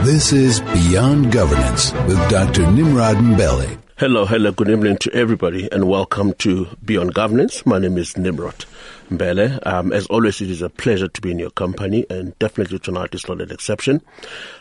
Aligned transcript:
This 0.00 0.32
is 0.32 0.60
Beyond 0.60 1.32
Governance 1.32 1.92
with 1.92 2.18
Dr. 2.30 2.70
Nimrod 2.70 3.16
Mbele. 3.16 3.78
Hello, 3.96 4.24
hello, 4.24 4.52
good 4.52 4.70
evening 4.70 4.96
to 4.98 5.12
everybody, 5.12 5.70
and 5.70 5.88
welcome 5.88 6.32
to 6.34 6.66
Beyond 6.84 7.14
Governance. 7.14 7.66
My 7.66 7.78
name 7.78 7.98
is 7.98 8.16
Nimrod 8.16 8.64
Mbele. 9.10 9.58
Um, 9.66 9.92
as 9.92 10.06
always, 10.06 10.40
it 10.40 10.50
is 10.50 10.62
a 10.62 10.70
pleasure 10.70 11.08
to 11.08 11.20
be 11.20 11.30
in 11.32 11.38
your 11.38 11.50
company, 11.50 12.06
and 12.08 12.38
definitely 12.38 12.78
tonight 12.78 13.14
is 13.14 13.28
not 13.28 13.40
an 13.40 13.50
exception. 13.50 14.00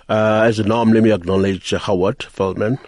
Uh, 0.09 0.43
as 0.45 0.59
a 0.59 0.63
norm, 0.63 0.91
let 0.91 1.03
me 1.03 1.11
acknowledge 1.11 1.69
Howard 1.71 2.23
Feldman, 2.23 2.79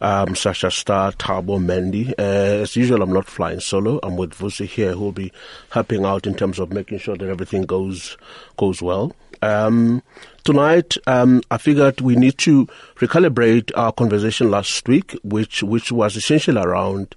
um, 0.00 0.34
Sasha 0.34 0.70
Star, 0.70 1.12
Tabo, 1.12 1.62
Mandy. 1.62 2.14
Uh, 2.18 2.62
as 2.62 2.76
usual, 2.76 3.02
I'm 3.02 3.12
not 3.12 3.26
flying 3.26 3.60
solo. 3.60 4.00
I'm 4.02 4.16
with 4.16 4.32
Vusi 4.32 4.66
here, 4.66 4.92
who 4.92 5.00
will 5.00 5.12
be 5.12 5.32
helping 5.70 6.04
out 6.04 6.26
in 6.26 6.34
terms 6.34 6.58
of 6.58 6.72
making 6.72 6.98
sure 6.98 7.16
that 7.16 7.28
everything 7.28 7.62
goes 7.62 8.16
goes 8.56 8.80
well. 8.82 9.14
Um, 9.42 10.02
tonight, 10.44 10.96
um, 11.06 11.42
I 11.50 11.58
figured 11.58 12.00
we 12.00 12.16
need 12.16 12.38
to 12.38 12.66
recalibrate 12.96 13.72
our 13.74 13.92
conversation 13.92 14.50
last 14.50 14.86
week, 14.86 15.18
which 15.24 15.62
which 15.62 15.90
was 15.90 16.16
essentially 16.16 16.60
around 16.60 17.14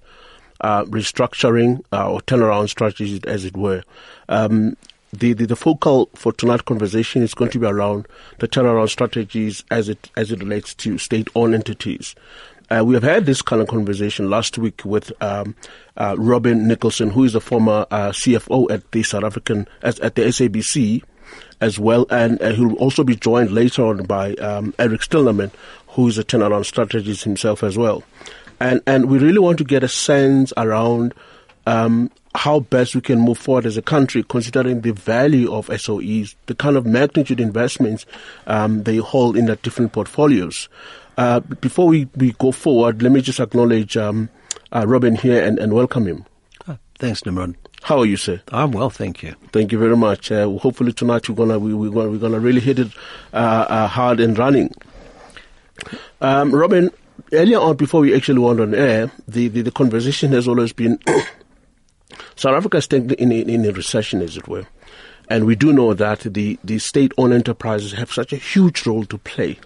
uh, 0.60 0.84
restructuring 0.84 1.84
uh, 1.92 2.10
or 2.10 2.20
turnaround 2.22 2.68
strategies, 2.68 3.20
as 3.24 3.44
it 3.44 3.56
were. 3.56 3.82
Um, 4.28 4.76
the, 5.12 5.32
the, 5.32 5.46
the 5.46 5.56
focal 5.56 6.10
for 6.14 6.32
tonight's 6.32 6.62
conversation 6.62 7.22
is 7.22 7.32
going 7.32 7.50
to 7.52 7.58
be 7.58 7.66
around 7.66 8.06
the 8.40 8.48
turnaround 8.48 8.90
strategies 8.90 9.64
as 9.70 9.88
it 9.88 10.10
as 10.16 10.32
it 10.32 10.40
relates 10.40 10.74
to 10.74 10.98
state-owned 10.98 11.54
entities. 11.54 12.14
Uh, 12.70 12.82
we 12.84 12.92
have 12.92 13.02
had 13.02 13.24
this 13.24 13.40
kind 13.40 13.62
of 13.62 13.68
conversation 13.68 14.28
last 14.28 14.58
week 14.58 14.84
with 14.84 15.10
um, 15.22 15.54
uh, 15.96 16.14
Robin 16.18 16.68
Nicholson, 16.68 17.08
who 17.10 17.24
is 17.24 17.34
a 17.34 17.40
former 17.40 17.86
uh, 17.90 18.10
CFO 18.10 18.70
at 18.70 18.90
the 18.92 19.02
South 19.02 19.24
African 19.24 19.66
at, 19.82 19.98
at 20.00 20.16
the 20.16 20.22
SABC, 20.22 21.02
as 21.60 21.78
well, 21.78 22.06
and 22.10 22.40
uh, 22.40 22.52
he'll 22.52 22.74
also 22.74 23.04
be 23.04 23.16
joined 23.16 23.50
later 23.50 23.84
on 23.84 24.04
by 24.04 24.34
um, 24.34 24.74
Eric 24.78 25.00
Stillerman, 25.00 25.50
who 25.88 26.08
is 26.08 26.18
a 26.18 26.24
turnaround 26.24 26.66
strategist 26.66 27.24
himself 27.24 27.62
as 27.62 27.76
well, 27.76 28.02
and 28.60 28.80
and 28.86 29.06
we 29.06 29.18
really 29.18 29.38
want 29.38 29.58
to 29.58 29.64
get 29.64 29.82
a 29.82 29.88
sense 29.88 30.52
around. 30.56 31.14
Um, 31.66 32.10
how 32.34 32.60
best 32.60 32.94
we 32.94 33.00
can 33.00 33.18
move 33.18 33.36
forward 33.36 33.66
as 33.66 33.76
a 33.76 33.82
country, 33.82 34.22
considering 34.22 34.82
the 34.82 34.92
value 34.92 35.52
of 35.52 35.66
SOEs, 35.66 36.36
the 36.46 36.54
kind 36.54 36.76
of 36.76 36.86
magnitude 36.86 37.40
investments 37.40 38.06
um, 38.46 38.84
they 38.84 38.98
hold 38.98 39.36
in 39.36 39.46
their 39.46 39.56
different 39.56 39.92
portfolios. 39.92 40.68
Uh, 41.16 41.40
before 41.40 41.88
we, 41.88 42.08
we 42.16 42.32
go 42.32 42.52
forward, 42.52 43.02
let 43.02 43.10
me 43.10 43.20
just 43.20 43.40
acknowledge 43.40 43.96
um, 43.96 44.28
uh, 44.70 44.84
Robin 44.86 45.16
here 45.16 45.42
and, 45.42 45.58
and 45.58 45.72
welcome 45.72 46.06
him. 46.06 46.24
Oh, 46.68 46.78
thanks, 46.98 47.26
Nimrod. 47.26 47.56
How 47.82 48.00
are 48.00 48.06
you, 48.06 48.16
sir? 48.16 48.42
I'm 48.48 48.72
well, 48.72 48.90
thank 48.90 49.22
you. 49.22 49.34
Thank 49.52 49.72
you 49.72 49.78
very 49.78 49.96
much. 49.96 50.30
Uh, 50.30 50.48
hopefully 50.58 50.92
tonight 50.92 51.28
we're 51.28 51.34
gonna 51.36 51.58
we, 51.58 51.72
we're 51.74 51.90
gonna 51.90 52.10
we're 52.10 52.18
gonna 52.18 52.40
really 52.40 52.60
hit 52.60 52.78
it 52.78 52.88
uh, 53.32 53.66
uh, 53.68 53.86
hard 53.86 54.20
and 54.20 54.36
running. 54.36 54.74
Um, 56.20 56.54
Robin, 56.54 56.90
earlier 57.32 57.58
on 57.58 57.76
before 57.76 58.00
we 58.00 58.14
actually 58.14 58.40
went 58.40 58.60
on 58.60 58.74
air, 58.74 59.10
the, 59.26 59.48
the, 59.48 59.62
the 59.62 59.70
conversation 59.70 60.32
has 60.32 60.48
always 60.48 60.72
been 60.72 60.98
South 62.36 62.56
Africa 62.56 62.78
is 62.78 62.86
in, 62.88 63.12
in, 63.14 63.32
in 63.48 63.64
a 63.64 63.72
recession, 63.72 64.22
as 64.22 64.36
it 64.36 64.48
were. 64.48 64.66
And 65.28 65.44
we 65.44 65.56
do 65.56 65.72
know 65.72 65.94
that 65.94 66.20
the, 66.20 66.58
the 66.64 66.78
state-owned 66.78 67.32
enterprises 67.32 67.92
have 67.92 68.12
such 68.12 68.32
a 68.32 68.36
huge 68.36 68.86
role 68.86 69.04
to 69.06 69.18
play. 69.18 69.58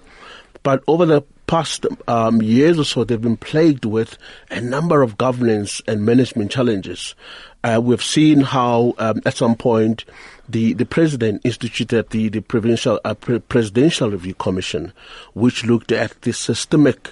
But 0.63 0.83
over 0.87 1.07
the 1.07 1.23
past 1.53 1.85
um, 2.09 2.41
years 2.41 2.79
or 2.79 2.85
so, 2.85 3.05
they've 3.05 3.21
been 3.21 3.37
plagued 3.37 3.85
with 3.85 4.17
a 4.51 4.59
number 4.59 5.03
of 5.03 5.19
governance 5.19 5.83
and 5.87 6.03
management 6.03 6.51
challenges. 6.51 7.15
Uh, 7.63 7.79
we've 7.85 8.03
seen 8.03 8.41
how, 8.41 8.95
um, 8.97 9.21
at 9.27 9.37
some 9.37 9.55
point, 9.55 10.07
the, 10.49 10.73
the 10.73 10.87
president 10.87 11.43
instituted 11.45 12.09
the, 12.09 12.31
the 12.31 12.41
provincial, 12.41 12.99
uh, 13.05 13.13
pre- 13.13 13.39
presidential 13.39 14.11
review 14.11 14.33
commission, 14.33 14.95
which 15.35 15.63
looked 15.63 15.93
at 15.93 16.19
the 16.23 16.33
systemic 16.33 17.11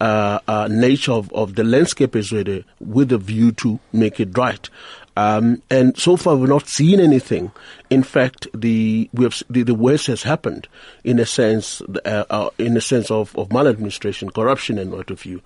uh, 0.00 0.38
uh, 0.46 0.68
nature 0.70 1.10
of, 1.10 1.32
of 1.32 1.56
the 1.56 1.64
landscape 1.64 2.14
is 2.14 2.30
with 2.30 2.64
with 2.78 3.10
a 3.10 3.18
view 3.18 3.50
to 3.50 3.80
make 3.92 4.20
it 4.20 4.38
right. 4.38 4.70
Um, 5.16 5.62
and 5.70 5.96
so 5.98 6.16
far, 6.16 6.36
we've 6.36 6.48
not 6.48 6.68
seen 6.68 7.00
anything. 7.00 7.50
In 7.90 8.02
fact, 8.02 8.46
the 8.54 9.10
we 9.12 9.24
have 9.24 9.42
the, 9.50 9.62
the 9.62 9.74
worst 9.74 10.06
has 10.06 10.22
happened 10.22 10.68
in 11.04 11.18
a 11.18 11.26
sense, 11.26 11.82
uh, 12.04 12.24
uh, 12.30 12.50
in 12.58 12.76
a 12.76 12.80
sense 12.80 13.10
of, 13.10 13.36
of 13.36 13.52
maladministration, 13.52 14.30
corruption, 14.30 14.78
and 14.78 14.92
what 14.92 15.08
have 15.08 15.24
you. 15.24 15.42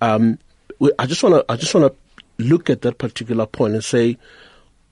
Um, 0.00 0.38
we, 0.78 0.90
I 0.98 1.06
just 1.06 1.22
want 1.22 1.36
to 1.36 1.52
I 1.52 1.56
just 1.56 1.74
want 1.74 1.92
to 1.92 2.44
look 2.44 2.68
at 2.68 2.82
that 2.82 2.98
particular 2.98 3.46
point 3.46 3.74
and 3.74 3.84
say, 3.84 4.18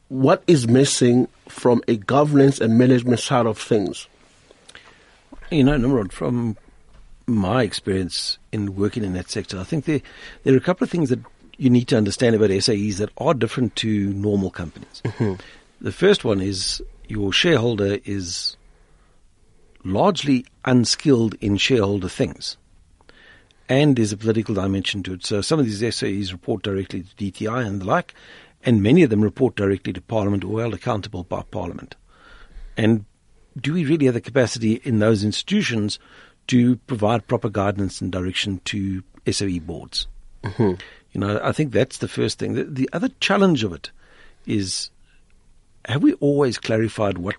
what 0.09 0.43
is 0.47 0.69
missing 0.69 1.28
from 1.49 1.83
a 1.89 1.97
governance 1.97 2.60
and 2.60 2.78
management 2.78 3.21
side 3.21 3.47
of 3.47 3.59
things? 3.59 4.06
You 5.50 5.65
know, 5.65 5.77
Nimrod, 5.77 6.12
from 6.12 6.56
my 7.27 7.62
experience 7.62 8.39
in 8.53 8.77
working 8.77 9.04
in 9.04 9.12
that 9.15 9.31
sector, 9.31 9.59
I 9.59 9.65
think 9.65 9.84
there 9.84 10.00
there 10.44 10.54
are 10.54 10.59
a 10.59 10.60
couple 10.60 10.84
of 10.84 10.91
things 10.91 11.10
that 11.10 11.21
you 11.57 11.71
need 11.71 11.89
to 11.89 11.97
understand 11.97 12.35
about 12.35 12.51
SAEs 12.51 12.97
that 12.97 13.11
are 13.19 13.35
different 13.35 13.77
to 13.77 14.13
normal 14.13 14.51
companies. 14.51 15.03
Mm-hmm. 15.05 15.35
The 15.81 15.93
first 15.93 16.25
one 16.25 16.41
is 16.41 16.83
your 17.09 17.33
shareholder 17.33 17.99
is 18.05 18.57
largely 19.85 20.47
unskilled 20.65 21.35
in 21.41 21.57
shareholder 21.57 22.09
things. 22.09 22.57
And 23.69 23.97
there's 23.97 24.13
a 24.13 24.17
political 24.17 24.55
dimension 24.55 25.03
to 25.05 25.15
it. 25.15 25.25
So 25.25 25.41
some 25.41 25.59
of 25.59 25.67
these 25.67 25.83
SAEs 25.83 26.33
report 26.33 26.63
directly 26.63 27.03
to 27.03 27.17
DTI 27.17 27.67
and 27.67 27.81
the 27.81 27.84
like, 27.84 28.15
and 28.65 28.83
many 28.83 29.03
of 29.03 29.11
them 29.11 29.23
report 29.23 29.57
directly 29.57 29.93
to 29.93 30.01
Parliament 30.01 30.45
or 30.45 30.61
held 30.61 30.75
accountable 30.75 31.25
by 31.25 31.43
Parliament. 31.43 31.97
And 32.77 33.05
do 33.61 33.73
we 33.73 33.84
really 33.84 34.07
have 34.07 34.15
the 34.15 34.21
capacity 34.21 34.75
in 34.84 34.99
those 34.99 35.25
institutions 35.25 35.99
to 36.49 36.77
provide 36.77 37.27
proper 37.27 37.49
guidance 37.49 38.01
and 38.01 38.11
direction 38.11 38.61
to 38.67 39.03
SOE 39.31 39.61
boards? 39.61 40.07
Mm-hmm. 40.43 40.75
You 41.12 41.21
know, 41.21 41.41
I 41.43 41.53
think 41.53 41.73
that's 41.73 41.99
the 41.99 42.09
first 42.09 42.39
thing. 42.39 42.55
The, 42.55 42.65
the 42.65 42.91
other 42.93 43.11
challenge 43.21 43.65
of 43.65 43.73
it 43.73 43.91
is 44.47 44.91
have 45.87 46.03
we 46.03 46.15
always 46.15 46.59
clarified 46.59 47.19
what 47.19 47.37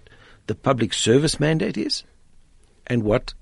the 0.48 0.56
public 0.56 0.94
service 0.94 1.40
mandate 1.40 1.78
is 1.78 2.04
and 2.88 3.04
what 3.04 3.34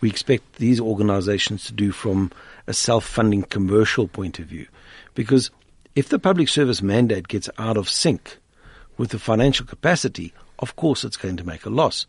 we 0.00 0.08
expect 0.08 0.56
these 0.56 0.80
organizations 0.80 1.64
to 1.64 1.72
do 1.72 1.90
from 1.90 2.30
a 2.66 2.72
self-funding 2.72 3.42
commercial 3.42 4.08
point 4.08 4.38
of 4.38 4.46
view? 4.46 4.66
Because 5.14 5.50
if 5.94 6.08
the 6.08 6.18
public 6.18 6.48
service 6.48 6.80
mandate 6.80 7.28
gets 7.28 7.50
out 7.58 7.76
of 7.76 7.88
sync 7.88 8.38
with 8.96 9.10
the 9.10 9.18
financial 9.18 9.66
capacity, 9.66 10.32
of 10.60 10.76
course 10.76 11.04
it's 11.04 11.16
going 11.16 11.36
to 11.36 11.46
make 11.46 11.66
a 11.66 11.70
loss. 11.70 12.06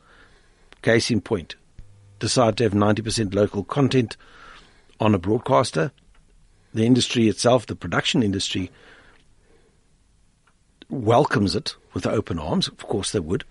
Case 0.82 1.12
in 1.12 1.20
point, 1.20 1.56
decide 2.20 2.58
to 2.58 2.64
have 2.64 2.74
90% 2.74 3.34
local 3.34 3.64
content 3.64 4.16
on 5.00 5.16
a 5.16 5.20
broadcaster, 5.20 5.92
the 6.74 6.86
industry 6.86 7.28
itself, 7.28 7.66
the 7.66 7.76
production 7.76 8.24
industry, 8.24 8.72
welcomes 10.90 11.56
it 11.56 11.76
with 11.94 12.06
open 12.06 12.40
arms. 12.40 12.68
Of 12.68 12.80
course, 12.80 13.12
they 13.12 13.20
would. 13.20 13.44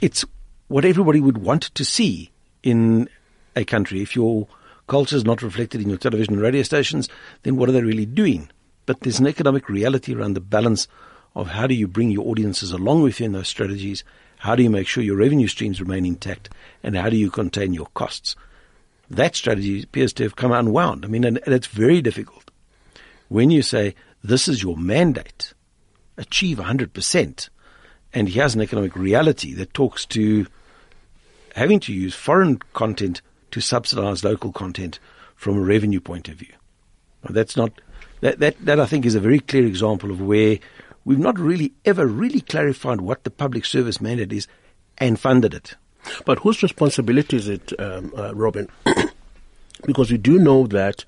It's 0.00 0.24
what 0.68 0.84
everybody 0.84 1.20
would 1.20 1.38
want 1.38 1.62
to 1.74 1.84
see 1.84 2.30
in 2.62 3.08
a 3.54 3.64
country. 3.64 4.02
If 4.02 4.16
your 4.16 4.48
culture 4.86 5.16
is 5.16 5.24
not 5.24 5.42
reflected 5.42 5.80
in 5.80 5.88
your 5.88 5.98
television 5.98 6.34
and 6.34 6.42
radio 6.42 6.62
stations, 6.62 7.08
then 7.42 7.56
what 7.56 7.68
are 7.68 7.72
they 7.72 7.82
really 7.82 8.06
doing? 8.06 8.50
But 8.86 9.00
there's 9.00 9.20
an 9.20 9.26
economic 9.26 9.68
reality 9.68 10.14
around 10.14 10.34
the 10.34 10.40
balance 10.40 10.88
of 11.34 11.48
how 11.48 11.66
do 11.66 11.74
you 11.74 11.88
bring 11.88 12.10
your 12.10 12.26
audiences 12.28 12.70
along 12.70 13.02
with 13.02 13.20
you 13.20 13.26
in 13.26 13.32
those 13.32 13.48
strategies? 13.48 14.04
How 14.38 14.54
do 14.54 14.62
you 14.62 14.70
make 14.70 14.86
sure 14.86 15.02
your 15.02 15.16
revenue 15.16 15.48
streams 15.48 15.80
remain 15.80 16.04
intact? 16.04 16.50
And 16.82 16.96
how 16.96 17.08
do 17.08 17.16
you 17.16 17.30
contain 17.30 17.72
your 17.72 17.88
costs? 17.94 18.36
That 19.16 19.36
strategy 19.36 19.82
appears 19.82 20.12
to 20.14 20.22
have 20.22 20.36
come 20.36 20.52
unwound. 20.52 21.04
I 21.04 21.08
mean, 21.08 21.24
and, 21.24 21.38
and 21.44 21.54
it's 21.54 21.66
very 21.66 22.00
difficult. 22.00 22.50
When 23.28 23.50
you 23.50 23.62
say, 23.62 23.94
this 24.22 24.48
is 24.48 24.62
your 24.62 24.76
mandate, 24.76 25.52
achieve 26.16 26.58
100%, 26.58 27.48
and 28.12 28.28
here's 28.28 28.54
an 28.54 28.62
economic 28.62 28.96
reality 28.96 29.52
that 29.54 29.74
talks 29.74 30.06
to 30.06 30.46
having 31.54 31.80
to 31.80 31.92
use 31.92 32.14
foreign 32.14 32.58
content 32.72 33.22
to 33.50 33.60
subsidize 33.60 34.24
local 34.24 34.52
content 34.52 34.98
from 35.36 35.56
a 35.56 35.60
revenue 35.60 36.00
point 36.00 36.28
of 36.28 36.36
view. 36.36 36.52
that's 37.28 37.56
not, 37.56 37.72
that, 38.20 38.38
that, 38.38 38.56
that 38.64 38.80
I 38.80 38.86
think 38.86 39.04
is 39.04 39.14
a 39.14 39.20
very 39.20 39.40
clear 39.40 39.66
example 39.66 40.10
of 40.10 40.20
where 40.20 40.58
we've 41.04 41.18
not 41.18 41.38
really 41.38 41.72
ever 41.84 42.06
really 42.06 42.40
clarified 42.40 43.00
what 43.00 43.24
the 43.24 43.30
public 43.30 43.64
service 43.64 44.00
mandate 44.00 44.32
is 44.32 44.48
and 44.98 45.18
funded 45.18 45.54
it. 45.54 45.74
But 46.24 46.40
whose 46.40 46.62
responsibility 46.62 47.36
is 47.36 47.48
it, 47.48 47.78
um, 47.80 48.12
uh, 48.16 48.34
Robin? 48.34 48.68
because 49.86 50.10
we 50.10 50.18
do 50.18 50.38
know 50.38 50.66
that 50.66 51.04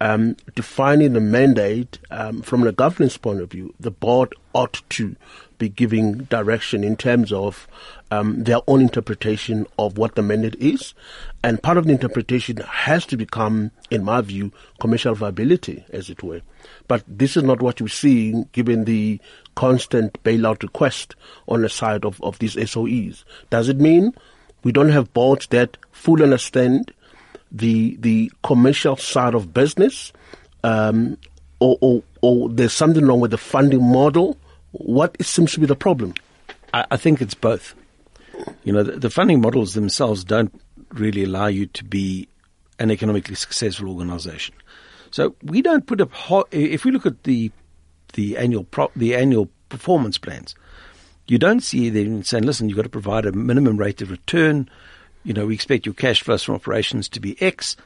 um, 0.00 0.36
defining 0.54 1.12
the 1.12 1.20
mandate 1.20 1.98
um, 2.10 2.42
from 2.42 2.66
a 2.66 2.72
governance 2.72 3.16
point 3.16 3.40
of 3.40 3.50
view, 3.50 3.74
the 3.78 3.90
board 3.90 4.34
ought 4.52 4.82
to 4.90 5.16
be 5.60 5.68
giving 5.68 6.24
direction 6.24 6.82
in 6.82 6.96
terms 6.96 7.32
of 7.32 7.68
um, 8.10 8.42
their 8.42 8.58
own 8.66 8.80
interpretation 8.80 9.66
of 9.78 9.96
what 9.96 10.16
the 10.16 10.22
mandate 10.22 10.56
is. 10.56 10.94
And 11.44 11.62
part 11.62 11.78
of 11.78 11.84
the 11.84 11.92
interpretation 11.92 12.56
has 12.56 13.06
to 13.06 13.16
become, 13.16 13.70
in 13.90 14.02
my 14.02 14.22
view, 14.22 14.50
commercial 14.80 15.14
viability, 15.14 15.84
as 15.90 16.10
it 16.10 16.24
were. 16.24 16.40
But 16.88 17.04
this 17.06 17.36
is 17.36 17.44
not 17.44 17.62
what 17.62 17.80
we're 17.80 17.86
seeing 17.86 18.48
given 18.50 18.84
the 18.84 19.20
constant 19.54 20.20
bailout 20.24 20.64
request 20.64 21.14
on 21.46 21.62
the 21.62 21.68
side 21.68 22.04
of, 22.04 22.20
of 22.22 22.40
these 22.40 22.56
SOEs. 22.56 23.22
Does 23.50 23.68
it 23.68 23.78
mean 23.78 24.12
we 24.64 24.72
don't 24.72 24.90
have 24.90 25.14
boards 25.14 25.46
that 25.48 25.76
fully 25.92 26.24
understand 26.24 26.92
the 27.52 27.96
the 27.96 28.30
commercial 28.44 28.96
side 28.96 29.34
of 29.34 29.52
business, 29.52 30.12
um, 30.62 31.18
or, 31.58 31.76
or 31.80 32.02
or 32.20 32.48
there's 32.48 32.72
something 32.72 33.04
wrong 33.04 33.20
with 33.20 33.32
the 33.32 33.38
funding 33.38 33.82
model? 33.82 34.36
What 34.72 35.20
seems 35.24 35.52
to 35.52 35.60
be 35.60 35.66
the 35.66 35.76
problem? 35.76 36.14
I, 36.72 36.86
I 36.92 36.96
think 36.96 37.20
it's 37.20 37.34
both. 37.34 37.74
You 38.64 38.72
know, 38.72 38.82
the, 38.82 38.92
the 38.92 39.10
funding 39.10 39.40
models 39.40 39.74
themselves 39.74 40.24
don't 40.24 40.52
really 40.90 41.24
allow 41.24 41.46
you 41.46 41.66
to 41.66 41.84
be 41.84 42.28
an 42.78 42.90
economically 42.90 43.34
successful 43.34 43.88
organization. 43.88 44.54
So 45.10 45.34
we 45.42 45.62
don't 45.62 45.86
put 45.86 46.00
up. 46.00 46.12
Ho- 46.12 46.46
if 46.50 46.84
we 46.84 46.90
look 46.90 47.06
at 47.06 47.24
the 47.24 47.50
the 48.14 48.36
annual 48.36 48.64
pro- 48.64 48.90
the 48.96 49.14
annual 49.14 49.48
performance 49.68 50.18
plans, 50.18 50.54
you 51.26 51.38
don't 51.38 51.60
see 51.60 51.90
them 51.90 52.22
saying, 52.22 52.44
"Listen, 52.44 52.68
you've 52.68 52.76
got 52.76 52.82
to 52.82 52.88
provide 52.88 53.26
a 53.26 53.32
minimum 53.32 53.76
rate 53.76 54.02
of 54.02 54.10
return." 54.10 54.68
You 55.24 55.34
know, 55.34 55.46
we 55.46 55.54
expect 55.54 55.84
your 55.84 55.94
cash 55.94 56.22
flows 56.22 56.42
from 56.42 56.54
operations 56.54 57.08
to 57.10 57.20
be 57.20 57.40
X, 57.42 57.76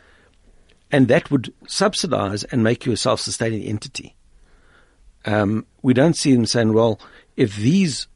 and 0.92 1.08
that 1.08 1.30
would 1.30 1.52
subsidize 1.66 2.44
and 2.44 2.62
make 2.62 2.86
you 2.86 2.92
a 2.92 2.96
self-sustaining 2.96 3.64
entity. 3.64 4.14
Um, 5.24 5.66
we 5.82 5.94
don't 5.94 6.16
see 6.16 6.34
them 6.34 6.46
saying, 6.46 6.72
"Well, 6.72 7.00
if 7.36 7.56
these 7.56 8.06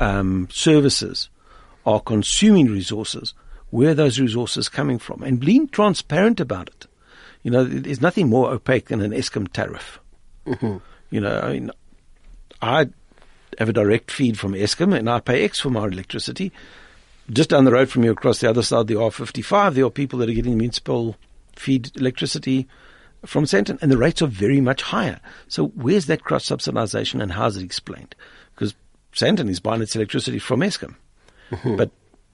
um, 0.00 0.48
services 0.50 1.28
are 1.86 2.00
consuming 2.00 2.66
resources, 2.66 3.34
where 3.70 3.90
are 3.90 3.94
those 3.94 4.20
resources 4.20 4.68
coming 4.68 4.98
from?" 4.98 5.22
And 5.22 5.40
being 5.40 5.68
transparent 5.68 6.40
about 6.40 6.68
it. 6.68 6.86
You 7.42 7.52
know, 7.52 7.64
there's 7.64 8.00
nothing 8.00 8.28
more 8.28 8.50
opaque 8.50 8.88
than 8.88 9.00
an 9.00 9.12
Eskom 9.12 9.50
tariff. 9.52 10.00
Mm-hmm. 10.46 10.78
You 11.10 11.20
know, 11.20 11.40
I 11.40 11.52
mean, 11.52 11.70
I 12.60 12.88
have 13.58 13.68
a 13.68 13.72
direct 13.72 14.10
feed 14.10 14.38
from 14.38 14.52
Eskom 14.52 14.96
and 14.96 15.08
I 15.08 15.20
pay 15.20 15.44
X 15.44 15.60
for 15.60 15.70
my 15.70 15.84
electricity. 15.84 16.52
Just 17.30 17.50
down 17.50 17.64
the 17.64 17.72
road 17.72 17.90
from 17.90 18.04
you, 18.04 18.12
across 18.12 18.40
the 18.40 18.48
other 18.48 18.62
side 18.62 18.80
of 18.80 18.86
the 18.86 18.94
R55, 18.94 19.74
there 19.74 19.84
are 19.84 19.90
people 19.90 20.18
that 20.20 20.30
are 20.30 20.34
getting 20.34 20.56
municipal 20.56 21.16
feed 21.56 21.94
electricity 21.96 22.66
from 23.26 23.44
Sandton, 23.44 23.80
and 23.82 23.90
the 23.90 23.98
rates 23.98 24.22
are 24.22 24.26
very 24.26 24.60
much 24.60 24.82
higher. 24.82 25.20
So 25.48 25.68
where's 25.68 26.06
that 26.06 26.24
cross 26.24 26.46
subsidization 26.46 27.20
and 27.22 27.32
how 27.32 27.46
is 27.46 27.56
it 27.56 27.64
explained? 27.64 28.14
Because 28.54 28.74
Sandton 29.12 29.48
is 29.48 29.60
buying 29.60 29.82
its 29.82 29.96
electricity 29.96 30.38
from 30.38 30.60
Eskom. 30.60 30.94
Mm-hmm. 31.50 31.76
But 31.76 31.90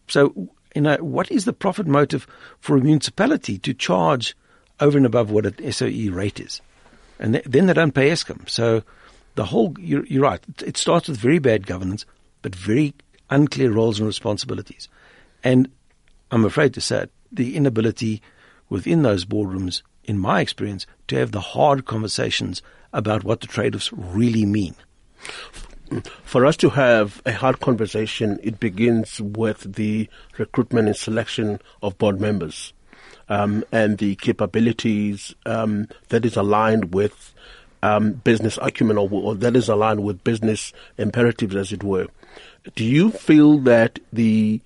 so, 0.09 0.51
you 0.75 0.83
know, 0.83 0.97
what 0.97 1.31
is 1.31 1.45
the 1.45 1.53
profit 1.53 1.87
motive 1.87 2.27
for 2.61 2.77
a 2.77 2.81
municipality 2.81 3.59
to 3.59 3.75
charge 3.75 4.37
over 4.81 4.97
and 4.97 5.07
above 5.07 5.31
what 5.31 5.47
an 5.47 5.73
SOE 5.73 6.11
rate 6.11 6.41
is? 6.41 6.61
And 7.19 7.35
th- 7.35 7.45
then 7.45 7.67
they 7.67 7.73
don't 7.73 7.95
pay 7.95 8.11
Eskom. 8.11 8.49
So 8.49 8.83
the 9.37 9.45
whole, 9.45 9.75
you're, 9.79 10.05
you're 10.07 10.23
right, 10.23 10.41
it 10.65 10.77
starts 10.77 11.09
with 11.09 11.19
very 11.19 11.39
bad 11.39 11.67
governance, 11.67 12.05
but 12.43 12.55
very 12.55 12.95
unclear 13.31 13.71
roles 13.71 13.99
and 13.99 14.07
responsibilities. 14.07 14.89
And 15.43 15.71
I'm 16.31 16.45
afraid 16.45 16.75
to 16.75 16.81
say 16.81 17.05
it, 17.05 17.13
the 17.33 17.57
inability 17.57 18.23
within 18.69 19.03
those 19.03 19.25
boardrooms, 19.25 19.83
in 20.05 20.19
my 20.19 20.41
experience, 20.41 20.87
to 21.09 21.17
have 21.17 21.33
the 21.33 21.41
hard 21.41 21.85
conversations 21.85 22.63
about 22.93 23.25
what 23.25 23.41
the 23.41 23.47
trade-offs 23.47 23.93
really 23.93 24.47
mean. 24.47 24.75
For 26.25 26.47
us 26.47 26.57
to 26.59 26.71
have 26.71 27.21
a 27.27 27.33
hard 27.33 27.61
conversation, 27.61 28.39
it 28.43 28.59
begins 28.59 29.21
with 29.21 29.75
the 29.75 30.09
recruitment 30.39 30.89
and 30.89 30.97
selection 30.97 31.61
of 31.83 31.99
board 31.99 32.21
members 32.21 32.73
um, 33.29 33.65
and 33.71 33.99
the 33.99 34.17
capabilities 34.17 35.35
um, 35.47 35.89
that 36.09 36.25
is 36.25 36.37
aligned 36.37 36.95
with 36.95 37.35
um, 37.83 38.13
business 38.13 38.59
acumen 38.63 38.97
or, 38.97 39.09
or, 39.11 39.35
that 39.35 39.55
is 39.57 39.69
aligned 39.69 40.03
with 40.03 40.25
business 40.25 40.73
imperatives, 40.97 41.55
as 41.55 41.71
it 41.71 41.85
were. 41.85 42.07
Do 42.75 42.85
you 42.85 43.11
feel 43.11 43.59
that 43.59 43.99
the, 44.11 44.61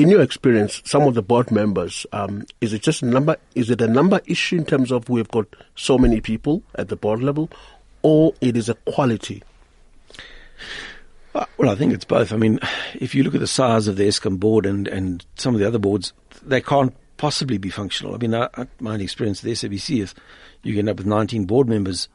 in 0.00 0.08
your 0.08 0.22
experience, 0.22 0.80
some 0.86 1.02
of 1.02 1.14
the 1.14 1.22
board 1.22 1.50
members, 1.50 2.06
um, 2.12 2.46
is 2.62 2.72
it 2.72 2.82
just 2.82 3.02
a 3.02 3.06
number? 3.06 3.36
Is 3.54 3.68
it 3.68 3.82
a 3.82 3.86
number 3.86 4.20
issue 4.24 4.56
in 4.56 4.64
terms 4.64 4.90
of 4.90 5.08
we've 5.10 5.28
got 5.28 5.46
so 5.74 5.98
many 5.98 6.22
people 6.22 6.62
at 6.74 6.88
the 6.88 6.96
board 6.96 7.22
level, 7.22 7.50
or 8.02 8.32
it 8.40 8.56
is 8.56 8.70
a 8.70 8.74
quality? 8.74 9.42
Uh, 11.34 11.44
well, 11.58 11.68
I 11.70 11.74
think 11.74 11.92
it's 11.92 12.06
both. 12.06 12.32
I 12.32 12.36
mean, 12.36 12.60
if 12.94 13.14
you 13.14 13.22
look 13.22 13.34
at 13.34 13.40
the 13.40 13.46
size 13.46 13.88
of 13.88 13.96
the 13.96 14.08
Eskom 14.08 14.40
board 14.40 14.64
and, 14.64 14.88
and 14.88 15.24
some 15.36 15.54
of 15.54 15.60
the 15.60 15.66
other 15.66 15.78
boards, 15.78 16.14
they 16.42 16.62
can't 16.62 16.94
possibly 17.18 17.58
be 17.58 17.68
functional. 17.68 18.14
I 18.14 18.18
mean, 18.18 18.34
I, 18.34 18.48
I, 18.54 18.66
my 18.80 18.96
experience 18.96 19.40
at 19.40 19.44
the 19.44 19.52
SABC 19.52 20.02
is 20.02 20.14
you 20.62 20.78
end 20.78 20.88
up 20.88 20.96
with 20.96 21.06
19 21.06 21.44
board 21.44 21.68
members. 21.68 22.08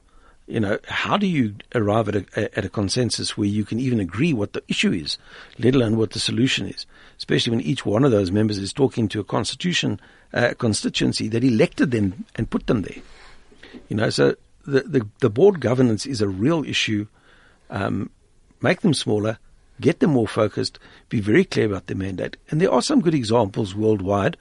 You 0.48 0.60
know, 0.60 0.80
how 0.88 1.18
do 1.18 1.28
you 1.28 1.56
arrive 1.76 2.10
at 2.10 2.16
a, 2.16 2.58
at 2.58 2.66
a 2.66 2.70
consensus 2.70 3.38
where 3.38 3.48
you 3.48 3.64
can 3.64 3.80
even 3.80 4.00
agree 4.00 4.34
what 4.34 4.54
the 4.54 4.64
issue 4.68 4.92
is, 4.92 5.18
let 5.60 5.76
alone 5.76 5.98
what 5.98 6.12
the 6.12 6.20
solution 6.20 6.68
is? 6.68 6.86
Especially 7.18 7.52
when 7.52 7.62
each 7.62 7.86
one 7.86 8.04
of 8.04 8.12
those 8.12 8.32
members 8.32 8.58
is 8.58 8.74
talking 8.74 9.08
to 9.10 9.20
a 9.20 9.24
constitution, 9.24 10.00
uh, 10.34 10.54
constituency 10.58 11.28
that 11.30 11.44
elected 11.44 11.92
them 11.92 12.26
and 12.36 12.50
put 12.50 12.68
them 12.68 12.82
there. 12.82 13.02
You 13.90 13.96
know, 13.96 14.10
so 14.10 14.36
the, 14.66 14.82
the, 14.82 15.08
the 15.20 15.30
board 15.30 15.60
governance 15.60 16.06
is 16.06 16.22
a 16.22 16.28
real 16.28 16.64
issue. 16.66 17.08
Um, 17.70 18.10
make 18.62 18.82
them 18.82 18.94
smaller, 18.94 19.40
get 19.80 20.00
them 20.00 20.12
more 20.12 20.28
focused, 20.28 20.80
be 21.10 21.20
very 21.20 21.46
clear 21.46 21.68
about 21.68 21.88
their 21.88 21.98
mandate. 21.98 22.38
And 22.50 22.62
there 22.62 22.72
are 22.72 22.82
some 22.82 23.02
good 23.02 23.16
examples 23.16 23.76
worldwide 23.76 24.38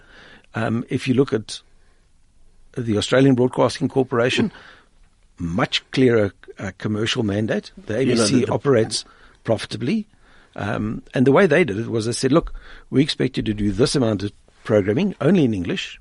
um, 0.54 0.84
if 0.88 1.08
you 1.08 1.14
look 1.14 1.32
at 1.32 1.60
the 2.76 2.96
Australian 2.96 3.34
Broadcasting 3.34 3.88
Corporation, 3.88 4.52
much 5.38 5.88
clearer 5.90 6.32
uh, 6.58 6.72
commercial 6.78 7.22
mandate. 7.22 7.72
The 7.76 7.94
ABC 7.94 8.06
you 8.06 8.14
know, 8.14 8.26
the, 8.26 8.44
the, 8.46 8.52
operates 8.52 9.04
profitably. 9.42 10.06
Um, 10.56 11.02
and 11.14 11.26
the 11.26 11.32
way 11.32 11.46
they 11.46 11.64
did 11.64 11.78
it 11.78 11.88
was 11.88 12.06
they 12.06 12.12
said, 12.12 12.32
look, 12.32 12.54
we 12.90 13.02
expect 13.02 13.36
you 13.36 13.42
to 13.42 13.54
do 13.54 13.72
this 13.72 13.96
amount 13.96 14.22
of 14.22 14.32
programming 14.62 15.14
only 15.20 15.44
in 15.44 15.54
English. 15.54 16.00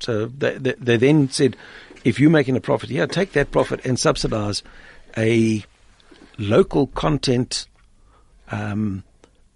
So 0.00 0.26
they, 0.26 0.58
they, 0.58 0.74
they 0.78 0.96
then 0.96 1.30
said, 1.30 1.56
if 2.04 2.20
you're 2.20 2.30
making 2.30 2.56
a 2.56 2.60
profit 2.60 2.90
here, 2.90 3.06
take 3.06 3.32
that 3.32 3.50
profit 3.50 3.84
and 3.84 3.98
subsidize 3.98 4.62
a 5.16 5.64
local 6.38 6.86
content, 6.88 7.66
um, 8.50 9.02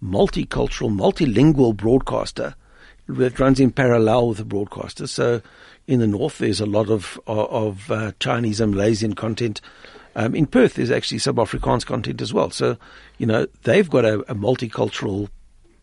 multicultural, 0.02 0.92
multilingual 0.92 1.76
broadcaster 1.76 2.54
that 3.08 3.38
runs 3.38 3.60
in 3.60 3.70
parallel 3.70 4.28
with 4.28 4.38
the 4.38 4.44
broadcaster. 4.44 5.06
So 5.06 5.42
in 5.86 6.00
the 6.00 6.06
north, 6.06 6.38
there's 6.38 6.60
a 6.60 6.66
lot 6.66 6.88
of 6.90 7.20
of, 7.26 7.90
uh, 7.90 8.12
Chinese 8.18 8.60
and 8.60 8.72
Malaysian 8.72 9.14
content. 9.14 9.60
Um, 10.14 10.34
in 10.34 10.46
Perth, 10.46 10.74
there's 10.74 10.90
actually 10.90 11.18
some 11.18 11.36
Afrikaans 11.36 11.86
content 11.86 12.20
as 12.20 12.32
well. 12.32 12.50
So, 12.50 12.76
you 13.18 13.26
know, 13.26 13.46
they've 13.62 13.88
got 13.88 14.04
a, 14.04 14.20
a 14.30 14.34
multicultural, 14.34 15.28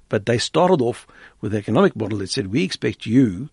but 0.08 0.26
they 0.26 0.38
started 0.38 0.81
off 0.81 1.08
with 1.42 1.54
an 1.54 1.60
economic 1.60 1.96
model 1.96 2.20
that 2.20 2.30
said, 2.30 2.48
we 2.48 2.64
expect 2.64 3.06
you 3.06 3.50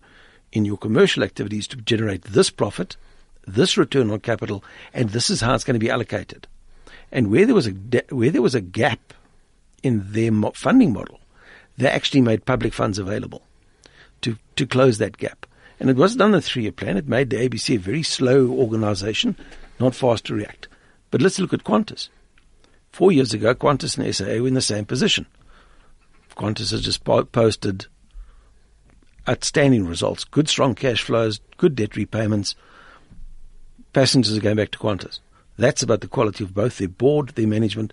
in 0.51 0.65
your 0.65 0.77
commercial 0.77 1.23
activities 1.23 1.67
to 1.67 1.77
generate 1.77 2.23
this 2.23 2.49
profit, 2.49 2.95
this 3.45 3.77
return 3.77 4.11
on 4.11 4.19
capital, 4.19 4.63
and 4.93 5.09
this 5.09 5.29
is 5.29 5.41
how 5.41 5.55
it's 5.55 5.63
going 5.63 5.79
to 5.79 5.83
be 5.83 5.89
allocated. 5.89 6.47
And 7.11 7.31
where 7.31 7.45
there 7.45 7.55
was 7.55 7.67
a 7.67 7.71
where 8.09 8.29
there 8.29 8.41
was 8.41 8.55
a 8.55 8.61
gap 8.61 9.13
in 9.81 10.11
their 10.11 10.31
funding 10.53 10.91
model, 10.93 11.19
they 11.77 11.87
actually 11.87 12.21
made 12.21 12.45
public 12.45 12.73
funds 12.73 12.99
available 12.99 13.43
to, 14.21 14.37
to 14.55 14.65
close 14.65 14.97
that 14.97 15.17
gap. 15.17 15.45
And 15.79 15.89
it 15.89 15.95
was 15.95 16.15
done 16.15 16.33
on 16.33 16.39
a 16.39 16.41
three 16.41 16.63
year 16.63 16.71
plan. 16.71 16.97
It 16.97 17.07
made 17.07 17.29
the 17.29 17.37
ABC 17.37 17.75
a 17.75 17.79
very 17.79 18.03
slow 18.03 18.49
organization, 18.49 19.35
not 19.79 19.95
fast 19.95 20.25
to 20.25 20.35
react. 20.35 20.67
But 21.11 21.21
let's 21.21 21.39
look 21.39 21.53
at 21.53 21.63
Qantas. 21.63 22.09
Four 22.91 23.11
years 23.11 23.33
ago, 23.33 23.53
Qantas 23.53 23.97
and 23.97 24.13
SAA 24.13 24.41
were 24.41 24.47
in 24.47 24.53
the 24.53 24.61
same 24.61 24.85
position. 24.85 25.25
Qantas 26.35 26.71
has 26.71 26.81
just 26.81 27.03
posted 27.03 27.87
outstanding 29.27 29.85
results, 29.85 30.23
good 30.23 30.47
strong 30.47 30.75
cash 30.75 31.01
flows, 31.01 31.39
good 31.57 31.75
debt 31.75 31.95
repayments. 31.95 32.55
Passengers 33.93 34.37
are 34.37 34.41
going 34.41 34.55
back 34.55 34.71
to 34.71 34.79
Qantas. 34.79 35.19
That's 35.57 35.83
about 35.83 36.01
the 36.01 36.07
quality 36.07 36.43
of 36.43 36.53
both 36.53 36.77
their 36.77 36.87
board, 36.87 37.29
their 37.29 37.47
management, 37.47 37.91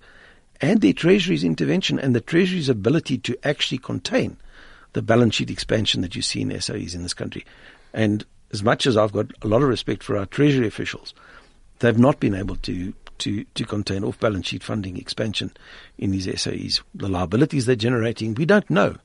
and 0.60 0.80
their 0.80 0.92
Treasury's 0.92 1.44
intervention 1.44 1.98
and 1.98 2.14
the 2.14 2.20
Treasury's 2.20 2.68
ability 2.68 3.18
to 3.18 3.36
actually 3.42 3.78
contain 3.78 4.36
the 4.92 5.02
balance 5.02 5.34
sheet 5.34 5.50
expansion 5.50 6.02
that 6.02 6.14
you 6.14 6.22
see 6.22 6.42
in 6.42 6.50
SOEs 6.50 6.94
in 6.94 7.02
this 7.02 7.14
country. 7.14 7.44
And 7.92 8.24
as 8.52 8.62
much 8.62 8.86
as 8.86 8.96
I've 8.96 9.12
got 9.12 9.32
a 9.42 9.48
lot 9.48 9.62
of 9.62 9.68
respect 9.68 10.02
for 10.02 10.16
our 10.16 10.26
Treasury 10.26 10.66
officials, 10.66 11.14
they've 11.78 11.98
not 11.98 12.20
been 12.20 12.34
able 12.34 12.56
to 12.56 12.94
to, 13.18 13.44
to 13.44 13.64
contain 13.64 14.02
off 14.04 14.18
balance 14.18 14.48
sheet 14.48 14.64
funding 14.64 14.96
expansion 14.96 15.52
in 15.98 16.10
these 16.10 16.26
SOEs. 16.26 16.82
The 16.94 17.08
liabilities 17.08 17.64
they're 17.66 17.76
generating, 17.76 18.34
we 18.34 18.44
don't 18.44 18.68
know 18.68 18.96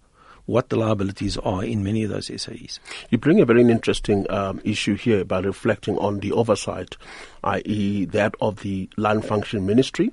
what 0.46 0.70
the 0.70 0.76
liabilities 0.76 1.38
are 1.38 1.64
in 1.64 1.84
many 1.84 2.04
of 2.04 2.10
those 2.10 2.28
SOEs. 2.30 2.80
You 3.12 3.20
bring 3.20 3.40
a 3.40 3.46
very 3.46 3.62
interesting 3.62 4.26
um, 4.32 4.60
issue 4.64 4.96
here 4.96 5.24
by 5.24 5.40
reflecting 5.42 5.96
on 6.00 6.22
the 6.22 6.32
oversight, 6.32 6.98
i.e., 7.44 8.06
that 8.06 8.34
of 8.42 8.62
the 8.62 8.90
Line 8.98 9.22
Function 9.22 9.68
Ministry. 9.68 10.12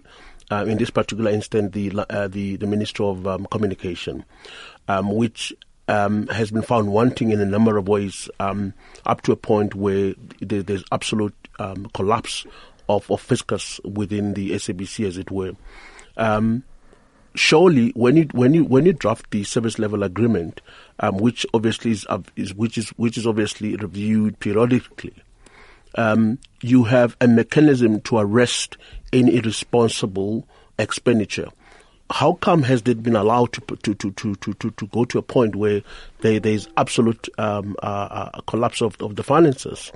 Uh, 0.50 0.66
in 0.68 0.76
this 0.76 0.90
particular 0.90 1.30
instance, 1.30 1.72
the 1.72 1.90
uh, 2.10 2.28
the, 2.28 2.56
the 2.56 2.66
Minister 2.66 3.02
of 3.04 3.26
um, 3.26 3.46
Communication, 3.46 4.24
um, 4.86 5.12
which 5.12 5.52
um, 5.88 6.26
has 6.28 6.50
been 6.50 6.62
found 6.62 6.92
wanting 6.92 7.30
in 7.30 7.40
a 7.40 7.46
number 7.46 7.76
of 7.76 7.88
ways, 7.88 8.28
um, 8.40 8.74
up 9.04 9.22
to 9.22 9.32
a 9.32 9.36
point 9.36 9.74
where 9.74 10.14
there's 10.40 10.84
absolute 10.92 11.34
um, 11.58 11.86
collapse 11.94 12.46
of, 12.88 13.10
of 13.10 13.20
fiscus 13.20 13.80
within 13.84 14.34
the 14.34 14.50
SABC, 14.52 15.06
as 15.06 15.16
it 15.16 15.30
were. 15.30 15.52
Um, 16.16 16.64
surely 17.36 17.90
when 17.90 18.16
you 18.16 18.24
when 18.32 18.54
you 18.54 18.64
when 18.64 18.86
you 18.86 18.92
draft 18.92 19.30
the 19.30 19.44
service 19.44 19.78
level 19.78 20.02
agreement, 20.02 20.60
um, 21.00 21.18
which 21.18 21.46
obviously 21.54 21.92
is, 21.92 22.06
is 22.34 22.54
which 22.54 22.78
is 22.78 22.90
which 22.90 23.18
is 23.18 23.26
obviously 23.26 23.76
reviewed 23.76 24.38
periodically, 24.40 25.14
um, 25.96 26.38
you 26.62 26.84
have 26.84 27.16
a 27.20 27.28
mechanism 27.28 28.00
to 28.02 28.18
arrest 28.18 28.76
any 29.12 29.36
irresponsible 29.36 30.46
expenditure. 30.78 31.48
How 32.10 32.34
come 32.34 32.62
has 32.62 32.82
it 32.82 33.02
been 33.02 33.16
allowed 33.16 33.52
to 33.54 33.60
to 33.60 33.94
to 33.94 34.10
to 34.12 34.34
to, 34.34 34.70
to, 34.70 34.86
go 34.88 35.04
to 35.04 35.18
a 35.18 35.22
point 35.22 35.56
where 35.56 35.82
there 36.20 36.38
there 36.38 36.52
is 36.52 36.68
absolute 36.76 37.28
um, 37.38 37.74
uh, 37.82 38.30
uh, 38.32 38.40
collapse 38.42 38.80
of, 38.80 38.96
of 39.00 39.16
the 39.16 39.22
finances 39.22 39.92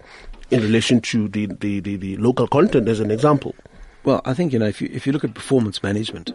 in 0.50 0.60
relation 0.62 1.00
to 1.00 1.28
the, 1.28 1.46
the, 1.46 1.80
the, 1.80 1.96
the 1.96 2.16
local 2.16 2.48
content 2.48 2.88
as 2.88 3.00
an 3.00 3.10
example? 3.10 3.54
Well, 4.02 4.20
I 4.24 4.34
think 4.34 4.52
you 4.52 4.58
know 4.58 4.66
if 4.66 4.80
you 4.80 4.88
if 4.92 5.06
you 5.06 5.12
look 5.12 5.24
at 5.24 5.34
performance 5.34 5.82
management, 5.82 6.32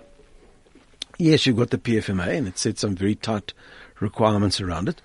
yes, 1.18 1.46
you've 1.46 1.58
got 1.58 1.72
the 1.72 1.78
PFMA 1.78 2.38
and 2.38 2.48
it 2.48 2.58
sets 2.58 2.82
some 2.82 2.96
very 2.96 3.16
tight 3.16 3.54
requirements 4.00 4.62
around 4.62 4.88
it, 4.88 5.02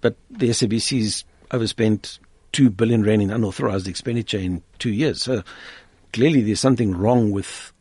but 0.00 0.16
the 0.30 0.50
SABC's 0.50 1.24
overspent 1.50 2.18
two 2.52 2.70
billion 2.70 3.02
rand 3.02 3.22
in 3.22 3.30
unauthorized 3.30 3.88
expenditure 3.88 4.38
in 4.38 4.62
two 4.78 4.90
years. 4.90 5.22
So 5.22 5.42
clearly, 6.12 6.42
there's 6.42 6.60
something 6.60 6.96
wrong 6.96 7.30
with 7.30 7.72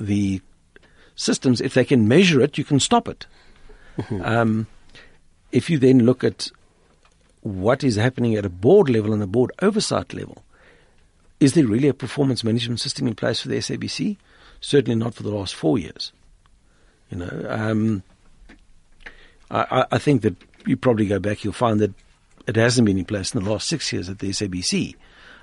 the 0.00 0.40
systems. 1.16 1.60
If 1.60 1.74
they 1.74 1.84
can 1.84 2.06
measure 2.06 2.40
it, 2.40 2.56
you 2.56 2.64
can 2.64 2.80
stop 2.80 3.08
it. 3.08 3.26
Um, 4.22 4.66
if 5.52 5.70
you 5.70 5.78
then 5.78 6.04
look 6.04 6.22
at 6.22 6.50
what 7.40 7.82
is 7.82 7.96
happening 7.96 8.34
at 8.34 8.44
a 8.44 8.50
board 8.50 8.90
level 8.90 9.12
and 9.14 9.22
a 9.22 9.26
board 9.26 9.52
oversight 9.62 10.12
level, 10.12 10.44
is 11.40 11.54
there 11.54 11.66
really 11.66 11.88
a 11.88 11.94
performance 11.94 12.44
management 12.44 12.80
system 12.80 13.06
in 13.06 13.14
place 13.14 13.40
for 13.40 13.48
the 13.48 13.56
SABC? 13.56 14.16
Certainly 14.60 14.96
not 14.96 15.14
for 15.14 15.22
the 15.22 15.30
last 15.30 15.54
four 15.54 15.78
years. 15.78 16.12
You 17.10 17.18
know, 17.18 17.46
um, 17.48 18.02
I, 19.50 19.86
I 19.92 19.98
think 19.98 20.22
that 20.22 20.34
you 20.66 20.76
probably 20.76 21.06
go 21.06 21.18
back, 21.18 21.44
you'll 21.44 21.52
find 21.52 21.80
that 21.80 21.94
it 22.46 22.56
hasn't 22.56 22.86
been 22.86 22.98
in 22.98 23.04
place 23.04 23.34
in 23.34 23.42
the 23.42 23.50
last 23.50 23.68
six 23.68 23.92
years 23.92 24.08
at 24.08 24.18
the 24.18 24.30
SABC. 24.30 24.94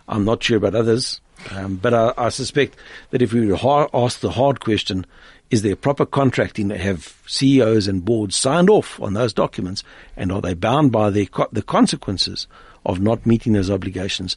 I'm 0.07 0.25
not 0.25 0.43
sure 0.43 0.57
about 0.57 0.75
others, 0.75 1.21
um, 1.51 1.77
but 1.77 1.93
I, 1.93 2.13
I, 2.17 2.29
suspect 2.29 2.75
that 3.11 3.21
if 3.21 3.31
we 3.31 3.47
were 3.47 3.57
to 3.57 3.89
ask 3.93 4.19
the 4.19 4.31
hard 4.31 4.59
question, 4.59 5.05
is 5.53 5.61
there 5.61 5.75
proper 5.75 6.03
contracting 6.03 6.69
that 6.69 6.79
have 6.79 7.15
CEOs 7.27 7.87
and 7.87 8.03
boards 8.03 8.35
signed 8.35 8.71
off 8.71 8.99
on 8.99 9.13
those 9.13 9.33
documents, 9.33 9.83
and 10.17 10.31
are 10.31 10.41
they 10.41 10.55
bound 10.55 10.91
by 10.91 11.11
the 11.11 11.29
the 11.51 11.61
consequences 11.61 12.47
of 12.87 12.99
not 12.99 13.27
meeting 13.27 13.53
those 13.53 13.69
obligations? 13.69 14.35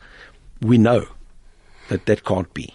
We 0.61 0.77
know 0.77 1.07
that 1.89 2.05
that 2.05 2.23
can't 2.23 2.53
be. 2.53 2.75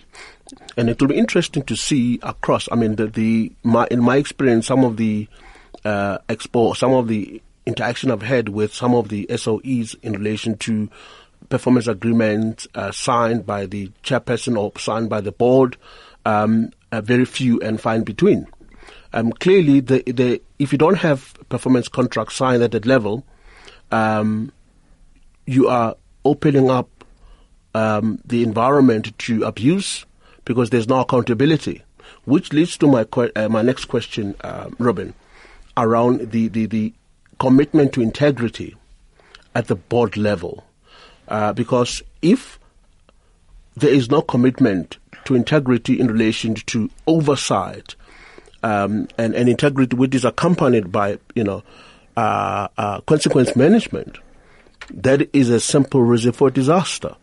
And 0.76 0.90
it 0.90 1.00
will 1.00 1.10
be 1.10 1.20
interesting 1.20 1.62
to 1.66 1.76
see 1.76 2.20
across. 2.24 2.68
I 2.72 2.76
mean, 2.78 2.96
the, 2.96 3.06
the 3.06 3.52
my, 3.62 3.88
in 3.92 4.02
my 4.04 4.18
experience, 4.18 4.66
some 4.66 4.84
of 4.84 4.98
the 4.98 5.28
uh, 5.86 6.18
expo, 6.28 6.76
some 6.76 6.94
of 6.94 7.08
the 7.08 7.44
interaction 7.68 8.10
I've 8.10 8.24
had 8.24 8.50
with 8.50 8.74
some 8.74 8.96
of 8.96 9.10
the 9.10 9.28
SOEs 9.30 9.96
in 10.02 10.14
relation 10.14 10.58
to 10.66 10.90
performance 11.50 11.86
agreements 11.86 12.68
uh, 12.74 12.92
signed 12.92 13.46
by 13.46 13.68
the 13.68 13.92
chairperson 14.04 14.58
or 14.58 14.72
signed 14.80 15.12
by 15.12 15.22
the 15.22 15.32
board, 15.32 15.78
um, 16.26 16.72
very 17.00 17.24
few 17.24 17.62
and 17.62 17.80
in 17.86 18.04
between. 18.04 18.48
Um, 19.14 19.32
clearly, 19.32 19.80
the, 19.80 20.04
the, 20.04 20.42
if 20.60 20.72
you 20.72 20.78
don't 20.78 20.98
have 20.98 21.34
performance 21.50 21.88
contracts 21.88 22.36
signed 22.36 22.64
at 22.64 22.72
that 22.72 22.86
level, 22.86 23.26
um, 23.92 24.52
you 25.46 25.68
are 25.68 25.96
opening 26.26 26.70
up 26.70 26.90
um, 27.74 28.20
the 28.26 28.44
environment 28.44 29.18
to 29.20 29.44
abuse 29.44 30.06
because 30.46 30.70
there's 30.70 30.88
no 30.88 31.00
accountability. 31.00 31.84
Which 32.26 32.54
leads 32.54 32.78
to 32.78 32.88
my 32.88 33.04
que- 33.06 33.32
uh, 33.36 33.50
my 33.50 33.62
next 33.62 33.86
question, 33.86 34.36
uh, 34.42 34.70
Robin, 34.78 35.14
around 35.78 36.32
the, 36.32 36.48
the, 36.48 36.66
the 36.66 36.94
commitment 37.40 37.94
to 37.94 38.02
integrity 38.02 38.76
at 39.56 39.68
the 39.68 39.76
board 39.76 40.18
level. 40.18 40.66
Uh, 41.28 41.54
because 41.54 42.04
if 42.22 42.60
there 43.76 43.94
is 43.94 44.10
no 44.10 44.22
commitment 44.22 44.98
to 45.26 45.36
integrity 45.36 46.00
in 46.00 46.08
relation 46.08 46.56
to 46.56 46.90
oversight 47.08 47.96
um, 48.64 49.08
and, 49.18 49.34
and 49.36 49.50
integrity 49.50 49.96
which 49.96 50.16
is 50.16 50.26
accompanied 50.26 50.92
by, 50.92 51.18
you 51.36 51.44
know, 51.44 51.64
uh, 52.18 52.68
uh, 52.78 53.02
consequence 53.02 53.56
management, 53.56 54.18
that 54.90 55.30
is 55.34 55.50
a 55.50 55.60
simple 55.60 56.04
recipe 56.04 56.38
for 56.38 56.50
disaster 56.50 57.16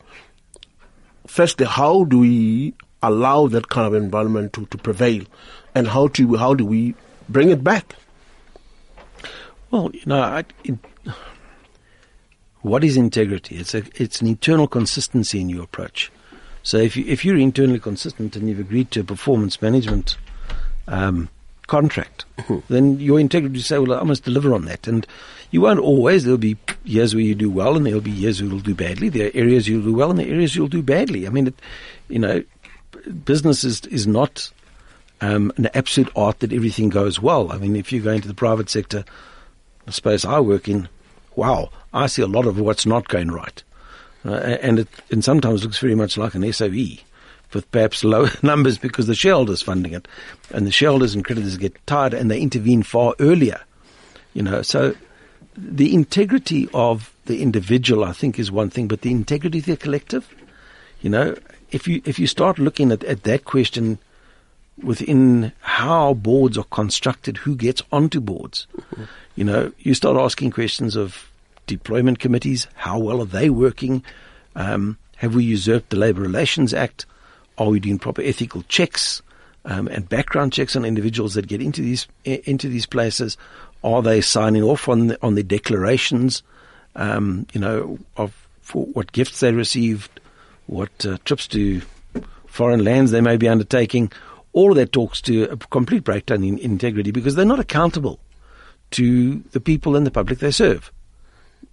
firstly, 1.28 1.66
how 1.66 2.04
do 2.04 2.18
we 2.18 2.74
allow 3.02 3.46
that 3.46 3.68
kind 3.68 3.86
of 3.86 4.02
environment 4.02 4.52
to, 4.54 4.66
to 4.66 4.78
prevail, 4.78 5.24
and 5.74 5.86
how 5.86 6.08
do 6.08 6.36
how 6.36 6.54
do 6.54 6.64
we 6.64 6.94
bring 7.28 7.50
it 7.50 7.62
back? 7.62 7.94
Well, 9.70 9.90
you 9.92 10.02
know, 10.06 10.20
I, 10.20 10.44
what 12.62 12.82
is 12.82 12.96
integrity? 12.96 13.56
It's 13.56 13.74
a 13.74 13.84
it's 13.94 14.20
an 14.20 14.26
internal 14.26 14.66
consistency 14.66 15.40
in 15.40 15.48
your 15.48 15.64
approach. 15.64 16.10
So 16.68 16.76
if 16.76 16.98
you 16.98 17.04
if 17.06 17.24
you're 17.24 17.38
internally 17.38 17.78
consistent 17.78 18.36
and 18.36 18.46
you've 18.46 18.60
agreed 18.60 18.90
to 18.90 19.00
a 19.00 19.04
performance 19.04 19.62
management 19.62 20.18
um, 20.86 21.30
contract, 21.66 22.26
mm-hmm. 22.36 22.58
then 22.70 23.00
your 23.00 23.18
integrity 23.18 23.60
say, 23.60 23.78
well, 23.78 23.98
I 23.98 24.02
must 24.02 24.24
deliver 24.24 24.52
on 24.52 24.66
that, 24.66 24.86
and 24.86 25.06
you 25.50 25.62
won't 25.62 25.80
always. 25.80 26.24
There'll 26.24 26.36
be 26.36 26.58
years 26.84 27.14
where 27.14 27.24
you 27.24 27.34
do 27.34 27.50
well, 27.50 27.74
and 27.74 27.86
there'll 27.86 28.02
be 28.02 28.10
years 28.10 28.42
where 28.42 28.50
you'll 28.50 28.60
do 28.60 28.74
badly. 28.74 29.08
There 29.08 29.28
are 29.28 29.30
areas 29.32 29.66
you'll 29.66 29.82
do 29.82 29.94
well, 29.94 30.10
and 30.10 30.18
there 30.18 30.26
are 30.26 30.34
areas 30.34 30.54
you'll 30.54 30.68
do 30.68 30.82
badly. 30.82 31.26
I 31.26 31.30
mean, 31.30 31.46
it, 31.46 31.54
you 32.10 32.18
know, 32.18 32.44
business 33.24 33.64
is 33.64 33.80
is 33.86 34.06
not 34.06 34.52
um, 35.22 35.50
an 35.56 35.70
absolute 35.72 36.12
art 36.14 36.40
that 36.40 36.52
everything 36.52 36.90
goes 36.90 37.18
well. 37.18 37.50
I 37.50 37.56
mean, 37.56 37.76
if 37.76 37.92
you 37.92 38.02
go 38.02 38.12
into 38.12 38.28
the 38.28 38.34
private 38.34 38.68
sector, 38.68 39.06
the 39.86 39.92
space 39.92 40.22
I 40.22 40.38
work 40.40 40.68
in, 40.68 40.90
wow, 41.34 41.70
I 41.94 42.08
see 42.08 42.20
a 42.20 42.26
lot 42.26 42.44
of 42.44 42.60
what's 42.60 42.84
not 42.84 43.08
going 43.08 43.30
right, 43.30 43.62
uh, 44.24 44.34
and 44.34 44.80
it 44.80 44.88
and 45.10 45.24
sometimes 45.24 45.62
looks 45.64 45.78
very 45.78 45.94
much 45.94 46.16
like 46.16 46.34
an 46.34 46.52
SOE 46.52 46.98
with 47.52 47.70
perhaps 47.70 48.04
lower 48.04 48.30
numbers 48.42 48.78
because 48.78 49.06
the 49.06 49.14
shareholders 49.14 49.62
funding 49.62 49.92
it, 49.92 50.08
and 50.52 50.66
the 50.66 50.72
shareholders 50.72 51.14
and 51.14 51.24
creditors 51.24 51.56
get 51.56 51.74
tired 51.86 52.14
and 52.14 52.30
they 52.30 52.40
intervene 52.40 52.82
far 52.82 53.14
earlier. 53.20 53.60
You 54.34 54.42
know, 54.42 54.62
so 54.62 54.94
the 55.56 55.94
integrity 55.94 56.68
of 56.72 57.12
the 57.26 57.42
individual, 57.42 58.04
I 58.04 58.12
think, 58.12 58.38
is 58.38 58.50
one 58.50 58.70
thing, 58.70 58.88
but 58.88 59.02
the 59.02 59.10
integrity 59.10 59.58
of 59.58 59.66
the 59.66 59.76
collective, 59.76 60.34
you 61.00 61.10
know, 61.10 61.36
if 61.70 61.86
you 61.86 62.02
if 62.04 62.18
you 62.18 62.26
start 62.26 62.58
looking 62.58 62.92
at, 62.92 63.04
at 63.04 63.24
that 63.24 63.44
question 63.44 63.98
within 64.82 65.52
how 65.60 66.14
boards 66.14 66.56
are 66.56 66.64
constructed, 66.64 67.36
who 67.38 67.56
gets 67.56 67.82
onto 67.90 68.20
boards, 68.20 68.66
mm-hmm. 68.76 69.04
you 69.34 69.44
know, 69.44 69.72
you 69.78 69.94
start 69.94 70.16
asking 70.16 70.50
questions 70.50 70.96
of 70.96 71.27
deployment 71.68 72.18
committees, 72.18 72.66
how 72.74 72.98
well 72.98 73.20
are 73.20 73.26
they 73.26 73.48
working? 73.50 74.02
Um, 74.56 74.98
have 75.16 75.36
we 75.36 75.44
usurped 75.44 75.90
the 75.90 75.96
Labour 75.96 76.22
Relations 76.22 76.74
Act? 76.74 77.06
Are 77.58 77.68
we 77.68 77.78
doing 77.78 77.98
proper 77.98 78.22
ethical 78.22 78.62
checks 78.62 79.22
um, 79.64 79.86
and 79.88 80.08
background 80.08 80.52
checks 80.52 80.74
on 80.74 80.84
individuals 80.84 81.34
that 81.34 81.46
get 81.46 81.62
into 81.62 81.82
these 81.82 82.08
into 82.24 82.68
these 82.68 82.86
places? 82.86 83.36
Are 83.84 84.02
they 84.02 84.20
signing 84.20 84.64
off 84.64 84.88
on 84.88 85.08
the, 85.08 85.18
on 85.22 85.36
the 85.36 85.44
declarations, 85.44 86.42
um, 86.96 87.46
you 87.52 87.60
know, 87.60 87.98
of 88.16 88.48
what 88.72 89.12
gifts 89.12 89.40
they 89.40 89.52
received, 89.52 90.20
what 90.66 91.06
uh, 91.06 91.18
trips 91.24 91.46
to 91.48 91.80
foreign 92.46 92.82
lands 92.82 93.10
they 93.10 93.20
may 93.20 93.36
be 93.36 93.48
undertaking? 93.48 94.10
All 94.52 94.70
of 94.70 94.76
that 94.76 94.92
talks 94.92 95.20
to 95.22 95.44
a 95.44 95.56
complete 95.56 96.02
breakdown 96.02 96.42
in 96.42 96.58
integrity 96.58 97.10
because 97.10 97.34
they're 97.34 97.44
not 97.44 97.60
accountable 97.60 98.18
to 98.92 99.40
the 99.52 99.60
people 99.60 99.94
and 99.96 100.06
the 100.06 100.10
public 100.10 100.38
they 100.38 100.50
serve. 100.50 100.90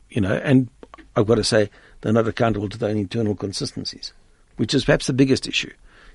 You 0.10 0.22
know, 0.22 0.34
and 0.34 0.70
I've 1.16 1.28
got 1.28 1.36
to 1.36 1.44
say 1.44 1.70
they're 2.02 2.14
not 2.14 2.28
accountable 2.28 2.70
to 2.70 2.78
their 2.78 2.90
own 2.90 2.98
internal 2.98 3.36
consistencies, 3.36 4.14
which 4.58 4.74
is 4.74 4.86
perhaps 4.86 5.08
the 5.08 5.14
biggest 5.14 5.48
issue. 5.48 5.72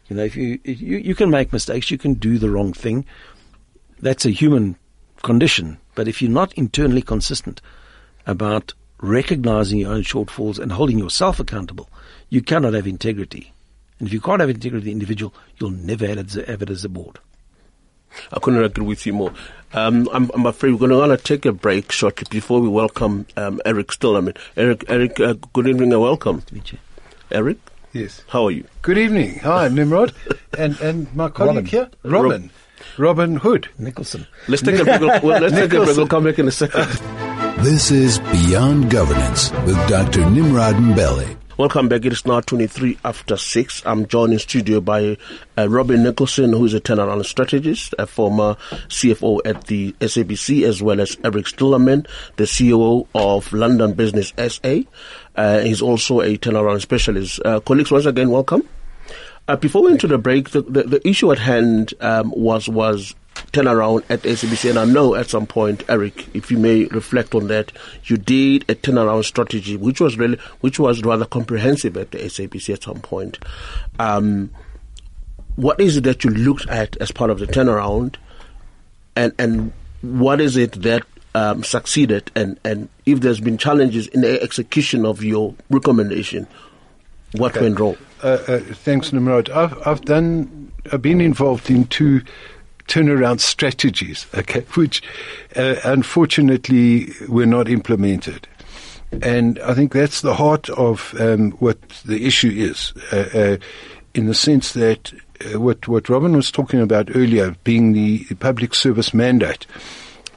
You 0.08 0.16
know, 0.16 0.24
if 0.24 0.36
you, 0.36 0.58
if 0.64 0.80
you 0.80 0.98
you 0.98 1.14
can 1.14 1.30
make 1.30 1.52
mistakes, 1.52 1.90
you 1.90 1.98
can 1.98 2.14
do 2.14 2.38
the 2.38 2.50
wrong 2.50 2.72
thing. 2.72 3.04
That's 4.00 4.24
a 4.24 4.30
human 4.30 4.76
condition. 5.22 5.78
But 5.94 6.08
if 6.08 6.22
you're 6.22 6.30
not 6.30 6.52
internally 6.54 7.02
consistent 7.02 7.60
about 8.26 8.74
recognizing 9.00 9.80
your 9.80 9.92
own 9.92 10.02
shortfalls 10.02 10.58
and 10.58 10.72
holding 10.72 10.98
yourself 10.98 11.40
accountable, 11.40 11.88
you 12.28 12.42
cannot 12.42 12.74
have 12.74 12.86
integrity. 12.86 13.52
And 13.98 14.08
if 14.08 14.14
you 14.14 14.20
can't 14.20 14.40
have 14.40 14.50
integrity 14.50 14.86
the 14.86 14.92
individual, 14.92 15.34
you'll 15.58 15.70
never 15.70 16.06
have 16.06 16.18
it, 16.18 16.70
as 16.70 16.84
a 16.84 16.88
board. 16.88 17.18
I 18.32 18.38
couldn't 18.40 18.62
agree 18.62 18.84
with 18.84 19.06
you 19.06 19.12
more. 19.12 19.32
Um, 19.72 20.08
I'm, 20.12 20.30
I'm, 20.34 20.46
afraid 20.46 20.72
we're 20.72 20.88
going 20.88 21.10
to 21.10 21.16
take 21.16 21.46
a 21.46 21.52
break 21.52 21.92
shortly 21.92 22.26
before 22.28 22.60
we 22.60 22.68
welcome 22.68 23.26
um, 23.36 23.60
Eric 23.64 23.92
Still. 23.92 24.16
I 24.16 24.20
mean, 24.20 24.34
Eric, 24.56 24.84
Eric, 24.88 25.20
uh, 25.20 25.34
good 25.52 25.68
evening 25.68 25.92
and 25.92 26.02
welcome. 26.02 26.36
Nice 26.36 26.44
to 26.46 26.54
meet 26.54 26.72
you. 26.72 26.78
Eric? 27.30 27.58
Yes. 27.92 28.22
How 28.28 28.46
are 28.46 28.50
you? 28.50 28.64
Good 28.82 28.98
evening. 28.98 29.38
Hi, 29.40 29.68
Nimrod. 29.68 30.12
and, 30.58 30.78
and 30.80 31.14
my 31.14 31.28
colleague 31.28 31.54
Robin. 31.56 31.66
here, 31.66 31.90
Robin. 32.02 32.42
Rob. 32.42 32.50
Robin 32.98 33.36
Hood. 33.36 33.68
Nicholson. 33.78 34.26
Let's 34.48 34.62
take 34.62 34.80
a 34.80 34.84
break. 34.84 35.22
Well, 35.22 35.40
let's 35.40 35.54
take 35.54 35.72
a 35.72 35.84
break. 35.84 35.96
We'll 35.96 36.08
come 36.08 36.24
back 36.24 36.38
in 36.38 36.48
a 36.48 36.50
second. 36.50 36.88
This 37.62 37.90
is 37.90 38.18
Beyond 38.18 38.90
Governance 38.90 39.50
with 39.66 39.76
Dr. 39.88 40.28
Nimrod 40.30 40.76
Mbele. 40.76 41.36
Welcome 41.60 41.90
back. 41.90 42.06
It 42.06 42.14
is 42.14 42.24
now 42.24 42.40
23 42.40 42.96
after 43.04 43.36
6. 43.36 43.82
I'm 43.84 44.06
joined 44.06 44.32
in 44.32 44.38
studio 44.38 44.80
by 44.80 45.18
uh, 45.58 45.68
Robin 45.68 46.02
Nicholson, 46.02 46.54
who 46.54 46.64
is 46.64 46.72
a 46.72 46.80
turnaround 46.80 47.22
strategist, 47.26 47.94
a 47.98 48.06
former 48.06 48.54
CFO 48.88 49.42
at 49.44 49.66
the 49.66 49.92
SABC, 50.00 50.66
as 50.66 50.82
well 50.82 51.02
as 51.02 51.18
Eric 51.22 51.44
Stillerman, 51.44 52.08
the 52.36 52.44
CEO 52.44 53.06
of 53.14 53.52
London 53.52 53.92
Business 53.92 54.32
SA. 54.38 54.78
Uh, 55.36 55.58
he's 55.58 55.82
also 55.82 56.22
a 56.22 56.38
turnaround 56.38 56.80
specialist. 56.80 57.42
Uh, 57.44 57.60
colleagues, 57.60 57.90
once 57.90 58.06
again, 58.06 58.30
welcome. 58.30 58.66
Uh, 59.46 59.56
before 59.56 59.82
we 59.82 59.88
went 59.88 60.00
to 60.00 60.06
the 60.06 60.16
break, 60.16 60.48
the, 60.52 60.62
the, 60.62 60.84
the 60.84 61.06
issue 61.06 61.30
at 61.30 61.38
hand 61.38 61.92
um, 62.00 62.32
was 62.34 62.70
was 62.70 63.14
turnaround 63.52 64.04
at 64.08 64.22
SABC, 64.22 64.70
and 64.70 64.78
I 64.78 64.84
know 64.84 65.14
at 65.14 65.30
some 65.30 65.46
point, 65.46 65.82
Eric, 65.88 66.34
if 66.34 66.50
you 66.50 66.58
may 66.58 66.84
reflect 66.86 67.34
on 67.34 67.48
that, 67.48 67.72
you 68.04 68.16
did 68.16 68.62
a 68.70 68.74
turnaround 68.74 69.24
strategy, 69.24 69.76
which 69.76 70.00
was 70.00 70.16
really, 70.16 70.38
which 70.60 70.78
was 70.78 71.02
rather 71.02 71.24
comprehensive 71.24 71.96
at 71.96 72.10
the 72.10 72.18
SABC 72.18 72.74
at 72.74 72.82
some 72.82 73.00
point. 73.00 73.38
Um, 73.98 74.50
what 75.56 75.80
is 75.80 75.96
it 75.96 76.04
that 76.04 76.24
you 76.24 76.30
looked 76.30 76.68
at 76.68 76.96
as 76.98 77.10
part 77.10 77.30
of 77.30 77.38
the 77.38 77.46
turnaround, 77.46 78.16
and 79.16 79.32
and 79.38 79.72
what 80.02 80.40
is 80.40 80.56
it 80.56 80.72
that 80.82 81.02
um, 81.34 81.62
succeeded, 81.62 82.30
and 82.34 82.58
and 82.64 82.88
if 83.06 83.20
there's 83.20 83.40
been 83.40 83.58
challenges 83.58 84.06
in 84.08 84.22
the 84.22 84.42
execution 84.42 85.04
of 85.04 85.22
your 85.22 85.54
recommendation, 85.68 86.46
what 87.32 87.52
okay. 87.56 87.62
went 87.66 87.78
wrong? 87.78 87.96
Uh, 88.22 88.38
uh, 88.46 88.58
thanks, 88.58 89.12
Nimrod. 89.12 89.50
I've 89.50 89.86
I've 89.86 90.00
done 90.02 90.72
I've 90.92 91.02
been 91.02 91.20
involved 91.20 91.70
in 91.70 91.86
two 91.86 92.22
turnaround 92.90 93.40
strategies, 93.40 94.26
okay, 94.34 94.62
which 94.74 95.00
uh, 95.56 95.76
unfortunately 95.84 97.12
were 97.28 97.46
not 97.46 97.68
implemented. 97.68 98.48
And 99.22 99.58
I 99.60 99.74
think 99.74 99.92
that's 99.92 100.20
the 100.20 100.34
heart 100.34 100.68
of 100.70 101.14
um, 101.18 101.52
what 101.52 101.80
the 102.04 102.26
issue 102.26 102.50
is, 102.50 102.92
uh, 103.12 103.28
uh, 103.34 103.56
in 104.14 104.26
the 104.26 104.34
sense 104.34 104.72
that 104.72 105.12
uh, 105.12 105.60
what 105.60 105.86
what 105.88 106.08
Robin 106.08 106.36
was 106.36 106.50
talking 106.50 106.80
about 106.80 107.14
earlier, 107.14 107.56
being 107.64 107.92
the 107.92 108.24
public 108.40 108.74
service 108.74 109.14
mandate, 109.14 109.66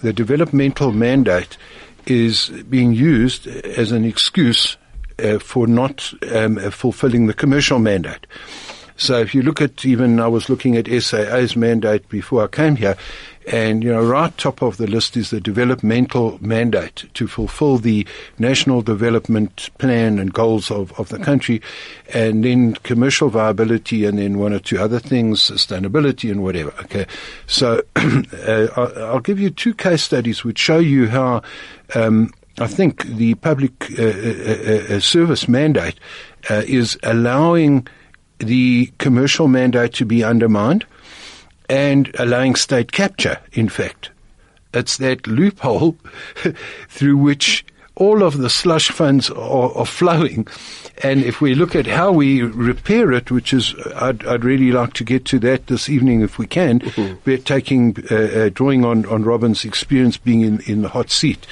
the 0.02 0.14
developmental 0.14 0.92
mandate 0.92 1.58
is 2.06 2.50
being 2.70 2.94
used 2.94 3.48
as 3.48 3.92
an 3.92 4.06
excuse 4.06 4.78
uh, 5.24 5.40
for 5.40 5.68
not 5.68 6.14
um, 6.34 6.58
fulfilling 6.72 7.28
the 7.28 7.34
commercial 7.34 7.80
mandate. 7.80 8.28
So 9.04 9.20
if 9.20 9.36
you 9.36 9.42
look 9.42 9.62
at 9.62 9.84
even, 9.84 10.22
I 10.22 10.30
was 10.30 10.48
looking 10.48 10.78
at 10.78 10.88
SAA's 10.88 11.58
mandate 11.58 12.08
before 12.08 12.46
I 12.46 12.48
came 12.48 12.78
here, 12.78 12.96
and, 13.52 13.84
you 13.84 13.92
know, 13.92 14.02
right 14.02 14.36
top 14.38 14.62
of 14.62 14.78
the 14.78 14.88
list 14.88 15.18
is 15.18 15.30
the 15.30 15.42
developmental 15.42 16.38
mandate 16.40 17.04
to 17.16 17.28
fulfill 17.28 17.80
the 17.80 18.08
national 18.40 18.82
development 18.82 19.70
plan 19.78 20.20
and 20.20 20.34
goals 20.34 20.72
of, 20.72 20.98
of 20.98 21.10
the 21.10 21.20
country, 21.20 21.62
and 22.14 22.46
then 22.46 22.76
commercial 22.76 23.28
viability, 23.28 24.06
and 24.06 24.20
then 24.20 24.40
one 24.40 24.54
or 24.54 24.60
two 24.60 24.80
other 24.80 25.00
things, 25.00 25.42
sustainability 25.42 26.32
and 26.32 26.42
whatever. 26.42 26.74
Okay. 26.84 27.06
So 27.46 27.84
uh, 27.98 28.68
I'll 28.78 29.20
give 29.20 29.38
you 29.38 29.50
two 29.50 29.74
case 29.74 30.02
studies 30.02 30.46
which 30.46 30.60
show 30.60 30.80
you 30.80 31.10
how 31.10 31.42
um, 31.94 32.32
I 32.58 32.68
think 32.68 33.04
the 33.04 33.36
public 33.36 34.00
uh, 34.00 34.04
uh, 34.04 34.08
uh, 34.08 34.96
uh 34.96 35.00
service 35.02 35.50
mandate 35.50 36.00
uh, 36.50 36.62
is 36.66 36.98
allowing 37.04 37.86
the 38.44 38.92
commercial 38.98 39.48
mandate 39.48 39.94
to 39.94 40.06
be 40.06 40.24
undermined 40.24 40.86
and 41.70 42.14
allowing 42.20 42.56
state 42.56 42.92
capture, 42.92 43.40
in 43.54 43.70
fact. 43.70 44.10
It's 44.74 44.98
that 44.98 45.28
loophole 45.28 45.98
through 46.90 47.18
which 47.18 47.66
all 47.96 48.24
of 48.24 48.40
the 48.40 48.50
slush 48.50 48.90
funds 48.90 49.30
are, 49.30 49.72
are, 49.78 49.86
flowing. 49.86 50.48
And 51.04 51.24
if 51.24 51.42
we 51.42 51.54
look 51.54 51.76
at 51.76 51.86
how 51.86 52.12
we 52.12 52.42
repair 52.42 53.12
it, 53.12 53.30
which 53.30 53.54
is, 53.54 53.76
I'd, 53.96 54.26
I'd 54.26 54.44
really 54.44 54.72
like 54.72 54.94
to 54.94 55.04
get 55.04 55.26
to 55.26 55.40
that 55.40 55.68
this 55.68 55.90
evening 55.90 56.22
if 56.22 56.40
we 56.40 56.48
can, 56.48 56.80
mm-hmm. 56.80 57.20
we're 57.26 57.38
taking, 57.38 57.96
uh, 58.10 58.16
uh, 58.16 58.50
drawing 58.50 58.84
on, 58.84 59.06
on 59.06 59.24
Robin's 59.24 59.64
experience 59.64 60.18
being 60.18 60.42
in, 60.42 60.60
in 60.62 60.82
the 60.82 60.90
hot 60.90 61.12
seat 61.12 61.46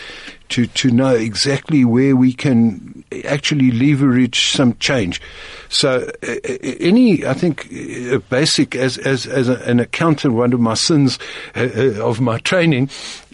to, 0.49 0.65
to 0.65 0.89
know 0.89 1.13
exactly 1.13 1.85
where 1.85 2.15
we 2.15 2.33
can 2.33 3.00
actually 3.25 3.71
leverage 3.71 4.51
some 4.51 4.75
change. 4.77 5.21
So 5.69 6.09
uh, 6.23 6.35
any, 6.51 7.25
I 7.25 7.33
think, 7.33 7.67
uh, 8.11 8.19
basic 8.29 8.75
as, 8.75 8.97
as, 8.97 9.25
as 9.25 9.49
a, 9.49 9.55
an 9.63 9.79
accountant, 9.79 10.33
one 10.33 10.53
of 10.53 10.59
my 10.59 10.73
sins 10.73 11.19
uh, 11.55 11.69
uh 11.75 12.01
of 12.01 12.19
my 12.21 12.37
training, 12.39 12.89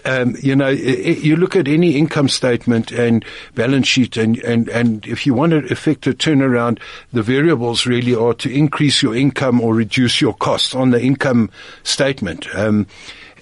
um, 0.05 0.35
you 0.41 0.55
know, 0.55 0.69
you 0.69 1.35
look 1.35 1.55
at 1.55 1.67
any 1.67 1.97
income 1.97 2.29
statement 2.29 2.91
and 2.91 3.25
balance 3.55 3.87
sheet, 3.87 4.15
and, 4.15 4.37
and, 4.39 4.69
and 4.69 5.05
if 5.05 5.25
you 5.25 5.33
want 5.33 5.51
to 5.51 5.57
effect 5.71 6.07
a 6.07 6.13
turnaround, 6.13 6.79
the 7.11 7.23
variables 7.23 7.85
really 7.85 8.15
are 8.15 8.33
to 8.35 8.49
increase 8.49 9.01
your 9.01 9.15
income 9.15 9.59
or 9.59 9.73
reduce 9.73 10.21
your 10.21 10.33
costs 10.33 10.73
on 10.73 10.91
the 10.91 11.01
income 11.01 11.49
statement. 11.83 12.47
Um, 12.55 12.87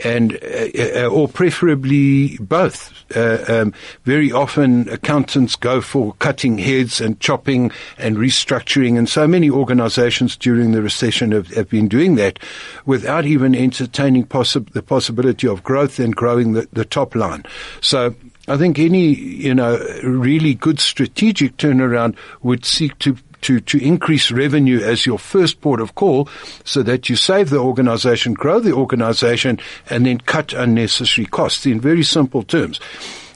and 0.03 0.34
uh, 0.43 1.03
uh, 1.03 1.08
or 1.08 1.27
preferably 1.27 2.38
both. 2.38 2.93
Uh, 3.15 3.43
um, 3.47 3.73
very 4.03 4.31
often, 4.31 4.89
accountants 4.89 5.55
go 5.55 5.81
for 5.81 6.13
cutting 6.19 6.58
heads 6.58 6.99
and 6.99 7.19
chopping 7.19 7.71
and 7.97 8.17
restructuring, 8.17 8.97
and 8.97 9.08
so 9.08 9.27
many 9.27 9.49
organisations 9.49 10.36
during 10.36 10.71
the 10.71 10.81
recession 10.81 11.31
have, 11.31 11.47
have, 11.49 11.69
been 11.69 11.88
doing 11.88 12.15
that 12.15 12.39
without 12.86 13.25
even 13.25 13.55
entertaining 13.55 14.25
possi- 14.25 14.69
the 14.71 14.84
possibility 14.84 15.47
of 15.47 15.63
growth 15.63 15.99
and 15.99 16.15
growing 16.15 16.53
the, 16.53 16.67
the 16.73 16.86
top 16.86 17.15
line. 17.15 17.43
So. 17.81 18.15
I 18.47 18.58
think 18.58 18.77
any, 18.77 19.15
you 19.15 19.55
know, 19.55 19.77
really 20.03 20.53
good 20.53 20.79
strategic 20.79 21.58
turnaround 21.58 22.15
would 22.43 22.63
seek 22.63 22.95
to 22.99 23.17
to, 23.45 23.60
to 23.60 23.77
increase 23.77 24.31
revenue 24.31 24.79
as 24.81 25.05
your 25.05 25.19
first 25.19 25.62
port 25.62 25.79
of 25.79 25.93
call 25.93 26.27
so 26.63 26.81
that 26.81 27.10
you 27.10 27.15
save 27.15 27.51
the 27.51 27.60
organization, 27.60 28.34
grow 28.34 28.60
the 28.60 28.73
organization, 28.73 29.60
and 29.88 30.08
then 30.08 30.17
cut 30.17 30.51
unnecessary 30.53 31.27
costs 31.27 31.67
in 31.67 31.79
very 31.79 32.03
simple 32.03 32.41
terms. 32.41 32.79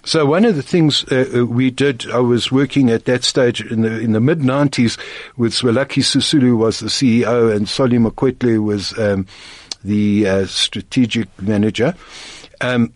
So 0.04 0.26
one 0.26 0.46
of 0.46 0.56
the 0.56 0.64
things 0.64 1.04
uh, 1.12 1.30
uh 1.36 1.46
we 1.46 1.70
did, 1.70 2.10
I 2.10 2.20
was 2.20 2.52
working 2.52 2.90
at 2.90 3.06
that 3.06 3.24
stage 3.24 3.62
in 3.62 3.82
the 3.82 4.00
in 4.00 4.14
the 4.14 4.20
mid 4.20 4.40
'90s 4.40 4.98
with 5.38 5.54
Zwelakhe 5.54 6.02
Sisulu 6.02 6.58
was 6.58 6.80
the 6.80 6.88
CEO 6.88 7.56
and 7.56 7.70
Solly 7.70 7.98
Mokoetle 7.98 8.64
was 8.64 8.98
um, 8.98 9.28
the 9.84 10.28
uh, 10.28 10.46
strategic 10.48 11.28
manager. 11.40 11.94
Um, 12.62 12.94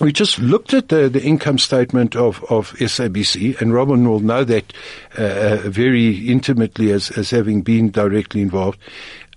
we 0.00 0.12
just 0.12 0.38
looked 0.38 0.74
at 0.74 0.88
the, 0.88 1.08
the 1.08 1.22
income 1.22 1.58
statement 1.58 2.14
of, 2.14 2.42
of 2.44 2.72
SABC, 2.74 3.60
and 3.60 3.74
Robin 3.74 4.08
will 4.08 4.20
know 4.20 4.44
that 4.44 4.72
uh, 5.18 5.22
uh, 5.22 5.56
very 5.68 6.28
intimately 6.28 6.92
as, 6.92 7.10
as 7.12 7.30
having 7.30 7.62
been 7.62 7.90
directly 7.90 8.40
involved, 8.40 8.78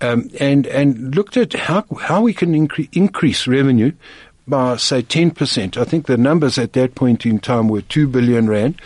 um, 0.00 0.30
and 0.40 0.66
and 0.66 1.14
looked 1.14 1.36
at 1.36 1.52
how 1.52 1.84
how 2.00 2.22
we 2.22 2.34
can 2.34 2.52
incre- 2.52 2.88
increase 2.92 3.46
revenue 3.46 3.92
by 4.46 4.76
say 4.76 5.02
ten 5.02 5.30
percent. 5.30 5.76
I 5.76 5.84
think 5.84 6.06
the 6.06 6.16
numbers 6.16 6.58
at 6.58 6.74
that 6.74 6.94
point 6.94 7.26
in 7.26 7.38
time 7.38 7.68
were 7.68 7.82
two 7.82 8.06
billion 8.06 8.48
rand. 8.48 8.80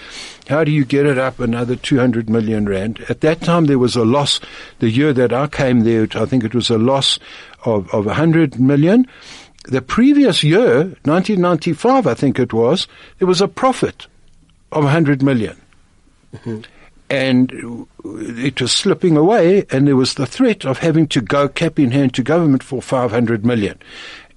How 0.48 0.62
do 0.62 0.70
you 0.70 0.84
get 0.84 1.06
it 1.06 1.18
up 1.18 1.40
another 1.40 1.74
200 1.74 2.30
million 2.30 2.68
rand? 2.68 3.04
At 3.08 3.20
that 3.22 3.40
time, 3.40 3.66
there 3.66 3.80
was 3.80 3.96
a 3.96 4.04
loss. 4.04 4.38
The 4.78 4.88
year 4.88 5.12
that 5.12 5.32
I 5.32 5.48
came 5.48 5.80
there, 5.80 6.06
I 6.14 6.24
think 6.24 6.44
it 6.44 6.54
was 6.54 6.70
a 6.70 6.78
loss 6.78 7.18
of, 7.64 7.92
of 7.92 8.06
100 8.06 8.60
million 8.60 9.08
the 9.66 9.82
previous 9.82 10.42
year, 10.42 10.76
1995, 11.04 12.06
I 12.06 12.14
think 12.14 12.38
it 12.38 12.52
was, 12.52 12.86
there 13.18 13.28
was 13.28 13.40
a 13.40 13.48
profit 13.48 14.06
of 14.72 14.84
100 14.84 15.22
million. 15.22 15.60
Mm-hmm. 16.34 16.60
And 17.08 17.86
it 18.04 18.60
was 18.60 18.72
slipping 18.72 19.16
away, 19.16 19.64
and 19.70 19.86
there 19.86 19.96
was 19.96 20.14
the 20.14 20.26
threat 20.26 20.64
of 20.64 20.78
having 20.78 21.06
to 21.08 21.20
go 21.20 21.48
cap 21.48 21.78
in 21.78 21.92
hand 21.92 22.14
to 22.14 22.22
government 22.22 22.62
for 22.62 22.82
500 22.82 23.44
million. 23.44 23.78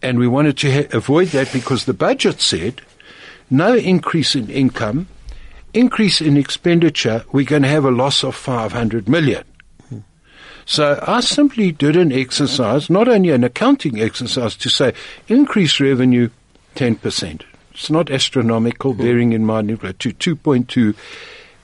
And 0.01 0.19
we 0.19 0.27
wanted 0.27 0.57
to 0.59 0.71
ha- 0.71 0.87
avoid 0.91 1.29
that 1.29 1.51
because 1.51 1.85
the 1.85 1.93
budget 1.93 2.41
said 2.41 2.81
no 3.49 3.75
increase 3.75 4.35
in 4.35 4.49
income, 4.49 5.07
increase 5.73 6.21
in 6.21 6.37
expenditure, 6.37 7.23
we're 7.31 7.45
going 7.45 7.63
to 7.63 7.67
have 7.67 7.85
a 7.85 7.91
loss 7.91 8.23
of 8.23 8.35
500 8.35 9.09
million. 9.09 9.43
So 10.69 10.99
I 11.01 11.21
simply 11.21 11.71
did 11.71 11.95
an 11.95 12.11
exercise, 12.11 12.91
not 12.91 13.07
only 13.07 13.31
an 13.31 13.43
accounting 13.43 13.99
exercise, 13.99 14.55
to 14.57 14.69
say 14.69 14.93
increase 15.27 15.79
revenue 15.79 16.29
10%. 16.75 17.41
It's 17.71 17.89
not 17.89 18.11
astronomical, 18.11 18.93
mm-hmm. 18.93 19.01
bearing 19.01 19.33
in 19.33 19.47
mind 19.47 19.69
to 19.69 19.75
2.2. 20.11 20.95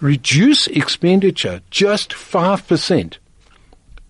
Reduce 0.01 0.65
expenditure 0.65 1.61
just 1.69 2.13
5%. 2.13 3.17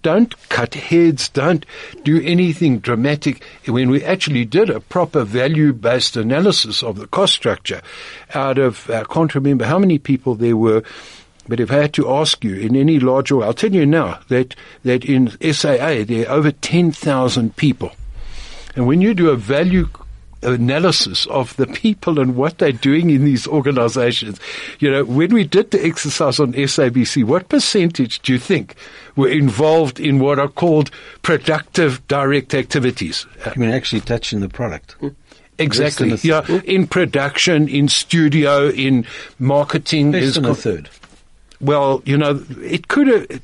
Don't 0.01 0.47
cut 0.47 0.75
heads, 0.75 1.27
don't 1.27 1.65
do 2.03 2.21
anything 2.21 2.79
dramatic. 2.79 3.43
When 3.67 3.89
we 3.89 4.01
actually 4.01 4.45
did 4.45 4.69
a 4.69 4.79
proper 4.79 5.25
value-based 5.25 6.15
analysis 6.15 6.81
of 6.81 6.99
the 6.99 7.07
cost 7.07 7.33
structure 7.33 7.81
out 8.33 8.57
of, 8.57 8.89
I 8.89 9.03
can't 9.03 9.35
remember 9.35 9.65
how 9.65 9.77
many 9.77 9.99
people 9.99 10.35
there 10.35 10.55
were, 10.55 10.83
but 11.47 11.59
if 11.59 11.71
I 11.71 11.75
had 11.75 11.93
to 11.95 12.11
ask 12.11 12.43
you 12.43 12.55
in 12.55 12.75
any 12.75 12.99
large 12.99 13.31
way, 13.31 13.45
I'll 13.45 13.53
tell 13.53 13.73
you 13.73 13.85
now 13.85 14.19
that, 14.29 14.55
that 14.83 15.05
in 15.05 15.29
SAA 15.53 16.03
there 16.03 16.27
are 16.27 16.35
over 16.35 16.51
10,000 16.51 17.55
people. 17.55 17.91
And 18.75 18.87
when 18.87 19.01
you 19.01 19.13
do 19.13 19.29
a 19.29 19.35
value 19.35 19.87
analysis 20.45 21.25
of 21.27 21.55
the 21.57 21.67
people 21.67 22.19
and 22.19 22.35
what 22.35 22.57
they're 22.57 22.71
doing 22.71 23.09
in 23.09 23.25
these 23.25 23.47
organizations. 23.47 24.39
You 24.79 24.91
know, 24.91 25.03
when 25.03 25.33
we 25.33 25.43
did 25.43 25.71
the 25.71 25.83
exercise 25.83 26.39
on 26.39 26.53
SABC, 26.53 27.23
what 27.23 27.49
percentage 27.49 28.19
do 28.21 28.33
you 28.33 28.39
think 28.39 28.75
were 29.15 29.29
involved 29.29 29.99
in 29.99 30.19
what 30.19 30.39
are 30.39 30.47
called 30.47 30.91
productive 31.21 32.07
direct 32.07 32.53
activities? 32.53 33.25
I 33.45 33.57
mean, 33.57 33.69
actually 33.71 34.01
touching 34.01 34.39
the 34.39 34.49
product. 34.49 34.93
Hmm. 34.93 35.09
Exactly. 35.57 36.13
Yeah, 36.21 36.41
hmm. 36.43 36.57
in 36.65 36.85
production, 36.85 37.69
in 37.69 37.87
studio, 37.87 38.69
in 38.69 39.05
marketing. 39.39 40.11
Less 40.11 40.23
is 40.23 40.35
than 40.35 40.45
a 40.45 40.55
third. 40.55 40.89
Well, 41.61 42.01
you 42.05 42.17
know, 42.17 42.43
it 42.61 42.87
could 42.87 43.07
have. 43.07 43.41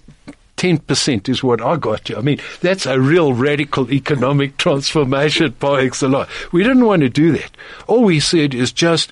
10% 0.57 1.27
is 1.27 1.41
what 1.43 1.59
I 1.59 1.75
got 1.75 2.07
you. 2.07 2.17
I 2.17 2.21
mean, 2.21 2.39
that's 2.59 2.85
a 2.85 2.99
real 2.99 3.33
radical 3.33 3.91
economic 3.91 4.57
transformation 4.57 5.53
par 5.53 5.79
excellence. 5.79 6.29
We 6.51 6.61
didn't 6.61 6.85
want 6.85 7.01
to 7.01 7.09
do 7.09 7.31
that. 7.31 7.49
All 7.87 8.03
we 8.03 8.19
said 8.19 8.53
is 8.53 8.71
just 8.71 9.11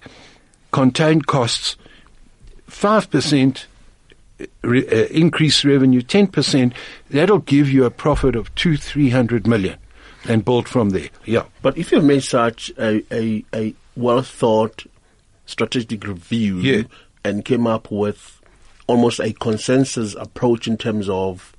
contain 0.72 1.24
costs, 1.24 1.76
5% 2.70 3.66
re, 4.62 4.88
uh, 4.88 5.06
increase 5.08 5.66
revenue, 5.66 6.02
10%, 6.02 6.74
that'll 7.10 7.40
give 7.40 7.70
you 7.72 7.86
a 7.86 7.90
profit 7.92 8.36
of 8.36 8.54
two, 8.54 8.78
300 8.78 9.48
million 9.48 9.78
and 10.28 10.46
build 10.46 10.68
from 10.68 10.92
there. 10.92 11.10
Yeah. 11.26 11.46
But 11.64 11.78
if 11.80 11.92
you've 11.92 12.04
made 12.04 12.24
such 12.24 12.72
a, 12.78 13.04
a, 13.12 13.44
a 13.56 13.74
well 13.96 14.22
thought 14.22 14.86
strategic 15.48 16.06
review 16.06 16.58
Yeah. 16.60 16.84
and 17.24 17.44
came 17.44 17.66
up 17.66 17.90
with 17.90 18.39
almost 18.90 19.20
a 19.20 19.32
consensus 19.34 20.16
approach 20.16 20.68
in 20.68 20.76
terms 20.78 21.08
of 21.08 21.56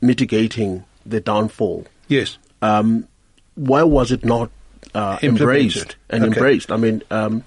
mitigating 0.00 0.84
the 1.06 1.20
downfall, 1.20 1.86
Yes. 2.08 2.36
um, 2.62 3.06
why 3.54 3.82
was 3.84 4.10
it 4.12 4.24
not 4.24 4.50
uh, 4.94 5.18
embraced 5.22 5.96
and 6.10 6.24
Okay. 6.24 6.32
embraced? 6.34 6.70
I 6.72 6.76
mean, 6.76 7.02
um, 7.10 7.44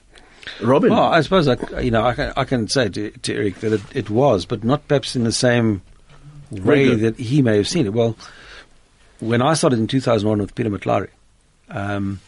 Robin, 0.62 0.90
Well, 0.92 1.04
I 1.04 1.22
suppose 1.22 1.48
I, 1.48 1.58
you 1.82 1.92
know 1.92 2.04
I 2.06 2.14
can, 2.14 2.34
I 2.38 2.46
can 2.46 2.68
say 2.70 2.88
to, 2.90 3.12
to 3.12 3.34
Eric 3.36 3.56
that 3.60 3.74
it, 3.74 3.82
it 3.94 4.10
was, 4.10 4.46
but 4.46 4.64
not 4.64 4.88
perhaps 4.88 5.16
in 5.16 5.24
the 5.26 5.32
same 5.34 5.82
way 6.52 6.96
that 6.96 7.18
he 7.20 7.42
may 7.42 7.58
have 7.58 7.68
seen 7.68 7.86
it. 7.86 7.94
Well, 7.94 8.16
when 9.20 9.42
I 9.42 9.54
started 9.56 9.80
in 9.80 9.88
2001 9.88 10.40
with 10.40 10.56
Peter 10.56 10.70
Matlare, 10.70 11.10
um, 11.70 12.22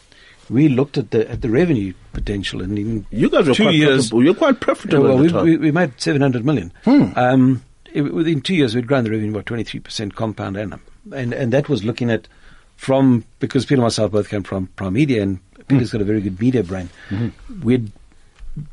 we 0.50 0.68
looked 0.68 0.98
at 0.98 1.12
the 1.12 1.30
at 1.30 1.40
the 1.40 1.48
revenue 1.48 1.94
potential, 2.12 2.60
and 2.60 2.78
in 2.78 3.06
you 3.10 3.30
guys 3.30 3.46
were 3.48 3.54
two 3.54 3.64
quite 3.64 3.74
years, 3.74 4.10
profitable. 4.10 4.24
You're 4.24 4.34
quite 4.34 4.54
Yeah, 4.54 4.60
profitable 4.60 5.04
well, 5.04 5.24
at 5.24 5.32
the 5.32 5.42
we, 5.42 5.50
we, 5.52 5.56
we 5.56 5.70
made 5.70 5.98
700 6.00 6.44
million. 6.44 6.72
Hmm. 6.84 7.12
Um, 7.16 7.62
it, 7.92 8.02
within 8.02 8.40
two 8.40 8.54
years, 8.54 8.74
we'd 8.74 8.86
grown 8.86 9.04
the 9.04 9.10
revenue 9.10 9.32
by 9.32 9.42
23% 9.42 10.14
compound 10.14 10.56
annum. 10.56 10.80
And, 11.14 11.32
and 11.32 11.52
that 11.52 11.68
was 11.68 11.84
looking 11.84 12.10
at 12.10 12.28
from, 12.76 13.24
because 13.40 13.64
Peter 13.64 13.74
and 13.76 13.82
myself 13.82 14.12
both 14.12 14.28
came 14.28 14.42
from 14.42 14.68
Primedia, 14.76 15.22
and 15.22 15.38
Peter's 15.68 15.92
got 15.92 16.00
a 16.00 16.04
very 16.04 16.20
good 16.20 16.40
media 16.40 16.62
brain. 16.62 16.88
We'd 17.62 17.90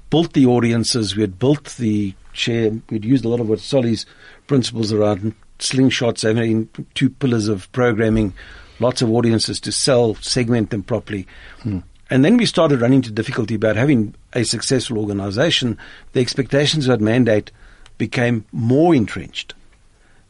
built 0.10 0.34
the 0.34 0.46
audiences, 0.46 1.16
we 1.16 1.22
had 1.22 1.40
built 1.40 1.66
the 1.78 2.14
share, 2.34 2.72
we'd 2.90 3.06
used 3.06 3.26
a 3.26 3.30
lot 3.30 3.40
of 3.40 3.50
what 3.50 3.60
Solly's 3.60 4.06
principles 4.46 4.94
around 4.94 5.34
slingshots, 5.60 6.22
having 6.22 6.70
two 6.94 7.10
pillars 7.10 7.48
of 7.48 7.72
programming, 7.72 8.34
lots 8.80 9.02
of 9.02 9.10
audiences 9.10 9.60
to 9.62 9.72
sell, 9.72 10.16
segment 10.16 10.70
them 10.70 10.84
properly. 10.84 11.28
Hmm. 11.62 11.80
And 12.10 12.24
then 12.24 12.38
we 12.38 12.46
started 12.46 12.82
running 12.82 12.98
into 12.98 13.12
difficulty 13.12 13.56
about 13.56 13.76
having 13.76 14.16
a 14.34 14.44
successful 14.44 14.98
organization. 14.98 15.78
The 16.14 16.22
expectations 16.22 16.88
of 16.88 17.00
that 17.00 17.04
mandate 17.04 17.52
became 17.98 18.46
more 18.52 18.96
entrenched. 18.96 19.54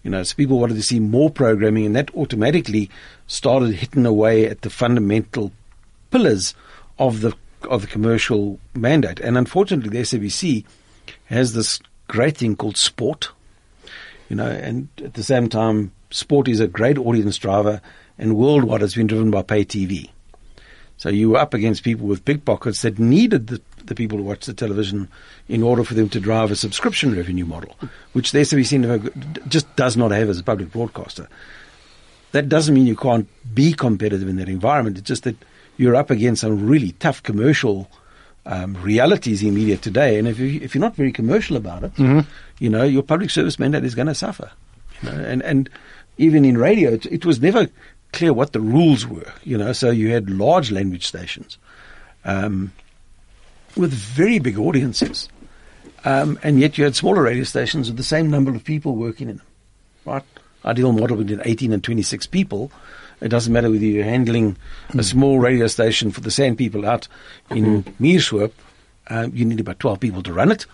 You 0.03 0.11
know, 0.11 0.23
so 0.23 0.35
people 0.35 0.59
wanted 0.59 0.75
to 0.75 0.83
see 0.83 0.99
more 0.99 1.29
programming, 1.29 1.85
and 1.85 1.95
that 1.95 2.15
automatically 2.15 2.89
started 3.27 3.75
hitting 3.75 4.05
away 4.05 4.47
at 4.47 4.61
the 4.61 4.69
fundamental 4.69 5.51
pillars 6.11 6.55
of 6.97 7.21
the 7.21 7.35
of 7.63 7.81
the 7.81 7.87
commercial 7.87 8.59
mandate. 8.73 9.19
And 9.19 9.37
unfortunately, 9.37 9.89
the 9.89 10.03
SABC 10.03 10.63
has 11.25 11.53
this 11.53 11.79
great 12.07 12.37
thing 12.37 12.55
called 12.55 12.77
sport. 12.77 13.29
You 14.29 14.35
know, 14.35 14.47
and 14.47 14.87
at 15.03 15.15
the 15.15 15.23
same 15.23 15.49
time, 15.49 15.91
sport 16.09 16.47
is 16.47 16.59
a 16.59 16.67
great 16.67 16.97
audience 16.97 17.37
driver, 17.37 17.81
and 18.17 18.35
worldwide 18.35 18.81
it's 18.81 18.95
been 18.95 19.07
driven 19.07 19.31
by 19.31 19.41
pay 19.41 19.65
TV. 19.65 20.09
So 20.97 21.09
you 21.09 21.29
were 21.29 21.37
up 21.37 21.53
against 21.53 21.83
people 21.83 22.07
with 22.07 22.25
big 22.25 22.43
pockets 22.43 22.81
that 22.81 22.97
needed 22.97 23.47
the, 23.47 23.61
the 23.85 23.93
people 23.93 24.17
to 24.17 24.23
watch 24.23 24.47
the 24.47 24.53
television 24.53 25.07
in 25.47 25.61
order 25.61 25.83
for 25.83 25.93
them 25.93 26.09
to 26.09 26.19
drive 26.19 26.49
a 26.49 26.55
subscription 26.55 27.15
revenue 27.15 27.45
model, 27.45 27.75
which 28.13 28.31
the 28.31 28.39
SABC 28.39 29.47
just 29.47 29.73
does 29.75 29.95
not 29.95 30.09
have 30.11 30.27
as 30.27 30.39
a 30.39 30.43
public 30.43 30.71
broadcaster. 30.71 31.27
That 32.31 32.49
doesn't 32.49 32.73
mean 32.73 32.87
you 32.87 32.95
can't 32.95 33.29
be 33.53 33.73
competitive 33.73 34.27
in 34.27 34.37
that 34.37 34.49
environment. 34.49 34.97
It's 34.97 35.07
just 35.07 35.23
that 35.23 35.37
you're 35.77 35.95
up 35.95 36.09
against 36.09 36.41
some 36.41 36.67
really 36.67 36.93
tough 36.93 37.21
commercial 37.21 37.89
um, 38.47 38.73
realities 38.81 39.43
in 39.43 39.53
media 39.53 39.77
today. 39.77 40.17
And 40.17 40.27
if, 40.27 40.39
you, 40.39 40.59
if 40.61 40.73
you're 40.73 40.81
not 40.81 40.95
very 40.95 41.11
commercial 41.11 41.57
about 41.57 41.83
it, 41.83 41.91
you 42.59 42.69
know, 42.69 42.83
your 42.83 43.03
public 43.03 43.29
service 43.29 43.59
mandate 43.59 43.85
is 43.85 43.93
going 43.93 44.07
to 44.07 44.15
suffer. 44.15 44.49
You 45.01 45.11
know, 45.11 45.19
and, 45.19 45.43
and 45.43 45.69
even 46.17 46.43
in 46.43 46.57
radio, 46.57 46.93
it, 46.93 47.05
it 47.05 47.25
was 47.25 47.39
never 47.39 47.67
clear 48.11 48.33
what 48.33 48.53
the 48.53 48.61
rules 48.61 49.05
were. 49.05 49.31
You 49.43 49.57
know, 49.57 49.73
so 49.73 49.89
you 49.89 50.11
had 50.11 50.29
large 50.29 50.71
language 50.71 51.05
stations 51.05 51.57
um, 52.25 52.71
with 53.75 53.93
very 53.93 54.39
big 54.39 54.57
audiences, 54.57 55.29
um, 56.05 56.39
and 56.43 56.59
yet 56.59 56.77
you 56.77 56.83
had 56.83 56.95
smaller 56.95 57.23
radio 57.23 57.43
stations 57.43 57.89
with 57.89 57.97
the 57.97 58.03
same 58.03 58.29
number 58.29 58.51
of 58.51 58.63
people 58.63 58.95
working 58.95 59.29
in 59.29 59.37
them. 59.37 59.47
Right? 60.05 60.23
Ideal 60.65 60.91
model 60.91 61.17
between 61.17 61.41
18 61.43 61.73
and 61.73 61.83
26 61.83 62.27
people. 62.27 62.71
It 63.19 63.29
doesn't 63.29 63.51
matter 63.51 63.69
whether 63.69 63.83
you're 63.83 64.03
handling 64.03 64.57
a 64.95 65.03
small 65.03 65.39
radio 65.39 65.67
station 65.67 66.11
for 66.11 66.21
the 66.21 66.29
same 66.31 66.55
people 66.55 66.85
out 66.85 67.07
in 67.49 67.83
Meershoop, 67.99 68.51
um, 69.09 69.31
you 69.33 69.45
need 69.45 69.59
about 69.59 69.79
12 69.79 69.99
people 69.99 70.23
to 70.23 70.33
run 70.33 70.51
it, 70.51 70.65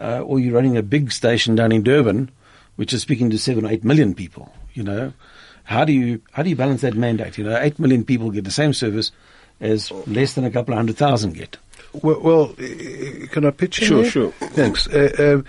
uh, 0.00 0.20
or 0.20 0.38
you're 0.38 0.54
running 0.54 0.76
a 0.76 0.82
big 0.82 1.12
station 1.12 1.54
down 1.54 1.72
in 1.72 1.82
Durban, 1.82 2.30
which 2.76 2.92
is 2.92 3.02
speaking 3.02 3.30
to 3.30 3.38
seven 3.38 3.64
or 3.64 3.70
eight 3.70 3.84
million 3.84 4.14
people. 4.14 4.52
You 4.74 4.82
know, 4.82 5.12
how 5.68 5.84
do 5.84 5.92
you 5.92 6.20
how 6.32 6.42
do 6.42 6.48
you 6.50 6.56
balance 6.56 6.80
that 6.80 6.94
mandate? 6.94 7.36
You 7.38 7.44
know, 7.44 7.56
eight 7.58 7.78
million 7.78 8.02
people 8.04 8.30
get 8.30 8.44
the 8.44 8.50
same 8.50 8.72
service 8.72 9.12
as 9.60 9.90
less 10.06 10.32
than 10.34 10.44
a 10.44 10.50
couple 10.50 10.72
of 10.72 10.78
hundred 10.78 10.96
thousand 10.96 11.34
get. 11.34 11.56
Well, 12.02 12.20
well 12.20 12.42
uh, 12.58 13.26
can 13.30 13.44
I 13.44 13.50
pitch 13.50 13.80
in 13.82 13.88
Sure, 13.88 14.02
there? 14.02 14.10
sure. 14.10 14.30
Thanks. 14.58 14.86
Uh, 14.88 15.42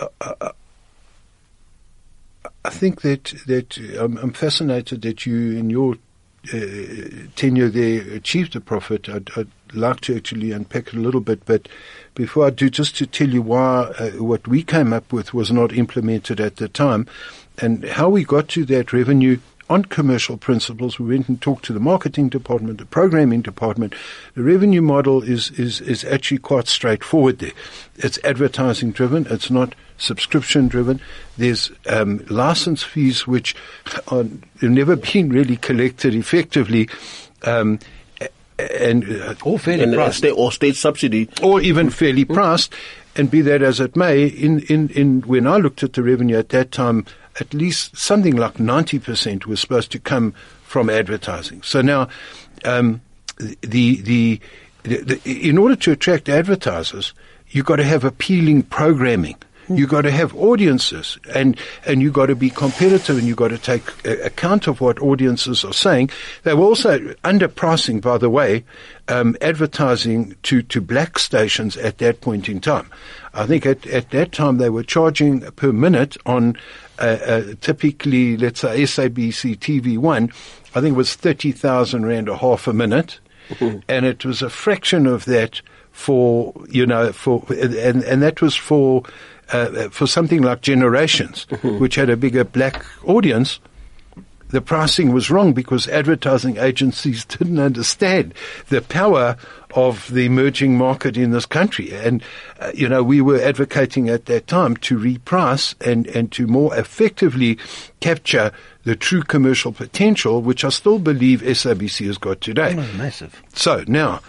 um, 0.00 0.08
I- 0.20 0.34
I- 0.40 0.50
I 2.66 2.70
think 2.70 3.02
that 3.02 3.24
that 3.46 3.76
I'm, 3.98 4.16
I'm 4.18 4.32
fascinated 4.32 5.02
that 5.02 5.26
you, 5.26 5.52
in 5.58 5.68
your 5.70 5.96
uh, 6.52 6.56
tenure 7.36 7.68
there, 7.68 8.00
achieved 8.14 8.56
a 8.56 8.60
profit. 8.60 9.08
I'd, 9.08 9.28
I'd 9.36 9.48
like 9.76 10.00
to 10.02 10.16
actually 10.16 10.52
unpack 10.52 10.92
a 10.92 10.96
little 10.96 11.20
bit, 11.20 11.44
but 11.44 11.68
before 12.14 12.46
I 12.46 12.50
do, 12.50 12.70
just 12.70 12.96
to 12.96 13.06
tell 13.06 13.28
you 13.28 13.42
why 13.42 13.92
uh, 13.98 14.10
what 14.12 14.46
we 14.46 14.62
came 14.62 14.92
up 14.92 15.12
with 15.12 15.34
was 15.34 15.50
not 15.50 15.72
implemented 15.72 16.40
at 16.40 16.56
the 16.56 16.68
time, 16.68 17.06
and 17.58 17.84
how 17.84 18.08
we 18.08 18.24
got 18.24 18.48
to 18.48 18.64
that 18.66 18.92
revenue 18.92 19.38
on 19.70 19.84
commercial 19.84 20.36
principles. 20.36 20.98
We 20.98 21.14
went 21.14 21.28
and 21.28 21.40
talked 21.40 21.64
to 21.66 21.72
the 21.72 21.80
marketing 21.80 22.28
department, 22.28 22.78
the 22.78 22.86
programming 22.86 23.42
department. 23.42 23.94
The 24.34 24.42
revenue 24.42 24.82
model 24.82 25.22
is, 25.22 25.50
is, 25.52 25.80
is 25.80 26.04
actually 26.04 26.38
quite 26.38 26.68
straightforward 26.68 27.38
there. 27.38 27.52
It's 27.96 28.18
advertising 28.24 28.92
driven. 28.92 29.26
It's 29.30 29.50
not 29.50 29.74
subscription 29.96 30.68
driven. 30.68 31.00
There's 31.38 31.70
um, 31.88 32.24
license 32.28 32.82
fees 32.82 33.26
which 33.26 33.54
are, 34.08 34.24
have 34.60 34.70
never 34.70 34.96
been 34.96 35.30
really 35.30 35.56
collected 35.56 36.14
effectively. 36.14 36.88
Um, 37.42 37.78
and 38.58 39.04
uh, 39.20 39.34
All 39.44 39.58
fairly 39.58 39.84
and 39.84 39.94
priced. 39.94 40.24
or 40.24 40.52
state 40.52 40.76
subsidy. 40.76 41.28
or 41.42 41.60
even 41.60 41.90
fairly 41.90 42.24
priced. 42.24 42.72
And 43.16 43.30
be 43.30 43.42
that 43.42 43.62
as 43.62 43.78
it 43.78 43.94
may, 43.94 44.26
in, 44.26 44.60
in, 44.62 44.88
in 44.88 45.20
when 45.22 45.46
I 45.46 45.58
looked 45.58 45.84
at 45.84 45.92
the 45.92 46.02
revenue 46.02 46.36
at 46.36 46.48
that 46.48 46.72
time, 46.72 47.06
at 47.38 47.54
least 47.54 47.96
something 47.96 48.34
like 48.36 48.54
90% 48.54 49.46
was 49.46 49.60
supposed 49.60 49.92
to 49.92 50.00
come 50.00 50.34
from 50.64 50.90
advertising. 50.90 51.62
So 51.62 51.80
now, 51.80 52.08
um, 52.64 53.00
the, 53.38 54.00
the, 54.00 54.40
the, 54.82 54.96
the, 54.98 55.20
in 55.48 55.58
order 55.58 55.76
to 55.76 55.92
attract 55.92 56.28
advertisers, 56.28 57.12
you've 57.50 57.66
got 57.66 57.76
to 57.76 57.84
have 57.84 58.02
appealing 58.02 58.64
programming. 58.64 59.36
You've 59.68 59.88
got 59.88 60.02
to 60.02 60.10
have 60.10 60.34
audiences 60.36 61.18
and, 61.34 61.58
and 61.86 62.02
you've 62.02 62.12
got 62.12 62.26
to 62.26 62.36
be 62.36 62.50
competitive 62.50 63.18
and 63.18 63.26
you've 63.26 63.36
got 63.36 63.48
to 63.48 63.58
take 63.58 63.82
account 64.06 64.66
of 64.66 64.80
what 64.80 65.00
audiences 65.00 65.64
are 65.64 65.72
saying. 65.72 66.10
They 66.42 66.54
were 66.54 66.64
also 66.64 66.98
underpricing, 67.24 68.00
by 68.00 68.18
the 68.18 68.30
way, 68.30 68.64
um, 69.08 69.36
advertising 69.40 70.36
to, 70.44 70.62
to 70.62 70.80
black 70.80 71.18
stations 71.18 71.76
at 71.76 71.98
that 71.98 72.20
point 72.20 72.48
in 72.48 72.60
time. 72.60 72.90
I 73.32 73.46
think 73.46 73.66
at, 73.66 73.86
at 73.86 74.10
that 74.10 74.32
time 74.32 74.58
they 74.58 74.70
were 74.70 74.84
charging 74.84 75.40
per 75.40 75.72
minute 75.72 76.16
on 76.26 76.56
uh, 76.98 77.18
uh, 77.26 77.42
typically, 77.60 78.36
let's 78.36 78.60
say, 78.60 78.82
SABC 78.82 79.58
TV1, 79.58 80.32
I 80.76 80.80
think 80.80 80.94
it 80.94 80.96
was 80.96 81.14
30,000 81.14 82.06
Rand 82.06 82.28
a 82.28 82.36
half 82.36 82.68
a 82.68 82.72
minute. 82.72 83.18
and 83.88 84.06
it 84.06 84.24
was 84.24 84.42
a 84.42 84.50
fraction 84.50 85.06
of 85.06 85.24
that 85.26 85.60
for, 85.92 86.54
you 86.70 86.86
know, 86.86 87.12
for, 87.12 87.44
and, 87.50 88.02
and 88.02 88.22
that 88.22 88.40
was 88.40 88.56
for, 88.56 89.02
uh, 89.52 89.88
for 89.90 90.06
something 90.06 90.42
like 90.42 90.60
Generations, 90.60 91.46
which 91.62 91.94
had 91.96 92.10
a 92.10 92.16
bigger 92.16 92.44
black 92.44 92.84
audience 93.04 93.60
the 94.54 94.60
pricing 94.60 95.12
was 95.12 95.30
wrong 95.30 95.52
because 95.52 95.88
advertising 95.88 96.58
agencies 96.58 97.24
didn't 97.36 97.58
understand 97.58 98.32
the 98.68 98.80
power 98.80 99.36
of 99.74 100.08
the 100.12 100.26
emerging 100.26 100.78
market 100.78 101.16
in 101.16 101.32
this 101.32 101.44
country. 101.44 101.92
And, 101.92 102.22
uh, 102.60 102.70
you 102.72 102.88
know, 102.88 103.02
we 103.02 103.20
were 103.20 103.40
advocating 103.40 104.08
at 104.08 104.26
that 104.26 104.46
time 104.46 104.76
to 104.76 104.96
reprice 104.96 105.74
and, 105.84 106.06
and 106.06 106.30
to 106.32 106.46
more 106.46 106.74
effectively 106.76 107.58
capture 107.98 108.52
the 108.84 108.94
true 108.94 109.22
commercial 109.22 109.72
potential, 109.72 110.40
which 110.40 110.64
I 110.64 110.68
still 110.68 111.00
believe 111.00 111.42
SABC 111.42 112.06
has 112.06 112.18
got 112.18 112.40
today. 112.40 112.76
Oh, 112.78 112.96
massive. 112.96 113.42
So 113.54 113.82
now, 113.88 114.20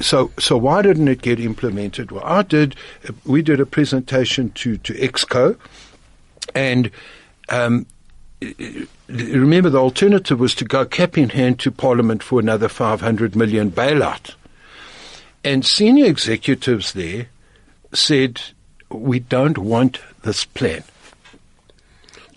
so 0.00 0.30
so 0.38 0.56
why 0.56 0.82
didn't 0.82 1.08
it 1.08 1.22
get 1.22 1.38
implemented? 1.40 2.10
Well, 2.10 2.24
I 2.24 2.42
did. 2.42 2.74
We 3.24 3.42
did 3.42 3.60
a 3.60 3.66
presentation 3.66 4.50
to 4.52 4.76
to 4.78 4.94
Exco, 4.94 5.56
and 6.54 6.90
um, 7.48 7.86
remember 9.08 9.70
the 9.70 9.78
alternative 9.78 10.40
was 10.40 10.54
to 10.56 10.64
go 10.64 10.84
cap 10.84 11.18
in 11.18 11.30
hand 11.30 11.58
to 11.60 11.70
Parliament 11.70 12.22
for 12.22 12.40
another 12.40 12.68
500 12.68 13.36
million 13.36 13.70
bailout, 13.70 14.34
and 15.44 15.64
senior 15.64 16.06
executives 16.06 16.92
there 16.92 17.26
said 17.92 18.40
we 18.88 19.20
don't 19.20 19.58
want 19.58 20.00
this 20.22 20.44
plan. 20.44 20.82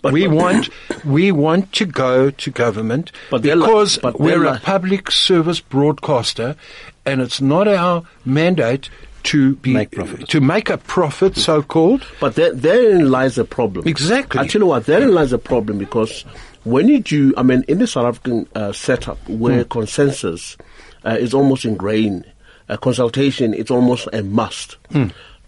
But- 0.02 0.12
we 0.12 0.26
but- 0.26 0.36
want 0.36 0.68
we 1.04 1.32
want 1.32 1.72
to 1.72 1.86
go 1.86 2.30
to 2.30 2.50
government 2.50 3.10
like- 3.30 3.42
because 3.42 3.98
we're 4.18 4.44
a 4.44 4.58
public 4.58 5.10
service 5.10 5.60
broadcaster, 5.60 6.56
and 7.06 7.20
it's 7.20 7.40
not 7.40 7.68
our 7.68 8.02
mandate 8.24 8.90
to 9.24 9.56
be 9.56 9.72
Make 9.72 9.92
profit. 9.92 10.28
to 10.28 10.40
make 10.40 10.68
a 10.70 10.76
profit, 10.78 11.36
so 11.36 11.62
called. 11.62 12.06
But 12.20 12.34
there, 12.34 12.52
therein 12.52 13.10
lies 13.10 13.38
a 13.38 13.44
problem. 13.44 13.88
Exactly. 13.88 14.40
I 14.40 14.46
tell 14.46 14.60
you 14.60 14.66
what, 14.66 14.86
therein 14.86 15.12
lies 15.14 15.32
a 15.32 15.38
problem 15.38 15.78
because 15.78 16.22
when 16.64 16.88
you 16.88 17.00
do, 17.00 17.32
I 17.36 17.42
mean, 17.42 17.64
in 17.66 17.78
the 17.78 17.86
South 17.86 18.06
African 18.06 18.46
uh, 18.54 18.72
setup 18.72 19.26
where 19.28 19.64
consensus 19.64 20.56
uh, 21.04 21.16
is 21.18 21.32
almost 21.32 21.64
ingrained, 21.64 22.30
uh, 22.68 22.76
consultation 22.76 23.54
is 23.54 23.70
almost 23.70 24.08
a 24.12 24.22
must. 24.22 24.76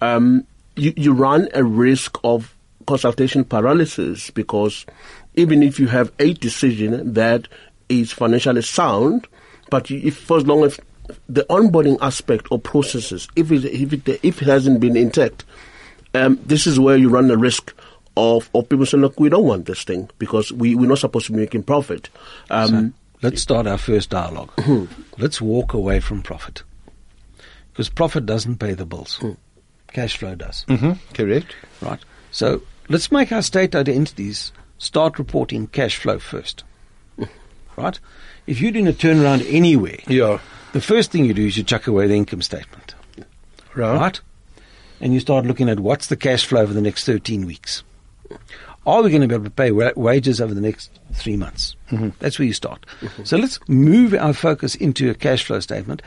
Um, 0.00 0.46
you, 0.76 0.92
you 0.96 1.12
run 1.12 1.48
a 1.54 1.62
risk 1.64 2.18
of 2.24 2.54
consultation 2.86 3.44
paralysis 3.44 4.30
because 4.30 4.86
even 5.34 5.62
if 5.62 5.78
you 5.78 5.86
have 5.88 6.12
a 6.18 6.32
decision 6.34 7.14
that 7.14 7.48
is 7.88 8.12
financially 8.12 8.62
sound, 8.62 9.26
but 9.70 9.90
you, 9.90 10.00
if 10.02 10.18
for 10.18 10.38
as 10.38 10.46
long 10.46 10.64
as 10.64 10.78
the 11.28 11.44
onboarding 11.50 11.98
aspect 12.00 12.48
or 12.50 12.58
processes, 12.58 13.28
if 13.36 13.50
it, 13.52 13.64
if 13.64 13.92
it, 13.92 14.08
if 14.22 14.42
it 14.42 14.46
hasn't 14.48 14.80
been 14.80 14.96
intact, 14.96 15.44
um, 16.14 16.38
this 16.44 16.66
is 16.66 16.78
where 16.80 16.96
you 16.96 17.08
run 17.08 17.28
the 17.28 17.36
risk 17.38 17.74
of, 18.16 18.48
of 18.54 18.68
people 18.68 18.86
saying, 18.86 19.02
look, 19.02 19.20
we 19.20 19.28
don't 19.28 19.44
want 19.44 19.66
this 19.66 19.84
thing 19.84 20.08
because 20.18 20.50
we, 20.52 20.74
we're 20.74 20.88
not 20.88 20.98
supposed 20.98 21.26
to 21.26 21.32
be 21.32 21.38
making 21.38 21.62
profit. 21.62 22.08
Um, 22.50 22.94
Let's 23.22 23.40
start 23.42 23.66
our 23.66 23.78
first 23.78 24.10
dialogue. 24.10 24.52
Let's 25.18 25.40
walk 25.40 25.72
away 25.72 26.00
from 26.00 26.22
profit. 26.22 26.62
Because 27.72 27.88
profit 27.88 28.26
doesn't 28.26 28.56
pay 28.58 28.74
the 28.74 28.86
bills. 28.86 29.22
Cash 29.88 30.16
flow 30.18 30.34
does. 30.34 30.64
Mm-hmm. 30.68 30.92
Correct. 31.14 31.54
Right? 31.80 32.00
So 32.30 32.62
let's 32.88 33.10
make 33.10 33.32
our 33.32 33.42
state 33.42 33.74
owned 33.74 33.88
entities 33.88 34.52
start 34.78 35.18
reporting 35.18 35.66
cash 35.66 35.96
flow 35.96 36.18
first. 36.18 36.64
Right? 37.76 37.98
If 38.46 38.60
you're 38.60 38.72
doing 38.72 38.88
a 38.88 38.92
turnaround 38.92 39.44
anywhere, 39.52 39.98
Yeah. 40.06 40.38
The 40.76 40.82
first 40.82 41.10
thing 41.10 41.24
you 41.24 41.32
do 41.32 41.46
is 41.46 41.56
you 41.56 41.64
chuck 41.64 41.86
away 41.86 42.06
the 42.06 42.14
income 42.14 42.42
statement. 42.42 42.94
Right. 43.74 43.96
right? 43.96 44.20
And 45.00 45.14
you 45.14 45.20
start 45.20 45.46
looking 45.46 45.70
at 45.70 45.80
what's 45.80 46.08
the 46.08 46.16
cash 46.16 46.44
flow 46.44 46.60
over 46.60 46.74
the 46.74 46.82
next 46.82 47.04
13 47.04 47.46
weeks. 47.46 47.82
Are 48.86 49.02
we 49.02 49.08
going 49.08 49.22
to 49.22 49.28
be 49.28 49.34
able 49.34 49.44
to 49.44 49.50
pay 49.50 49.70
wages 49.70 50.38
over 50.38 50.52
the 50.52 50.60
next 50.60 50.90
three 51.14 51.36
months? 51.36 51.76
Mm-hmm. 51.90 52.10
That's 52.18 52.38
where 52.38 52.46
you 52.46 52.52
start. 52.52 52.84
Mm-hmm. 53.00 53.24
So 53.24 53.38
let's 53.38 53.58
move 53.68 54.12
our 54.12 54.34
focus 54.34 54.74
into 54.74 55.08
a 55.08 55.14
cash 55.14 55.44
flow 55.44 55.60
statement. 55.60 56.02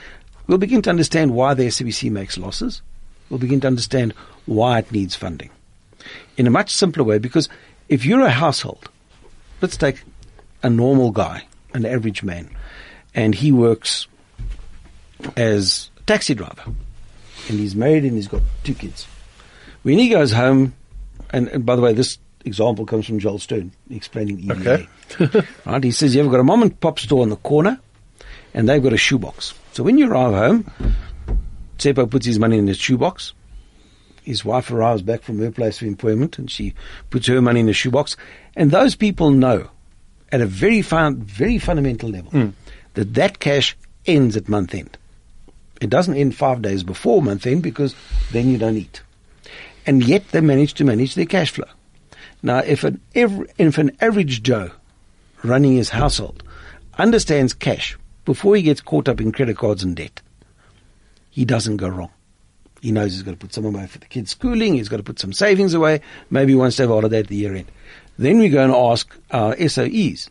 We'll 0.45 0.60
begin 0.60 0.84
to 0.84 0.91
understand 0.91 1.34
why 1.34 1.55
the 1.55 1.63
SABC 1.63 2.12
makes 2.12 2.38
losses. 2.38 2.84
We'll 3.32 3.39
begin 3.39 3.62
to 3.62 3.67
understand 3.67 4.13
why 4.45 4.79
it 4.79 4.91
needs 4.91 5.15
funding 5.15 5.49
in 6.38 6.45
a 6.45 6.51
much 6.51 6.73
simpler 6.73 7.03
way 7.03 7.17
because 7.17 7.49
if 7.88 8.05
you're 8.05 8.21
a 8.21 8.29
household, 8.29 8.88
let's 9.62 9.77
take 9.77 10.03
a 10.62 10.69
normal 10.69 11.10
guy, 11.12 11.43
an 11.73 11.86
average 11.86 12.21
man, 12.21 12.49
and 13.15 13.34
he 13.34 13.51
works 13.51 14.08
as 15.36 15.89
a 15.97 16.03
taxi 16.03 16.34
driver 16.34 16.63
and 17.49 17.60
he's 17.60 17.75
married 17.75 18.03
and 18.03 18.13
he's 18.13 18.27
got 18.27 18.41
two 18.63 18.73
kids. 18.73 19.08
When 19.84 19.97
he 19.97 20.10
goes 20.10 20.32
home, 20.32 20.73
and, 21.32 21.47
and 21.49 21.65
by 21.65 21.75
the 21.75 21.82
way, 21.82 21.93
this 21.93 22.17
example 22.45 22.86
comes 22.86 23.05
from 23.05 23.19
Joel 23.19 23.39
Stern 23.39 23.71
explaining 23.89 24.39
EVA. 24.39 24.88
Okay. 25.21 25.47
right? 25.65 25.84
He 25.84 25.91
says 25.91 26.15
you've 26.15 26.32
got 26.32 26.39
a 26.39 26.43
mom 26.43 26.62
and 26.62 26.79
pop 26.79 26.99
store 26.99 27.23
in 27.23 27.29
the 27.29 27.38
corner, 27.38 27.79
and 28.53 28.67
they've 28.67 28.84
got 28.84 28.93
a 28.93 28.97
shoebox. 28.97 29.53
So 29.73 29.84
when 29.84 29.97
you 29.97 30.12
arrive 30.12 30.34
home, 30.34 30.95
Tsepo 31.77 32.10
puts 32.10 32.25
his 32.25 32.39
money 32.39 32.58
in 32.58 32.67
his 32.67 32.77
shoebox. 32.77 33.34
His 34.23 34.43
wife 34.45 34.69
arrives 34.69 35.01
back 35.01 35.23
from 35.23 35.39
her 35.39 35.51
place 35.51 35.82
of 35.82 35.88
employment, 35.88 36.38
and 36.38 36.51
she 36.51 36.75
puts 37.10 37.27
her 37.27 37.41
money 37.41 37.62
in 37.62 37.65
the 37.65 37.73
shoebox. 37.73 38.17
And 38.55 38.71
those 38.71 38.95
people 38.95 39.32
know, 39.32 39.69
at 40.32 40.41
a 40.41 40.45
very 40.45 40.82
fun, 40.82 41.17
very 41.17 41.58
fundamental 41.58 42.10
level, 42.10 42.32
hmm. 42.32 42.49
that 42.93 43.13
that 43.15 43.39
cash 43.39 43.75
ends 44.05 44.36
at 44.36 44.49
month 44.49 44.75
end. 44.75 44.97
It 45.79 45.89
doesn't 45.89 46.15
end 46.15 46.35
five 46.35 46.61
days 46.61 46.83
before 46.83 47.21
month 47.21 47.47
end 47.47 47.63
because 47.63 47.95
then 48.31 48.49
you 48.49 48.57
don't 48.57 48.77
eat. 48.77 49.01
And 49.85 50.03
yet 50.03 50.29
they 50.29 50.41
manage 50.41 50.73
to 50.75 50.83
manage 50.83 51.15
their 51.15 51.25
cash 51.25 51.51
flow. 51.51 51.67
Now, 52.41 52.59
if 52.59 52.83
an, 52.83 53.01
if 53.13 53.77
an 53.77 53.91
average 54.01 54.43
Joe 54.43 54.71
running 55.43 55.75
his 55.75 55.89
household 55.89 56.43
understands 56.97 57.53
cash 57.53 57.97
before 58.25 58.55
he 58.55 58.61
gets 58.61 58.81
caught 58.81 59.09
up 59.09 59.21
in 59.21 59.31
credit 59.31 59.57
cards 59.57 59.83
and 59.83 59.95
debt, 59.95 60.21
he 61.29 61.45
doesn't 61.45 61.77
go 61.77 61.87
wrong. 61.87 62.11
He 62.81 62.91
knows 62.91 63.13
he's 63.13 63.23
got 63.23 63.31
to 63.31 63.37
put 63.37 63.53
some 63.53 63.65
away 63.65 63.87
for 63.87 63.99
the 63.99 64.05
kids' 64.05 64.31
schooling, 64.31 64.75
he's 64.75 64.89
got 64.89 64.97
to 64.97 65.03
put 65.03 65.19
some 65.19 65.33
savings 65.33 65.73
away, 65.73 66.01
maybe 66.29 66.53
he 66.53 66.55
wants 66.55 66.77
to 66.77 66.83
have 66.83 66.91
a 66.91 66.93
holiday 66.93 67.19
at 67.19 67.27
the 67.27 67.35
year 67.35 67.53
end. 67.53 67.69
Then 68.17 68.39
we 68.39 68.49
go 68.49 68.63
and 68.63 68.73
ask 68.73 69.13
our 69.31 69.55
SOEs 69.55 70.29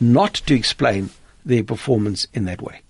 not 0.00 0.34
to 0.34 0.54
explain 0.54 1.10
their 1.44 1.64
performance 1.64 2.26
in 2.32 2.46
that 2.46 2.62
way. 2.62 2.80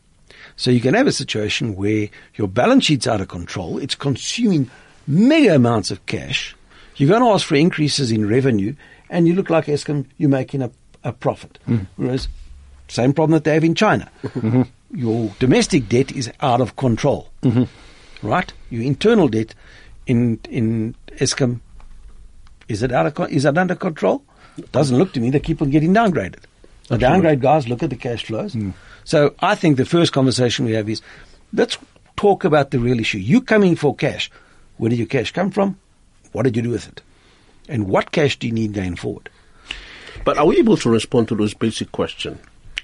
So 0.56 0.70
you 0.70 0.80
can 0.80 0.94
have 0.94 1.06
a 1.06 1.12
situation 1.12 1.74
where 1.74 2.08
your 2.34 2.48
balance 2.48 2.84
sheet's 2.84 3.06
out 3.06 3.20
of 3.20 3.28
control, 3.28 3.78
it's 3.78 3.94
consuming 3.94 4.70
mega 5.06 5.54
amounts 5.54 5.90
of 5.90 6.04
cash, 6.06 6.54
you're 6.96 7.08
going 7.08 7.22
to 7.22 7.28
ask 7.28 7.46
for 7.46 7.56
increases 7.56 8.12
in 8.12 8.28
revenue, 8.28 8.74
and 9.10 9.26
you 9.26 9.34
look 9.34 9.50
like 9.50 9.66
Eskom, 9.66 10.06
you're 10.16 10.30
making 10.30 10.62
a, 10.62 10.70
a 11.02 11.12
profit. 11.12 11.58
Hmm. 11.66 11.78
Whereas, 11.96 12.28
same 12.88 13.12
problem 13.12 13.32
that 13.32 13.44
they 13.44 13.54
have 13.54 13.64
in 13.64 13.74
China. 13.74 14.10
Mm-hmm. 14.22 14.62
Your 14.96 15.32
domestic 15.40 15.88
debt 15.88 16.12
is 16.12 16.30
out 16.40 16.60
of 16.60 16.76
control. 16.76 17.30
Mm-hmm. 17.42 18.26
Right? 18.26 18.52
Your 18.70 18.82
internal 18.82 19.28
debt 19.28 19.54
in 20.06 20.38
in 20.48 20.94
Eskom, 21.18 21.60
is 22.68 22.82
it 22.82 22.92
out 22.92 23.06
of 23.06 23.32
is 23.32 23.44
it 23.44 23.58
under 23.58 23.74
control? 23.74 24.22
Doesn't 24.70 24.96
look 24.96 25.12
to 25.14 25.20
me. 25.20 25.30
They 25.30 25.40
keep 25.40 25.60
on 25.60 25.70
getting 25.70 25.92
downgraded. 25.92 26.44
The 26.88 26.98
downgrade 26.98 27.40
guys 27.40 27.68
look 27.68 27.82
at 27.82 27.90
the 27.90 27.96
cash 27.96 28.24
flows. 28.24 28.52
Hmm. 28.52 28.70
So 29.04 29.34
I 29.40 29.54
think 29.54 29.76
the 29.76 29.84
first 29.84 30.12
conversation 30.12 30.64
we 30.64 30.72
have 30.72 30.88
is 30.88 31.00
let's 31.52 31.78
talk 32.16 32.44
about 32.44 32.70
the 32.70 32.78
real 32.78 33.00
issue. 33.00 33.18
You 33.18 33.40
coming 33.40 33.76
for 33.76 33.94
cash. 33.94 34.30
Where 34.76 34.90
did 34.90 34.98
your 34.98 35.08
cash 35.08 35.32
come 35.32 35.50
from? 35.50 35.78
What 36.32 36.42
did 36.42 36.56
you 36.56 36.62
do 36.62 36.70
with 36.70 36.88
it? 36.88 37.00
And 37.68 37.88
what 37.88 38.12
cash 38.12 38.38
do 38.38 38.46
you 38.46 38.52
need 38.52 38.74
going 38.74 38.96
forward? 38.96 39.30
but 40.24 40.38
are 40.38 40.46
we 40.46 40.58
able 40.58 40.76
to 40.78 40.90
respond 40.90 41.28
to 41.28 41.34
those 41.34 41.54
basic 41.54 41.92
questions? 41.92 42.40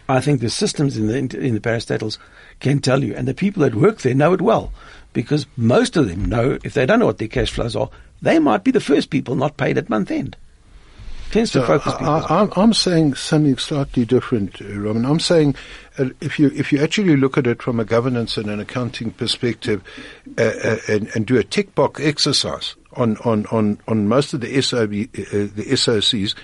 I 0.08 0.20
think 0.20 0.40
the 0.40 0.50
systems 0.50 0.96
in 0.96 1.06
the 1.06 1.16
in 1.16 1.54
the 1.54 1.60
parastatals 1.60 2.18
can 2.58 2.80
tell 2.80 3.04
you, 3.04 3.14
and 3.14 3.28
the 3.28 3.34
people 3.34 3.62
that 3.62 3.74
work 3.74 4.00
there 4.00 4.14
know 4.14 4.32
it 4.32 4.42
well, 4.42 4.72
because 5.12 5.46
most 5.56 5.96
of 5.96 6.08
them 6.08 6.24
know 6.24 6.58
if 6.64 6.74
they 6.74 6.84
don't 6.84 6.98
know 6.98 7.06
what 7.06 7.18
their 7.18 7.28
cash 7.28 7.50
flows 7.50 7.76
are, 7.76 7.90
they 8.20 8.38
might 8.38 8.64
be 8.64 8.72
the 8.72 8.80
first 8.80 9.10
people 9.10 9.36
not 9.36 9.56
paid 9.56 9.78
at 9.78 9.88
month 9.88 10.10
end. 10.10 10.36
Tends 11.30 11.52
to 11.52 11.62
focus 11.64 11.92
I, 11.94 11.98
people. 11.98 12.08
I, 12.14 12.18
I'm- 12.38 12.52
I'm 12.56 12.72
saying 12.72 13.14
something 13.14 13.56
slightly 13.56 14.04
different, 14.04 14.60
uh, 14.60 14.66
Robin. 14.78 15.04
I'm 15.04 15.20
saying 15.20 15.54
uh, 15.98 16.06
if 16.20 16.38
you 16.38 16.50
if 16.54 16.72
you 16.72 16.82
actually 16.82 17.16
look 17.16 17.38
at 17.38 17.46
it 17.46 17.62
from 17.62 17.78
a 17.78 17.84
governance 17.84 18.36
and 18.36 18.48
an 18.50 18.58
accounting 18.60 19.12
perspective, 19.12 19.82
uh, 20.38 20.42
uh, 20.42 20.76
and, 20.88 21.08
and 21.14 21.26
do 21.26 21.38
a 21.38 21.44
tick 21.44 21.74
box 21.74 22.00
exercise 22.02 22.74
on 22.94 23.16
on 23.18 23.46
on 23.46 23.78
on 23.86 24.08
most 24.08 24.34
of 24.34 24.40
the 24.40 24.60
SOB, 24.60 24.92
uh, 24.92 25.46
the 25.54 25.66
SOCs, 25.72 26.34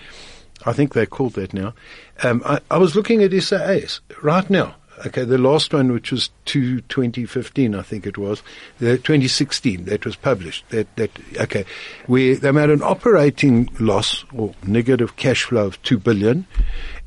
I 0.65 0.73
think 0.73 0.95
they're 0.95 1.07
called 1.07 1.35
that 1.35 1.53
now. 1.53 1.75
Um, 2.23 2.43
I, 2.47 2.61
I 2.71 2.79
was 2.79 2.95
looking 2.95 3.23
at 3.23 3.33
SAAs 3.33 4.01
right 4.23 4.49
now. 4.49 4.77
Okay, 5.05 5.25
the 5.25 5.37
last 5.37 5.75
one, 5.75 5.93
which 5.93 6.11
was 6.11 6.31
to 6.47 6.81
2015, 6.83 7.75
I 7.75 7.83
think 7.83 8.07
it 8.07 8.17
was, 8.17 8.43
the 8.79 8.97
2016 8.97 9.85
that 9.85 10.07
was 10.07 10.17
published. 10.17 10.69
That 10.71 10.95
that 10.97 11.11
okay, 11.39 11.65
where 12.07 12.37
they 12.37 12.51
made 12.51 12.71
an 12.71 12.83
operating 12.83 13.69
loss 13.79 14.25
or 14.33 14.55
negative 14.67 15.17
cash 15.17 15.45
flow 15.45 15.67
of 15.67 15.83
two 15.83 15.99
billion, 15.99 16.47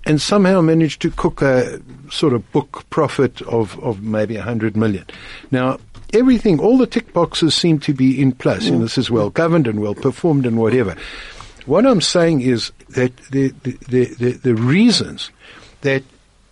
and 0.06 0.21
somehow 0.21 0.62
managed 0.62 1.02
to 1.02 1.12
cook 1.12 1.41
a 1.41 1.82
sort 2.12 2.34
of 2.34 2.52
book 2.52 2.86
profit 2.91 3.41
of 3.43 3.80
of 3.80 4.04
maybe 4.04 4.36
a 4.36 4.43
hundred 4.43 4.78
million. 4.78 5.06
Now. 5.52 5.80
Everything, 6.12 6.60
all 6.60 6.80
the 6.80 6.88
tick 6.88 7.13
boxes 7.13 7.54
seem 7.54 7.78
to 7.82 7.93
be 7.93 8.19
in 8.19 8.32
place, 8.32 8.67
and 8.67 8.82
this 8.82 8.97
is 8.97 9.12
well 9.12 9.30
governed 9.30 9.67
and 9.67 9.80
well 9.80 9.93
performed 9.93 10.47
and 10.47 10.58
whatever. 10.58 10.95
What 11.67 11.86
I'm 11.86 12.02
saying 12.02 12.41
is 12.41 12.71
that 12.89 13.15
the, 13.30 13.49
the, 13.62 14.06
the, 14.15 14.32
the 14.32 14.56
reasons 14.56 15.30
that 15.82 16.02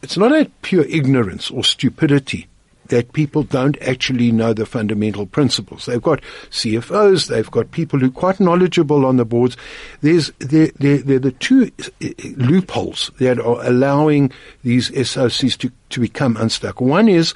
it's 0.01 0.17
not 0.17 0.31
a 0.31 0.49
pure 0.61 0.85
ignorance 0.85 1.49
or 1.51 1.63
stupidity 1.63 2.47
that 2.87 3.13
people 3.13 3.43
don't 3.43 3.79
actually 3.81 4.31
know 4.31 4.53
the 4.53 4.65
fundamental 4.65 5.25
principles. 5.25 5.85
They've 5.85 6.01
got 6.01 6.21
CFOs, 6.51 7.27
they've 7.27 7.49
got 7.51 7.71
people 7.71 7.99
who 7.99 8.07
are 8.07 8.11
quite 8.11 8.39
knowledgeable 8.39 9.05
on 9.05 9.17
the 9.17 9.25
boards. 9.25 9.57
There's 10.01 10.31
there, 10.39 10.71
there, 10.77 10.99
there 10.99 11.17
are 11.17 11.19
the 11.19 11.31
two 11.33 11.71
uh, 12.01 12.07
loopholes 12.37 13.11
that 13.19 13.39
are 13.39 13.65
allowing 13.65 14.31
these 14.63 14.89
SOCs 14.91 15.57
to, 15.57 15.71
to 15.89 15.99
become 15.99 16.37
unstuck. 16.37 16.81
One 16.81 17.07
is 17.09 17.33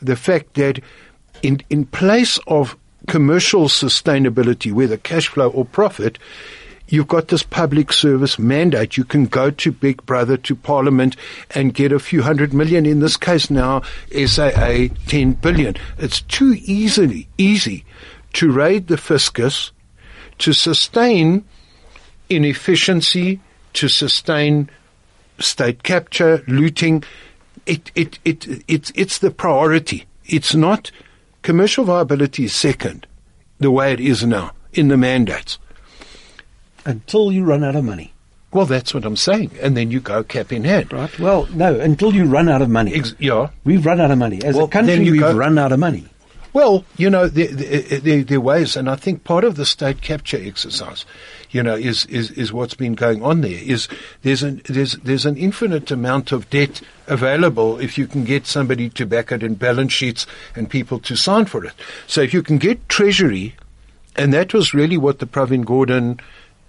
the 0.00 0.16
fact 0.16 0.54
that 0.54 0.80
in 1.42 1.62
in 1.70 1.86
place 1.86 2.38
of 2.46 2.76
commercial 3.08 3.64
sustainability, 3.64 4.72
whether 4.72 4.96
cash 4.96 5.28
flow 5.28 5.50
or 5.50 5.64
profit, 5.64 6.18
you've 6.92 7.08
got 7.08 7.28
this 7.28 7.42
public 7.42 7.90
service 7.90 8.38
mandate. 8.38 8.98
You 8.98 9.04
can 9.04 9.24
go 9.24 9.50
to 9.50 9.72
Big 9.72 10.04
Brother, 10.04 10.36
to 10.36 10.54
Parliament, 10.54 11.16
and 11.52 11.72
get 11.72 11.90
a 11.90 11.98
few 11.98 12.22
hundred 12.22 12.52
million. 12.52 12.84
In 12.84 13.00
this 13.00 13.16
case 13.16 13.50
now, 13.50 13.82
SAA 14.14 14.88
10 15.06 15.32
billion. 15.32 15.74
It's 15.98 16.20
too 16.20 16.54
easily, 16.60 17.28
easy 17.38 17.86
to 18.34 18.52
raid 18.52 18.88
the 18.88 18.98
fiscus, 18.98 19.72
to 20.38 20.52
sustain 20.52 21.44
inefficiency, 22.28 23.40
to 23.72 23.88
sustain 23.88 24.68
state 25.38 25.82
capture, 25.82 26.44
looting. 26.46 27.02
It, 27.64 27.90
it, 27.94 28.18
it, 28.24 28.46
it, 28.68 28.92
it's 28.94 29.18
the 29.18 29.30
priority. 29.30 30.04
It's 30.26 30.54
not 30.54 30.90
commercial 31.40 31.84
viability 31.84 32.44
is 32.44 32.54
second, 32.54 33.06
the 33.58 33.70
way 33.70 33.94
it 33.94 34.00
is 34.00 34.26
now 34.26 34.52
in 34.74 34.88
the 34.88 34.98
mandates 34.98 35.58
until 36.84 37.32
you 37.32 37.44
run 37.44 37.64
out 37.64 37.76
of 37.76 37.84
money. 37.84 38.12
Well, 38.52 38.66
that's 38.66 38.92
what 38.92 39.04
I'm 39.06 39.16
saying. 39.16 39.52
And 39.62 39.76
then 39.76 39.90
you 39.90 40.00
go 40.00 40.22
cap 40.22 40.52
in 40.52 40.64
hand. 40.64 40.92
Right. 40.92 41.18
Well, 41.18 41.48
no, 41.54 41.80
until 41.80 42.12
you 42.14 42.24
run 42.24 42.48
out 42.50 42.60
of 42.60 42.68
money. 42.68 42.94
Ex- 42.94 43.14
yeah. 43.18 43.48
We've 43.64 43.84
run 43.84 44.00
out 44.00 44.10
of 44.10 44.18
money. 44.18 44.42
As 44.44 44.54
Well, 44.56 44.66
a 44.66 44.68
country, 44.68 45.02
you 45.04 45.12
we've 45.12 45.20
go- 45.20 45.34
run 45.34 45.56
out 45.58 45.72
of 45.72 45.78
money. 45.78 46.06
Well, 46.52 46.84
you 46.98 47.08
know, 47.08 47.28
there, 47.28 47.46
there, 47.48 47.80
uh, 47.80 48.00
there, 48.02 48.22
there 48.24 48.36
are 48.36 48.40
ways, 48.42 48.76
and 48.76 48.90
I 48.90 48.96
think 48.96 49.24
part 49.24 49.44
of 49.44 49.54
the 49.56 49.64
state 49.64 50.02
capture 50.02 50.36
exercise, 50.38 51.06
you 51.50 51.62
know, 51.62 51.74
is, 51.74 52.04
is, 52.06 52.30
is 52.32 52.52
what's 52.52 52.74
been 52.74 52.92
going 52.92 53.22
on 53.22 53.40
there. 53.40 53.58
Is 53.58 53.88
there's 54.20 54.42
an 54.42 54.60
there's 54.68 54.92
there's 54.98 55.24
an 55.24 55.38
infinite 55.38 55.90
amount 55.90 56.30
of 56.30 56.50
debt 56.50 56.82
available 57.06 57.78
if 57.80 57.96
you 57.96 58.06
can 58.06 58.24
get 58.24 58.46
somebody 58.46 58.90
to 58.90 59.06
back 59.06 59.32
it 59.32 59.42
in 59.42 59.54
balance 59.54 59.94
sheets 59.94 60.26
and 60.54 60.68
people 60.68 60.98
to 60.98 61.16
sign 61.16 61.46
for 61.46 61.64
it. 61.64 61.72
So 62.06 62.20
if 62.20 62.34
you 62.34 62.42
can 62.42 62.58
get 62.58 62.86
Treasury, 62.86 63.54
and 64.14 64.34
that 64.34 64.52
was 64.52 64.74
really 64.74 64.98
what 64.98 65.20
the 65.20 65.26
Pravin 65.26 65.64
Gordhan 65.64 66.20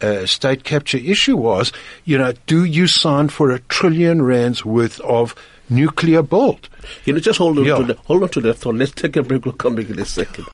uh, 0.04 0.26
state 0.26 0.64
capture 0.64 0.98
issue 0.98 1.38
was. 1.38 1.72
You 2.06 2.18
know, 2.18 2.34
do 2.48 2.64
you 2.66 2.88
sign 2.88 3.30
for 3.30 3.52
a 3.52 3.60
trillion 3.60 4.22
rands 4.22 4.66
worth 4.66 5.00
of 5.02 5.34
nuclear 5.70 6.22
bolt? 6.22 6.68
You 7.06 7.14
know, 7.14 7.20
just 7.20 7.40
hold 7.40 7.58
on 7.60 7.66
Yeah. 7.66 7.78
to 7.78 7.84
the, 7.84 7.94
hold 8.06 8.24
on 8.24 8.30
to 8.30 8.42
that 8.42 8.56
thought. 8.56 8.76
Let's 8.76 8.92
take 8.92 9.16
a 9.16 9.24
break. 9.24 9.46
We'll 9.46 9.54
come 9.54 9.76
back 9.76 9.90
in 9.90 10.00
a 10.00 10.06
second. 10.06 10.46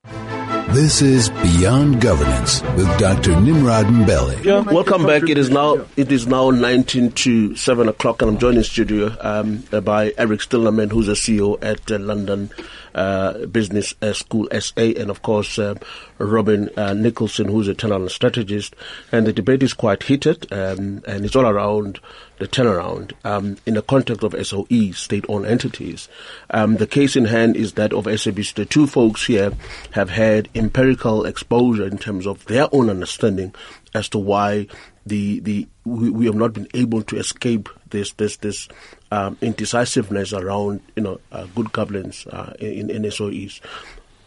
This 0.72 1.02
is 1.02 1.32
Beyond 1.32 2.00
Governance 2.00 2.62
with 2.62 3.00
Dr. 3.00 3.42
Nimrod 3.42 3.88
Mbele. 3.88 4.46
Yeah, 4.46 4.60
welcome 4.60 5.04
back. 5.04 5.24
It 5.24 5.40
is 5.40 5.50
now 5.50 5.84
it 5.98 6.12
is 6.12 6.28
now 6.28 6.52
19 6.52 7.12
to 7.14 7.56
7 7.56 7.90
o'clock, 7.90 8.22
and 8.22 8.30
I'm 8.30 8.38
joined 8.38 8.58
in 8.58 8.64
studio 8.64 9.18
um, 9.20 9.64
uh, 9.72 9.82
by 9.82 10.14
Eric 10.16 10.42
Stillerman, 10.42 10.92
who's 10.92 11.08
a 11.08 11.14
CEO 11.14 11.58
at 11.64 11.92
uh, 11.92 11.98
London 11.98 12.52
uh, 12.94 13.48
Business 13.48 13.96
uh, 14.04 14.14
School 14.14 14.48
SA, 14.60 14.82
and 14.82 15.10
of 15.10 15.24
course 15.24 15.58
uh, 15.58 15.74
Robin 16.20 16.70
uh, 16.78 16.94
Nicholson, 16.94 17.48
who's 17.48 17.68
a 17.68 17.74
talent 17.74 18.12
strategist. 18.12 18.76
And 19.12 19.26
the 19.26 19.34
debate 19.34 19.64
is 19.64 19.74
quite 19.74 20.04
heated, 20.04 20.54
um, 20.54 21.02
and 21.08 21.26
it's 21.26 21.36
all 21.36 21.48
around 21.48 22.00
the 22.40 22.48
turnaround 22.48 23.12
um, 23.24 23.58
in 23.66 23.76
the 23.76 23.82
context 23.82 24.24
of 24.24 24.36
SOE, 24.48 24.92
state-owned 24.92 25.46
entities. 25.46 26.08
Um, 26.50 26.78
the 26.78 26.88
case 26.88 27.16
in 27.16 27.26
hand 27.26 27.56
is 27.56 27.74
that 27.74 27.94
of 27.94 28.06
SABC. 28.06 28.56
The 28.56 28.66
two 28.66 28.88
folks 28.88 29.26
here 29.26 29.52
have 29.92 30.10
had 30.10 30.50
empirical 30.56 31.26
exposure 31.26 31.86
in 31.86 31.98
terms 31.98 32.26
of 32.26 32.46
their 32.46 32.68
own 32.74 32.90
understanding 32.90 33.54
as 33.94 34.10
to 34.10 34.18
why 34.18 34.68
the 35.06 35.40
the 35.42 35.68
we, 35.86 36.10
we 36.10 36.26
have 36.26 36.36
not 36.36 36.54
been 36.54 36.68
able 36.74 37.02
to 37.04 37.18
escape 37.18 37.70
this 37.90 38.14
this 38.14 38.38
this 38.38 38.68
um, 39.12 39.38
indecisiveness 39.42 40.34
around 40.34 40.82
you 40.96 41.04
know 41.04 41.20
uh, 41.32 41.46
good 41.56 41.72
governance 41.72 42.26
uh, 42.28 42.54
in, 42.60 42.90
in 42.90 43.04
SOEs. 43.04 43.60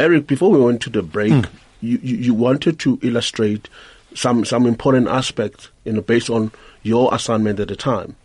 Eric, 0.00 0.26
before 0.26 0.50
we 0.50 0.60
went 0.60 0.82
to 0.82 0.90
the 0.90 1.02
break, 1.02 1.32
you, 1.80 1.98
you, 2.02 2.16
you 2.16 2.34
wanted 2.34 2.78
to 2.80 2.98
illustrate 3.02 3.68
some 4.14 4.44
some 4.44 4.66
important 4.66 5.08
aspects 5.08 5.70
you 5.84 5.92
know 5.92 6.02
based 6.02 6.28
on 6.28 6.50
your 6.82 7.14
assignment 7.14 7.60
at 7.60 7.68
the 7.68 7.76
time. 7.76 8.16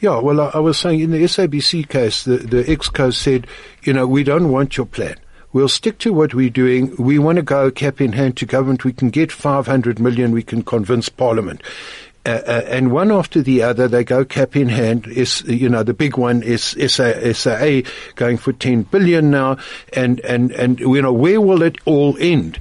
Yeah, 0.00 0.18
well, 0.18 0.40
I, 0.40 0.46
I 0.54 0.58
was 0.58 0.78
saying 0.78 1.00
in 1.00 1.12
the 1.12 1.22
SABC 1.22 1.88
case, 1.88 2.24
the, 2.24 2.38
the 2.38 2.64
EXCO 2.64 3.14
said, 3.14 3.46
you 3.84 3.92
know, 3.92 4.06
we 4.06 4.24
don't 4.24 4.50
want 4.50 4.76
your 4.76 4.86
plan. 4.86 5.16
We'll 5.52 5.68
stick 5.68 5.98
to 5.98 6.12
what 6.12 6.34
we're 6.34 6.50
doing. 6.50 6.96
We 6.96 7.18
want 7.18 7.36
to 7.36 7.42
go 7.42 7.70
cap 7.70 8.00
in 8.00 8.12
hand 8.12 8.36
to 8.38 8.46
government. 8.46 8.84
We 8.84 8.92
can 8.92 9.10
get 9.10 9.30
500 9.30 10.00
million. 10.00 10.32
We 10.32 10.42
can 10.42 10.62
convince 10.62 11.08
Parliament. 11.08 11.62
Uh, 12.24 12.40
uh, 12.46 12.62
and 12.68 12.92
one 12.92 13.10
after 13.10 13.42
the 13.42 13.62
other, 13.62 13.88
they 13.88 14.04
go 14.04 14.24
cap 14.24 14.56
in 14.56 14.68
hand. 14.68 15.06
Is 15.08 15.42
you 15.42 15.68
know 15.68 15.82
the 15.82 15.92
big 15.92 16.16
one 16.16 16.42
is 16.42 16.62
SA, 16.62 17.32
SAA 17.32 17.80
going 18.14 18.38
for 18.38 18.52
10 18.52 18.82
billion 18.84 19.30
now, 19.30 19.58
and 19.92 20.20
and 20.20 20.52
and 20.52 20.78
you 20.78 21.02
know 21.02 21.12
where 21.12 21.40
will 21.40 21.62
it 21.62 21.76
all 21.84 22.16
end? 22.20 22.60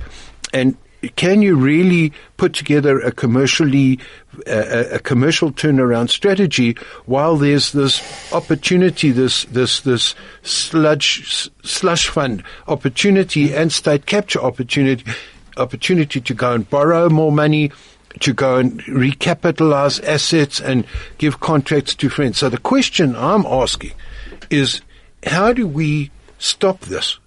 And 0.51 0.75
can 1.15 1.41
you 1.41 1.55
really 1.55 2.13
put 2.37 2.53
together 2.53 2.99
a 2.99 3.11
commercially 3.11 3.99
a, 4.45 4.95
a 4.95 4.99
commercial 4.99 5.51
turnaround 5.51 6.09
strategy 6.09 6.77
while 7.05 7.37
there's 7.37 7.71
this 7.71 8.01
opportunity, 8.33 9.11
this 9.11 9.45
this 9.45 9.81
this 9.81 10.15
sludge 10.43 11.49
slush 11.63 12.07
fund 12.07 12.43
opportunity 12.67 13.53
and 13.53 13.71
state 13.71 14.05
capture 14.05 14.39
opportunity 14.39 15.03
opportunity 15.57 16.21
to 16.21 16.33
go 16.33 16.53
and 16.53 16.69
borrow 16.69 17.09
more 17.09 17.31
money, 17.31 17.71
to 18.19 18.33
go 18.33 18.57
and 18.57 18.81
recapitalize 18.83 20.03
assets 20.03 20.59
and 20.59 20.85
give 21.17 21.39
contracts 21.39 21.95
to 21.95 22.09
friends. 22.09 22.37
So 22.37 22.49
the 22.49 22.57
question 22.57 23.15
I'm 23.15 23.45
asking 23.45 23.93
is, 24.49 24.81
how 25.25 25.53
do 25.53 25.67
we 25.67 26.11
stop 26.39 26.81
this? 26.81 27.17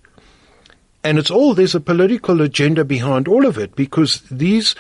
And 1.05 1.19
it's 1.19 1.31
all 1.31 1.55
there's 1.55 1.75
a 1.75 1.81
political 1.81 2.41
agenda 2.41 2.85
behind 2.85 3.29
all 3.29 3.47
of 3.47 3.59
it 3.59 3.77
because 3.77 4.23
these 4.31 4.75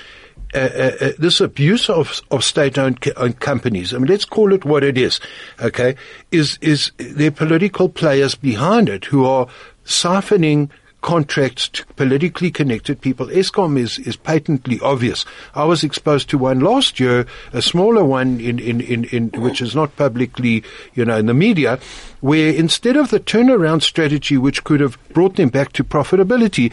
uh, 0.55 0.59
uh, 0.59 0.97
uh, 1.01 1.11
this 1.19 1.41
abuse 1.41 1.91
of 1.91 2.21
of 2.31 2.43
state-owned 2.43 3.13
owned 3.17 3.41
companies. 3.41 3.93
I 3.93 3.99
mean, 3.99 4.07
let's 4.07 4.25
call 4.25 4.53
it 4.53 4.65
what 4.65 4.83
it 4.83 4.97
is. 4.97 5.21
Okay, 5.61 5.97
is 6.33 6.59
is 6.61 6.93
there 6.97 7.31
political 7.31 7.89
players 7.89 8.35
behind 8.35 8.89
it 8.89 9.05
who 9.05 9.27
are 9.27 9.47
siphoning 9.85 10.71
contracts 11.05 11.69
to 11.69 11.85
politically 11.97 12.51
connected 12.51 12.99
people. 13.03 13.27
Eskom 13.27 13.79
is, 13.79 13.99
is 14.01 14.17
patently 14.17 14.81
obvious. 14.81 15.27
I 15.55 15.65
was 15.65 15.85
exposed 15.85 16.31
to 16.31 16.39
one 16.39 16.61
last 16.61 16.99
year, 16.99 17.27
a 17.53 17.61
smaller 17.61 18.03
one 18.03 18.41
in, 18.41 18.59
in, 18.59 18.81
in, 18.81 19.05
in 19.05 19.29
which 19.43 19.61
is 19.61 19.75
not 19.75 19.95
publicly, 19.97 20.65
you 20.95 21.05
know, 21.05 21.19
in 21.19 21.27
the 21.27 21.35
media, 21.35 21.79
where 22.23 22.51
instead 22.55 22.97
of 22.97 23.11
the 23.11 23.21
turnaround 23.21 23.83
strategy 23.83 24.39
which 24.39 24.65
could 24.65 24.81
have 24.81 24.99
brought 25.11 25.37
them 25.37 25.51
back 25.51 25.73
to 25.75 25.85
profitability, 25.85 26.73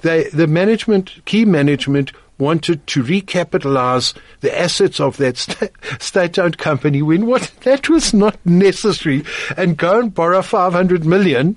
they, 0.00 0.24
the 0.30 0.46
management, 0.46 1.22
key 1.26 1.44
management 1.44 2.12
wanted 2.38 2.86
to 2.86 3.04
recapitalize 3.04 4.14
the 4.40 4.58
assets 4.58 4.98
of 5.00 5.18
that 5.18 5.36
sta- 5.36 5.68
state-owned 6.00 6.56
company 6.56 7.02
when 7.02 7.26
what 7.26 7.52
that 7.60 7.90
was 7.90 8.14
not 8.14 8.38
necessary 8.46 9.22
and 9.58 9.76
go 9.76 10.00
and 10.00 10.14
borrow 10.14 10.40
500 10.40 11.04
million 11.04 11.56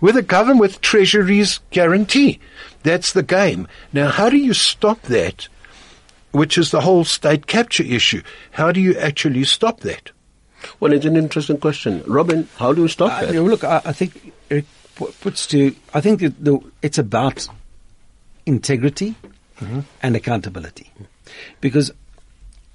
with 0.00 0.16
a 0.16 0.22
government 0.22 0.60
with 0.60 0.80
treasury's 0.80 1.60
guarantee. 1.70 2.38
That's 2.82 3.12
the 3.12 3.22
game. 3.22 3.66
Now, 3.92 4.08
how 4.08 4.30
do 4.30 4.36
you 4.36 4.54
stop 4.54 5.02
that? 5.02 5.48
Which 6.32 6.58
is 6.58 6.70
the 6.70 6.82
whole 6.82 7.04
state 7.04 7.46
capture 7.46 7.82
issue. 7.82 8.22
How 8.52 8.70
do 8.72 8.80
you 8.80 8.96
actually 8.98 9.44
stop 9.44 9.80
that? 9.80 10.10
Well, 10.80 10.92
it's 10.92 11.06
an 11.06 11.16
interesting 11.16 11.58
question, 11.58 12.02
Robin. 12.06 12.48
How 12.56 12.72
do 12.72 12.82
we 12.82 12.88
stop 12.88 13.12
Uh, 13.12 13.20
that? 13.22 13.34
you 13.34 13.40
know, 13.42 13.48
look, 13.48 13.64
I, 13.64 13.80
I 13.84 13.92
think 13.92 14.32
it 14.50 14.66
puts 15.20 15.46
to. 15.48 15.74
I 15.94 16.00
think 16.00 16.20
that 16.20 16.44
the, 16.44 16.58
it's 16.82 16.98
about 16.98 17.48
integrity 18.46 19.14
and 20.02 20.14
accountability, 20.16 20.90
because 21.60 21.90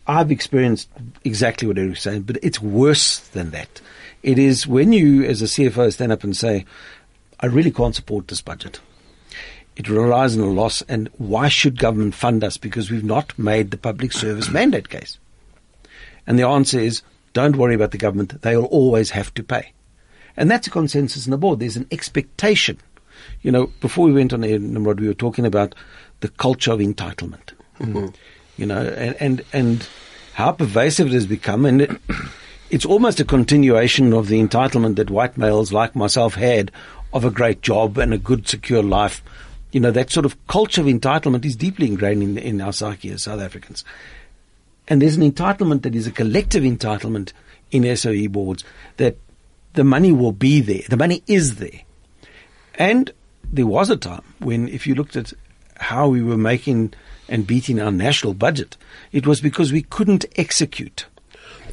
I've 0.08 0.32
experienced 0.32 0.90
exactly 1.24 1.68
what 1.68 1.78
Eric's 1.78 2.02
saying, 2.02 2.24
but 2.24 2.38
it's 2.44 2.62
worse 2.62 3.20
than 3.20 3.52
that. 3.52 3.80
It 4.22 4.38
is 4.40 4.66
when 4.68 4.92
you, 4.94 5.24
as 5.24 5.42
a 5.42 5.46
CFO, 5.46 5.92
stand 5.94 6.12
up 6.12 6.24
and 6.24 6.36
say, 6.36 6.66
"I 7.44 7.46
really 7.46 7.72
can't 7.72 7.96
support 7.96 8.28
this 8.28 8.42
budget." 8.42 8.80
It 9.76 9.90
relies 9.90 10.38
on 10.38 10.44
a 10.44 10.52
loss, 10.52 10.82
and 10.84 11.10
why 11.18 11.50
should 11.50 11.80
government 11.80 12.16
fund 12.16 12.44
us? 12.44 12.58
Because 12.58 12.92
we've 12.92 13.04
not 13.04 13.38
made 13.38 13.72
the 13.72 13.78
public 13.78 14.14
service 14.14 14.50
mandate 14.60 14.90
case. 14.90 15.18
And 16.28 16.40
the 16.40 16.48
answer 16.48 16.80
is, 16.80 17.02
don't 17.34 17.56
worry 17.56 17.76
about 17.76 17.92
the 17.92 17.98
government. 17.98 18.42
They 18.42 18.56
will 18.56 18.66
always 18.66 19.10
have 19.10 19.34
to 19.34 19.44
pay. 19.44 19.74
And 20.38 20.50
that's 20.50 20.68
a 20.68 20.72
consensus 20.72 21.26
in 21.26 21.32
the 21.32 21.38
board. 21.38 21.60
There's 21.60 21.78
an 21.78 21.88
expectation. 21.92 22.78
You 23.42 23.52
know, 23.52 23.68
before 23.82 24.06
we 24.06 24.14
went 24.14 24.34
on 24.34 24.44
air, 24.44 24.60
Nimrod, 24.60 25.00
we 25.00 25.08
were 25.08 25.14
talking 25.14 25.46
about 25.46 25.76
the 26.22 26.30
culture 26.30 26.72
of 26.72 26.80
entitlement. 26.80 27.54
Mm-hmm. 27.80 28.08
You 28.58 28.66
know, 28.66 28.82
and, 28.82 29.16
and, 29.20 29.46
and 29.52 29.88
how 30.34 30.52
pervasive 30.52 31.08
it 31.08 31.14
has 31.14 31.26
become. 31.26 31.66
And 31.66 31.82
it, 31.82 31.92
it's 32.70 32.86
almost 32.86 33.20
a 33.20 33.26
continuation 33.26 34.14
of 34.14 34.28
the 34.28 34.42
entitlement 34.42 34.96
that 34.96 35.10
white 35.10 35.38
males 35.38 35.74
like 35.74 35.96
myself 35.96 36.36
had 36.36 36.72
of 37.14 37.24
a 37.24 37.32
great 37.32 37.62
job 37.62 37.98
and 37.98 38.14
a 38.14 38.18
good, 38.18 38.48
secure 38.48 38.84
life. 38.84 39.24
You 39.72 39.80
know, 39.80 39.92
that 39.92 40.12
sort 40.12 40.26
of 40.26 40.48
culture 40.48 40.82
of 40.82 40.88
entitlement 40.88 41.46
is 41.46 41.56
deeply 41.56 41.88
ingrained 41.88 42.22
in, 42.24 42.38
in 42.38 42.62
our 42.62 42.74
psyche 42.74 43.10
as 43.12 43.24
South 43.24 43.40
Africans. 43.40 43.84
And 44.88 45.02
there's 45.02 45.16
an 45.16 45.32
entitlement 45.32 45.84
that 45.84 45.96
is 45.96 46.08
a 46.08 46.12
collective 46.12 46.64
entitlement 46.64 47.32
in 47.72 47.96
SOE 47.96 48.28
boards 48.28 48.64
that 48.98 49.18
the 49.74 49.84
money 49.84 50.12
will 50.12 50.32
be 50.32 50.60
there. 50.62 50.82
The 50.90 50.98
money 50.98 51.24
is 51.28 51.56
there. 51.56 51.82
And 52.76 53.12
there 53.52 53.66
was 53.66 53.90
a 53.90 53.98
time 53.98 54.24
when, 54.40 54.68
if 54.68 54.86
you 54.86 54.96
looked 54.96 55.16
at 55.16 55.34
how 55.78 56.08
we 56.08 56.22
were 56.22 56.38
making 56.38 56.94
and 57.30 57.48
beating 57.48 57.80
our 57.80 57.92
national 57.92 58.34
budget, 58.34 58.78
it 59.12 59.26
was 59.26 59.42
because 59.42 59.72
we 59.72 59.84
couldn't 59.84 60.26
execute 60.36 61.06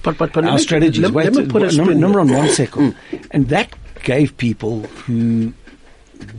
But, 0.02 0.16
but, 0.16 0.32
but 0.32 0.44
our 0.44 0.52
me- 0.56 0.58
strategies. 0.62 1.02
Let, 1.02 1.12
Wait, 1.12 1.32
let 1.32 1.46
me 1.46 1.50
put 1.50 1.62
a 1.62 1.76
number, 1.76 1.94
number 1.94 2.20
on 2.20 2.32
one 2.32 2.48
second. 2.50 2.94
Mm. 3.10 3.26
and 3.30 3.48
that 3.48 3.74
gave 4.02 4.36
people 4.36 4.82
who 4.82 5.52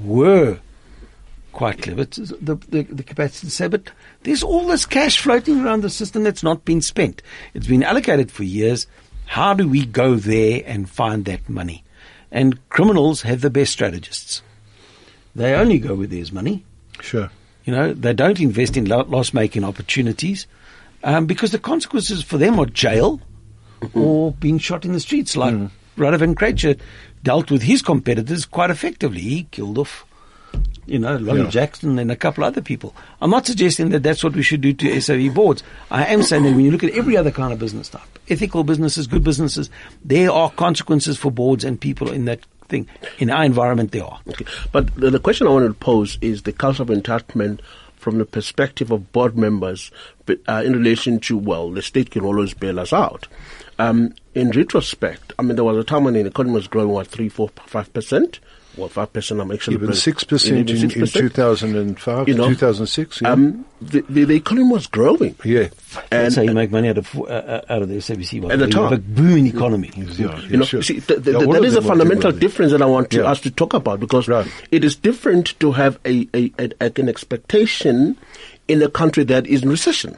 were 0.03 0.59
quite 1.53 1.81
clever 1.81 2.05
the, 2.05 2.55
the, 2.69 2.83
the 2.83 3.03
capacity 3.03 3.47
to 3.47 3.51
say, 3.51 3.67
but 3.67 3.91
there's 4.23 4.43
all 4.43 4.67
this 4.67 4.85
cash 4.85 5.19
floating 5.19 5.61
around 5.61 5.81
the 5.81 5.89
system 5.89 6.23
that's 6.23 6.43
not 6.43 6.63
been 6.65 6.81
spent. 6.81 7.21
It's 7.53 7.67
been 7.67 7.83
allocated 7.83 8.31
for 8.31 8.43
years. 8.43 8.87
How 9.25 9.53
do 9.53 9.67
we 9.67 9.85
go 9.85 10.15
there 10.15 10.63
and 10.65 10.89
find 10.89 11.25
that 11.25 11.49
money? 11.49 11.83
And 12.31 12.57
criminals 12.69 13.21
have 13.23 13.41
the 13.41 13.49
best 13.49 13.73
strategists. 13.73 14.41
They 15.35 15.53
only 15.53 15.79
go 15.79 15.95
where 15.95 16.07
there's 16.07 16.31
money. 16.31 16.65
Sure. 17.01 17.29
You 17.65 17.73
know, 17.73 17.93
they 17.93 18.13
don't 18.13 18.39
invest 18.39 18.77
in 18.77 18.85
loss-making 18.85 19.63
opportunities 19.63 20.47
um, 21.03 21.25
because 21.25 21.51
the 21.51 21.59
consequences 21.59 22.23
for 22.23 22.37
them 22.37 22.59
are 22.59 22.65
jail 22.65 23.19
or 23.93 24.31
being 24.33 24.57
shot 24.57 24.85
in 24.85 24.93
the 24.93 24.99
streets. 24.99 25.35
Like 25.35 25.53
mm. 25.53 25.71
Radovan 25.97 26.35
dealt 27.23 27.51
with 27.51 27.63
his 27.63 27.81
competitors 27.81 28.45
quite 28.45 28.69
effectively. 28.69 29.21
He 29.21 29.43
killed 29.51 29.77
off, 29.77 30.05
you 30.85 30.99
know, 30.99 31.17
Lolly 31.17 31.43
Yeah. 31.43 31.49
Jackson 31.49 31.99
and 31.99 32.11
a 32.11 32.15
couple 32.15 32.43
other 32.43 32.61
people. 32.61 32.95
I'm 33.21 33.29
not 33.29 33.45
suggesting 33.45 33.89
that 33.89 34.03
that's 34.03 34.23
what 34.23 34.33
we 34.33 34.41
should 34.43 34.61
do 34.61 34.73
to 34.73 34.99
SOE 35.01 35.29
boards. 35.29 35.63
I 35.89 36.05
am 36.05 36.23
saying 36.23 36.43
that 36.43 36.55
when 36.55 36.65
you 36.65 36.71
look 36.71 36.83
at 36.83 36.91
every 36.93 37.15
other 37.17 37.31
kind 37.31 37.53
of 37.53 37.59
business 37.59 37.89
type, 37.89 38.01
ethical 38.29 38.63
businesses, 38.63 39.07
good 39.07 39.23
businesses, 39.23 39.69
there 40.03 40.31
are 40.31 40.49
consequences 40.51 41.17
for 41.17 41.31
boards 41.31 41.63
and 41.63 41.79
people 41.79 42.11
in 42.11 42.25
that 42.25 42.39
thing. 42.69 42.87
In 43.19 43.29
our 43.29 43.43
environment, 43.43 43.91
there 43.91 44.05
are. 44.05 44.19
Okay. 44.29 44.45
But 44.71 44.95
the, 44.95 45.11
the 45.11 45.19
question 45.19 45.45
I 45.47 45.51
wanted 45.51 45.67
to 45.67 45.73
pose 45.75 46.17
is 46.21 46.43
the 46.43 46.53
culture 46.53 46.83
of 46.83 46.89
entitlement 46.89 47.59
from 48.01 48.17
the 48.17 48.25
perspective 48.25 48.91
of 48.91 49.11
board 49.11 49.37
members 49.37 49.91
uh, 50.27 50.63
in 50.65 50.73
relation 50.73 51.19
to, 51.19 51.37
well, 51.37 51.69
the 51.69 51.83
state 51.83 52.09
can 52.09 52.25
always 52.25 52.55
bail 52.55 52.79
us 52.79 52.91
out. 52.91 53.27
Um, 53.77 54.15
in 54.33 54.49
retrospect, 54.49 55.33
I 55.37 55.43
mean, 55.43 55.55
there 55.55 55.63
was 55.63 55.77
a 55.77 55.83
time 55.83 56.05
when 56.05 56.15
the 56.15 56.25
economy 56.25 56.55
was 56.55 56.67
growing, 56.67 56.89
what, 56.89 57.07
3, 57.07 57.29
4, 57.29 57.49
5%? 57.49 58.39
Well, 58.77 58.87
5%, 58.89 59.41
I'm 59.41 59.51
actually... 59.51 59.75
Even 59.75 59.89
6% 59.89 60.49
in, 60.49 60.69
even 60.69 60.91
in 60.91 61.05
2005, 61.07 62.27
You 62.29 62.33
know, 62.35 62.47
2006. 62.47 63.21
Yeah. 63.21 63.29
Um, 63.31 63.65
the, 63.81 64.01
the, 64.07 64.23
the 64.23 64.35
economy 64.35 64.71
was 64.71 64.87
growing. 64.87 65.35
yeah. 65.43 65.67
And, 66.09 66.25
That's 66.25 66.35
how 66.37 66.41
you 66.43 66.53
make 66.53 66.71
money 66.71 66.87
out 66.87 66.97
of 66.97 67.13
uh, 67.19 67.23
uh, 67.23 67.61
out 67.67 67.81
of 67.81 67.89
the 67.89 67.95
SABC. 67.95 68.49
At 68.49 68.59
the 68.59 68.65
You 68.67 68.71
time. 68.71 68.93
a 68.93 68.97
booming 68.97 69.47
economy. 69.47 69.91
Yeah, 69.95 70.39
you 70.41 70.55
know, 70.57 70.63
sure. 70.63 70.81
see, 70.81 71.01
th- 71.01 71.21
th- 71.23 71.35
Yeah, 71.35 71.45
all 71.45 71.51
that 71.51 71.59
of 71.59 71.65
is 71.65 71.75
a 71.75 71.81
fundamental 71.81 72.31
difference 72.31 72.71
that 72.71 72.81
I 72.81 72.85
want 72.85 73.09
to, 73.11 73.17
Yeah. 73.17 73.23
us 73.31 73.41
to 73.41 73.51
talk 73.51 73.73
about 73.73 73.99
because 73.99 74.29
Right. 74.29 74.47
it 74.71 74.85
is 74.85 74.95
different 74.95 75.59
to 75.59 75.73
have 75.73 75.99
a, 76.05 76.27
a, 76.33 76.51
a, 76.57 76.69
a- 76.79 76.91
an 76.95 77.09
expectation 77.09 78.15
in 78.69 78.81
a 78.81 78.89
country 78.89 79.25
that 79.25 79.47
is 79.47 79.63
in 79.63 79.69
recession. 79.69 80.17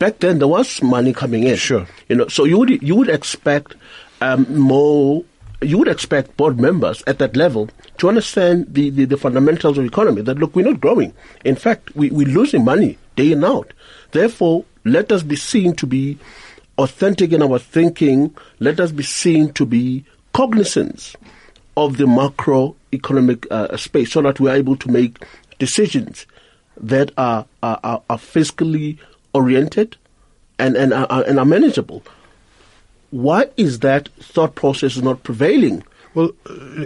Back 0.00 0.18
then, 0.18 0.40
there 0.40 0.48
was 0.48 0.82
money 0.82 1.12
coming 1.14 1.44
in. 1.44 1.50
Hmm. 1.50 1.56
Sure. 1.56 1.86
you 2.08 2.16
know, 2.16 2.26
so 2.28 2.44
you 2.44 2.58
would 2.58 2.82
you 2.82 2.96
would 2.96 3.08
expect 3.08 3.76
um, 4.20 4.46
more. 4.58 5.24
You 5.64 5.78
would 5.78 5.88
expect 5.88 6.36
board 6.36 6.60
members 6.60 7.02
at 7.06 7.18
that 7.18 7.36
level 7.36 7.70
to 7.98 8.08
understand 8.08 8.74
the, 8.74 8.90
the, 8.90 9.04
the 9.04 9.16
fundamentals 9.16 9.78
of 9.78 9.84
economy. 9.84 10.22
That 10.22 10.38
look, 10.38 10.54
we're 10.54 10.64
not 10.64 10.80
growing. 10.80 11.12
In 11.44 11.56
fact, 11.56 11.94
we, 11.96 12.10
we're 12.10 12.26
losing 12.28 12.64
money 12.64 12.98
day 13.16 13.32
in 13.32 13.44
out. 13.44 13.72
Therefore, 14.12 14.64
let 14.84 15.10
us 15.12 15.22
be 15.22 15.36
seen 15.36 15.74
to 15.76 15.86
be 15.86 16.18
authentic 16.78 17.32
in 17.32 17.42
our 17.42 17.58
thinking. 17.58 18.34
Let 18.60 18.80
us 18.80 18.92
be 18.92 19.02
seen 19.02 19.52
to 19.54 19.64
be 19.64 20.04
cognizant 20.32 21.14
of 21.76 21.96
the 21.96 22.04
macroeconomic 22.04 23.46
uh, 23.50 23.76
space 23.76 24.12
so 24.12 24.22
that 24.22 24.40
we're 24.40 24.54
able 24.54 24.76
to 24.76 24.90
make 24.90 25.24
decisions 25.58 26.26
that 26.76 27.12
are, 27.16 27.46
are, 27.62 27.80
are, 27.82 28.02
are 28.10 28.18
fiscally 28.18 28.98
oriented 29.32 29.96
and, 30.58 30.76
and, 30.76 30.92
are, 30.92 31.24
and 31.24 31.38
are 31.38 31.44
manageable. 31.44 32.02
Why 33.14 33.48
is 33.56 33.78
that 33.78 34.08
thought 34.20 34.56
process 34.56 34.96
not 34.96 35.22
prevailing? 35.22 35.84
Well, 36.14 36.32
uh, 36.50 36.84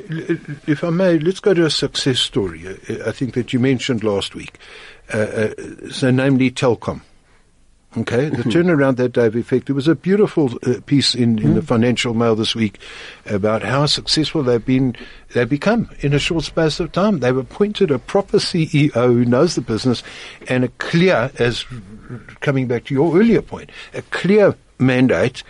if 0.66 0.84
I 0.84 0.90
may, 0.90 1.18
let's 1.18 1.40
go 1.40 1.54
to 1.54 1.64
a 1.64 1.70
success 1.70 2.18
story. 2.18 2.68
uh, 2.68 3.08
I 3.08 3.12
think 3.12 3.32
that 3.32 3.54
you 3.54 3.58
mentioned 3.58 4.04
last 4.04 4.34
week. 4.34 4.58
Uh, 5.10 5.16
uh, 5.16 5.54
so, 5.90 6.10
namely 6.10 6.50
Telkom. 6.50 7.00
Okay, 7.96 8.28
the 8.28 8.42
turnaround 8.42 8.96
that 8.96 9.14
they've 9.14 9.34
effected. 9.34 9.68
There 9.68 9.74
was 9.74 9.88
a 9.88 9.94
beautiful 9.94 10.50
uh, 10.66 10.80
piece 10.84 11.14
in, 11.14 11.38
in 11.38 11.54
the 11.54 11.62
Financial 11.62 12.12
Mail 12.12 12.36
this 12.36 12.54
week 12.54 12.78
about 13.24 13.62
how 13.62 13.86
successful 13.86 14.42
they've 14.42 14.62
been. 14.62 14.96
They've 15.32 15.48
become 15.48 15.88
in 16.00 16.12
a 16.12 16.18
short 16.18 16.44
space 16.44 16.78
of 16.78 16.92
time. 16.92 17.20
They've 17.20 17.34
appointed 17.34 17.90
a 17.90 17.98
proper 17.98 18.36
CEO 18.36 18.92
who 18.92 19.24
knows 19.24 19.54
the 19.54 19.62
business 19.62 20.02
and 20.46 20.64
a 20.64 20.68
clear, 20.68 21.30
as 21.38 21.64
coming 22.40 22.66
back 22.66 22.84
to 22.84 22.94
your 22.94 23.18
earlier 23.18 23.40
point, 23.40 23.70
a 23.94 24.02
clear 24.02 24.54
mandate 24.78 25.42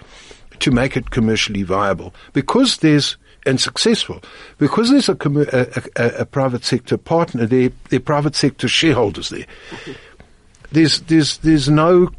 to 0.61 0.71
make 0.71 0.97
it 0.97 1.11
commercially 1.11 1.63
viable 1.63 2.15
because 2.33 2.79
there's 2.79 3.17
and 3.47 3.61
successful 3.61 4.21
because 4.59 4.91
there's 4.91 5.09
a, 5.09 5.17
a, 5.17 5.83
a, 5.97 6.21
a 6.21 6.27
private 6.27 6.65
sector 6.65 6.97
partner 6.97 7.47
there, 7.47 7.71
there 7.89 8.01
private 8.01 8.35
sector 8.35 8.69
shareholders 8.69 9.31
there. 9.31 9.47
There's 10.71 11.01
there's 11.03 11.39
there's 11.39 11.71
no 11.71 12.11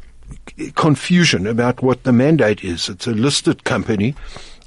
confusion 0.74 1.46
about 1.46 1.82
what 1.82 2.02
the 2.02 2.12
mandate 2.12 2.64
is. 2.64 2.88
It's 2.88 3.06
a 3.06 3.12
listed 3.12 3.62
company. 3.62 4.16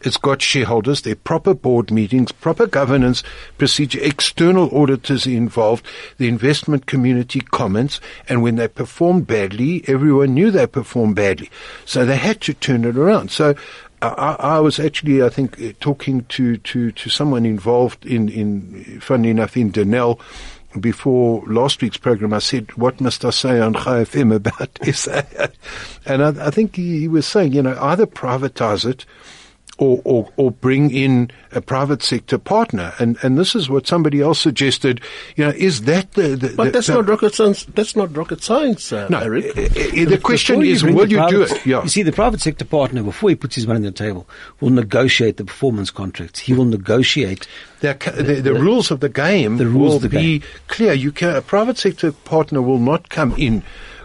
It's 0.04 0.18
got 0.18 0.42
shareholders. 0.42 1.02
their 1.02 1.16
proper 1.16 1.54
board 1.54 1.92
meetings, 1.92 2.32
proper 2.32 2.68
governance 2.68 3.24
procedure, 3.58 4.00
external 4.02 4.76
auditors 4.78 5.26
involved. 5.26 5.86
The 6.18 6.28
investment 6.28 6.86
community 6.86 7.40
comments, 7.40 8.00
and 8.28 8.44
when 8.44 8.56
they 8.56 8.68
performed 8.68 9.28
badly, 9.28 9.84
everyone 9.88 10.34
knew 10.34 10.52
they 10.52 10.68
performed 10.68 11.16
badly, 11.16 11.50
so 11.86 12.06
they 12.06 12.18
had 12.18 12.42
to 12.42 12.54
turn 12.54 12.86
it 12.86 12.98
around. 12.98 13.32
So. 13.32 13.56
I, 14.02 14.36
I 14.38 14.60
was 14.60 14.82
actually, 14.82 15.24
I 15.24 15.30
think, 15.30 15.62
uh, 15.62 15.72
talking 15.80 16.26
to, 16.26 16.58
to, 16.58 16.92
to 16.92 17.10
someone 17.10 17.46
involved 17.46 18.06
in, 18.06 18.28
in, 18.28 19.00
funny 19.00 19.30
enough, 19.30 19.56
in 19.56 19.72
Denel, 19.72 20.20
before 20.78 21.42
last 21.48 21.82
week's 21.82 21.96
program, 21.96 22.34
I 22.34 22.40
said, 22.40 22.76
what 22.76 23.00
must 23.00 23.24
I 23.24 23.30
say 23.30 23.62
on 23.62 23.76
FM 23.76 24.36
about 24.36 24.78
SA? 24.94 25.22
And 26.06 26.22
I, 26.22 26.48
I 26.48 26.50
think 26.50 26.76
he, 26.76 27.00
he 27.00 27.08
was 27.08 27.26
saying, 27.26 27.54
you 27.54 27.62
know, 27.62 27.78
either 27.80 28.06
privatize 28.06 28.86
it 28.86 29.06
or, 29.80 30.02
or, 30.04 30.30
or 30.38 30.52
bring 30.52 30.92
in 30.92 31.32
a 31.52 31.60
private 31.60 32.04
sector 32.04 32.38
partner. 32.38 32.94
And, 33.00 33.18
and 33.24 33.38
this 33.38 33.56
is 33.56 33.70
what 33.70 33.88
somebody 33.88 34.22
else 34.22 34.40
suggested. 34.40 35.02
You 35.36 35.46
know, 35.46 35.50
is 35.52 35.82
that 35.84 36.12
the, 36.14 36.36
the 36.36 36.54
But 36.56 36.66
the, 36.66 36.72
that's 36.72 36.88
the- 36.88 36.94
not 36.94 37.08
rocket 37.10 37.34
science. 37.34 37.66
That's 37.66 37.96
not 37.96 38.16
rocket 38.16 38.44
science, 38.44 38.94
uh, 38.94 39.08
no, 39.10 39.20
Eric. 39.20 39.46
uh, 39.58 39.62
uh, 39.62 40.10
the 40.10 40.20
question 40.22 40.62
is, 40.62 40.84
will 40.84 41.10
you 41.10 41.28
do 41.30 41.42
it? 41.42 41.66
Yeah. 41.66 41.82
You 41.84 41.90
see, 41.90 42.04
the 42.04 42.12
private 42.12 42.40
sector 42.42 42.66
partner, 42.66 43.02
before 43.04 43.30
he 43.30 43.36
puts 43.36 43.56
his 43.56 43.66
money 43.66 43.78
on 43.78 43.84
the 43.84 43.92
table, 43.92 44.28
will 44.60 44.70
negotiate 44.70 45.38
the 45.38 45.46
performance 45.46 45.90
contracts. 45.90 46.40
He 46.40 46.54
will 46.54 46.66
negotiate. 46.66 47.48
The, 47.80 47.96
the, 48.16 48.42
the, 48.42 48.54
rules 48.54 48.92
of 48.92 49.02
the 49.02 49.10
game 49.10 49.58
The 49.58 49.68
rules 49.68 49.90
will 49.90 49.96
of 49.98 50.02
the 50.04 50.10
be 50.10 50.40
game. 50.40 50.50
clear. 50.70 50.94
You 50.94 51.12
can, 51.12 51.36
a 51.36 51.42
private 51.42 51.78
sector 51.78 52.12
partner 52.14 52.62
will 52.62 52.80
not 52.80 53.10
come 53.10 53.34
in 53.38 53.64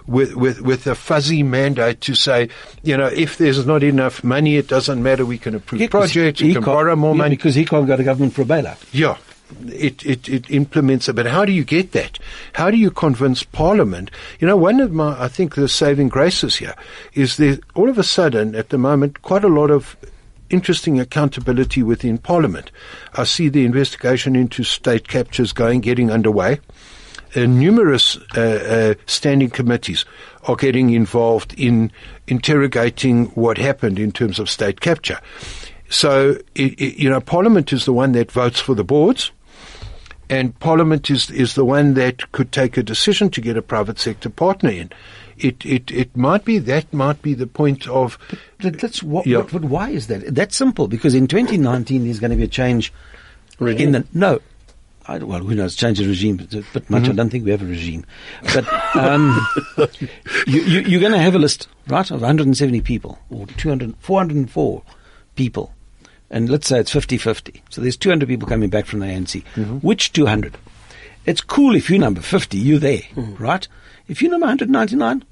with, 0.08 0.34
with, 0.34 0.60
with 0.62 0.86
a 0.86 0.94
fuzzy 0.94 1.42
mandate 1.42 2.00
to 2.00 2.14
say, 2.14 2.48
you 2.82 2.96
know, 2.96 3.06
if 3.06 3.36
there's 3.38 3.64
not 3.66 3.82
enough 3.84 4.24
money, 4.24 4.56
it 4.56 4.66
doesn't 4.66 5.02
matter. 5.02 5.24
We 5.24 5.38
can 5.38 5.54
approve 5.54 5.80
Yeah, 5.80 5.88
projects. 5.88 6.40
We 6.40 6.54
can 6.54 6.64
borrow 6.64 6.96
more 6.96 7.14
yeah, 7.14 7.18
money. 7.18 7.36
because 7.36 7.54
he 7.54 7.64
can't 7.64 7.86
go 7.86 7.96
to 7.96 8.02
government 8.02 8.32
for 8.32 8.42
a 8.42 8.46
bailout. 8.46 8.78
Yeah. 8.92 9.16
It, 9.66 10.04
it, 10.04 10.28
it 10.28 10.50
implements 10.50 11.08
it, 11.08 11.14
but 11.16 11.24
how 11.24 11.46
do 11.46 11.52
you 11.52 11.64
get 11.64 11.92
that? 11.92 12.18
How 12.52 12.70
do 12.70 12.76
you 12.76 12.90
convince 12.90 13.42
Parliament? 13.44 14.10
You 14.40 14.46
know, 14.46 14.58
one 14.58 14.78
of 14.78 14.92
my, 14.92 15.18
I 15.22 15.28
think 15.28 15.54
the 15.54 15.68
saving 15.68 16.10
graces 16.10 16.56
here 16.56 16.74
is 17.14 17.38
there, 17.38 17.56
all 17.74 17.88
of 17.88 17.96
a 17.96 18.02
sudden, 18.02 18.54
at 18.54 18.68
the 18.68 18.76
moment, 18.76 19.22
quite 19.22 19.44
a 19.44 19.48
lot 19.48 19.70
of 19.70 19.96
interesting 20.50 21.00
accountability 21.00 21.82
within 21.82 22.18
Parliament. 22.18 22.70
I 23.14 23.24
see 23.24 23.48
the 23.48 23.64
investigation 23.64 24.36
into 24.36 24.64
state 24.64 25.08
captures 25.08 25.52
going, 25.54 25.80
getting 25.80 26.10
underway. 26.10 26.60
Uh, 27.36 27.46
numerous 27.46 28.16
uh, 28.36 28.40
uh, 28.40 28.94
standing 29.06 29.50
committees 29.50 30.04
are 30.44 30.56
getting 30.56 30.90
involved 30.90 31.52
in 31.58 31.90
interrogating 32.26 33.26
what 33.34 33.58
happened 33.58 33.98
in 33.98 34.10
terms 34.12 34.38
of 34.38 34.48
state 34.48 34.80
capture. 34.80 35.18
So, 35.90 36.38
i 36.58 36.62
i 36.80 36.84
you 36.96 37.10
know, 37.10 37.20
Parliament 37.20 37.72
is 37.72 37.84
the 37.84 37.92
one 37.92 38.12
that 38.12 38.32
votes 38.32 38.60
for 38.60 38.74
the 38.74 38.84
boards. 38.84 39.30
and 40.30 40.58
Parliament 40.60 41.10
is 41.10 41.30
is 41.30 41.54
the 41.54 41.64
one 41.64 41.94
that 41.94 42.30
could 42.32 42.50
take 42.52 42.76
a 42.76 42.82
decision 42.82 43.30
to 43.30 43.40
get 43.40 43.56
a 43.56 43.62
private 43.62 43.98
sector 43.98 44.28
partner 44.30 44.70
in. 44.70 44.90
It 45.38 45.64
it 45.64 45.90
it 45.90 46.16
might 46.16 46.44
be 46.44 46.58
that 46.58 46.92
might 46.92 47.22
be 47.22 47.34
the 47.34 47.46
point 47.46 47.86
of. 47.88 48.18
But 48.60 48.78
that's 48.80 49.02
what, 49.02 49.26
Yeah. 49.26 49.38
what, 49.38 49.52
what- 49.52 49.64
why 49.64 49.90
is 49.90 50.06
that? 50.08 50.34
That's 50.34 50.56
simple 50.56 50.88
because 50.88 51.14
in 51.14 51.26
2019 51.28 52.04
there's 52.04 52.20
going 52.20 52.30
to 52.32 52.36
be 52.36 52.42
a 52.44 52.48
change 52.62 52.92
Regime. 53.58 53.86
in 53.86 53.92
the 53.92 54.04
no. 54.12 54.40
I, 55.08 55.18
well, 55.18 55.40
who 55.40 55.54
knows? 55.54 55.74
Change 55.74 55.98
the 55.98 56.06
regime, 56.06 56.36
but, 56.36 56.50
but 56.72 56.90
much. 56.90 57.02
I 57.02 57.06
mm-hmm. 57.06 57.16
don't 57.16 57.30
think 57.30 57.44
we 57.44 57.50
have 57.50 57.62
a 57.62 57.66
regime. 57.66 58.04
But 58.54 58.66
um, 58.94 59.40
you, 60.46 60.60
you, 60.60 60.80
you're 60.80 61.00
going 61.00 61.12
to 61.12 61.18
have 61.18 61.34
a 61.34 61.38
list, 61.38 61.66
right, 61.88 62.08
of 62.10 62.20
170 62.20 62.82
people 62.82 63.18
or 63.30 63.46
200, 63.46 63.96
404 64.00 64.82
people, 65.34 65.72
and 66.30 66.50
let's 66.50 66.68
say 66.68 66.78
it's 66.78 66.92
50-50. 66.92 67.62
So 67.70 67.80
there's 67.80 67.96
200 67.96 68.28
people 68.28 68.46
coming 68.46 68.68
back 68.68 68.84
from 68.84 69.00
the 69.00 69.06
ANC. 69.06 69.42
Mm-hmm. 69.54 69.78
Which 69.78 70.12
200? 70.12 70.58
It's 71.24 71.40
cool 71.40 71.74
if 71.74 71.88
you 71.88 71.98
number 71.98 72.20
50, 72.20 72.58
you're 72.58 72.78
there, 72.78 72.98
mm-hmm. 72.98 73.42
right? 73.42 73.66
If 74.08 74.20
you 74.20 74.28
number 74.28 74.46
199, 74.46 75.24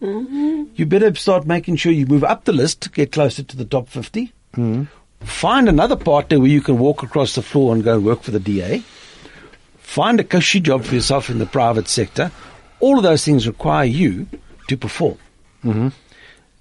you 0.00 0.86
better 0.86 1.14
start 1.14 1.46
making 1.46 1.76
sure 1.76 1.92
you 1.92 2.06
move 2.06 2.24
up 2.24 2.44
the 2.44 2.52
list, 2.52 2.92
get 2.92 3.12
closer 3.12 3.42
to 3.42 3.56
the 3.56 3.64
top 3.64 3.88
50. 3.88 4.32
Find 5.20 5.68
another 5.68 5.96
partner 5.96 6.38
where 6.38 6.48
you 6.48 6.60
can 6.60 6.78
walk 6.78 7.02
across 7.02 7.34
the 7.34 7.42
floor 7.42 7.74
and 7.74 7.82
go 7.82 7.94
and 7.94 8.04
work 8.04 8.22
for 8.22 8.30
the 8.30 8.40
DA. 8.40 8.82
Find 9.88 10.20
a 10.20 10.24
cushy 10.24 10.60
job 10.60 10.84
for 10.84 10.94
yourself 10.94 11.30
in 11.30 11.38
the 11.38 11.46
private 11.46 11.88
sector. 11.88 12.30
All 12.78 12.98
of 12.98 13.04
those 13.04 13.24
things 13.24 13.46
require 13.46 13.86
you 13.86 14.26
to 14.68 14.76
perform. 14.76 15.16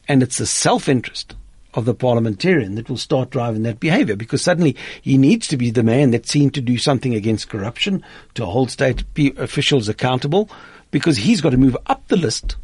And 0.08 0.24
it's 0.24 0.38
the 0.38 0.46
self 0.46 0.88
interest 0.88 1.36
of 1.74 1.84
the 1.84 1.94
parliamentarian 1.94 2.76
that 2.76 2.90
will 2.90 2.96
start 2.96 3.30
driving 3.30 3.64
that 3.64 3.82
behavior 3.82 4.16
because 4.16 4.42
suddenly 4.42 4.78
he 5.02 5.18
needs 5.18 5.46
to 5.48 5.58
be 5.58 5.72
the 5.72 5.84
man 5.84 6.12
that's 6.12 6.32
seen 6.32 6.52
to 6.52 6.62
do 6.62 6.78
something 6.78 7.16
against 7.16 7.50
corruption, 7.50 8.02
to 8.36 8.46
hold 8.46 8.72
state 8.72 9.04
officials 9.38 9.90
accountable, 9.90 10.50
because 10.92 11.18
he's 11.18 11.42
got 11.42 11.50
to 11.50 11.58
move 11.58 11.76
up 11.88 12.08
the 12.08 12.16
list 12.16 12.56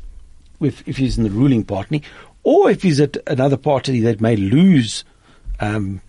if, 0.61 0.81
if 0.87 0.95
he's 0.95 1.17
in 1.17 1.25
the 1.25 1.29
ruling 1.29 1.65
party, 1.65 2.01
or 2.43 2.71
if 2.71 2.83
he's 2.83 3.01
at 3.01 3.17
another 3.27 3.57
party 3.57 3.99
that 3.99 4.21
may 4.21 4.37
lose 4.37 5.03
um, 5.59 5.99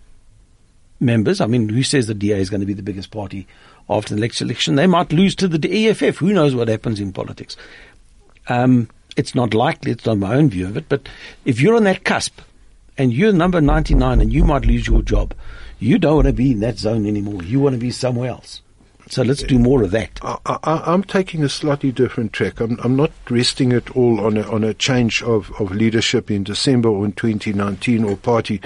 members. 1.01 1.41
I 1.41 1.45
mean, 1.45 1.67
who 1.67 1.83
says 1.83 2.07
the 2.07 2.13
DA 2.13 2.39
is 2.39 2.49
going 2.49 2.61
to 2.61 2.65
be 2.65 2.73
the 2.73 2.81
biggest 2.81 3.11
party 3.11 3.47
after 3.89 4.15
the 4.15 4.21
next 4.21 4.41
election? 4.41 4.75
They 4.75 4.87
might 4.87 5.11
lose 5.13 5.35
to 5.35 5.47
the 5.47 5.87
EFF. 5.89 6.17
Who 6.17 6.33
knows 6.33 6.55
what 6.55 6.67
happens 6.67 6.99
in 6.99 7.13
politics? 7.13 7.55
Um, 8.47 8.89
it's 9.17 9.35
not 9.35 9.53
likely. 9.53 9.91
It's 9.91 10.05
not 10.05 10.17
my 10.17 10.35
own 10.35 10.49
view 10.49 10.67
of 10.67 10.77
it. 10.77 10.89
But 10.89 11.07
if 11.45 11.59
you're 11.61 11.75
on 11.75 11.83
that 11.85 12.03
cusp 12.03 12.41
and 12.97 13.13
you're 13.13 13.33
number 13.33 13.61
99 13.61 14.21
and 14.21 14.31
you 14.31 14.43
might 14.43 14.65
lose 14.65 14.87
your 14.87 15.01
job, 15.01 15.33
you 15.79 15.97
don't 15.97 16.15
want 16.15 16.27
to 16.27 16.33
be 16.33 16.51
in 16.51 16.59
that 16.61 16.77
zone 16.77 17.05
anymore. 17.05 17.43
You 17.43 17.59
want 17.59 17.73
to 17.73 17.79
be 17.79 17.91
somewhere 17.91 18.29
else. 18.29 18.61
So 19.07 19.21
let's 19.21 19.43
do 19.43 19.59
more 19.59 19.83
of 19.83 19.91
that. 19.91 20.19
I, 20.23 20.57
I'm 20.63 21.03
taking 21.03 21.43
a 21.43 21.49
slightly 21.49 21.91
different 21.91 22.33
track. 22.33 22.59
I'm, 22.59 22.79
I'm 22.83 22.95
not 22.95 23.11
resting 23.29 23.71
it 23.71 23.95
all 23.95 24.19
on 24.19 24.37
a, 24.37 24.41
on 24.49 24.63
a 24.63 24.73
change 24.73 25.21
of, 25.21 25.51
of 25.59 25.71
leadership 25.71 26.31
in 26.31 26.43
December 26.43 26.89
or 26.89 27.05
in 27.05 27.11
2019 27.11 28.03
or 28.03 28.17
party. 28.17 28.61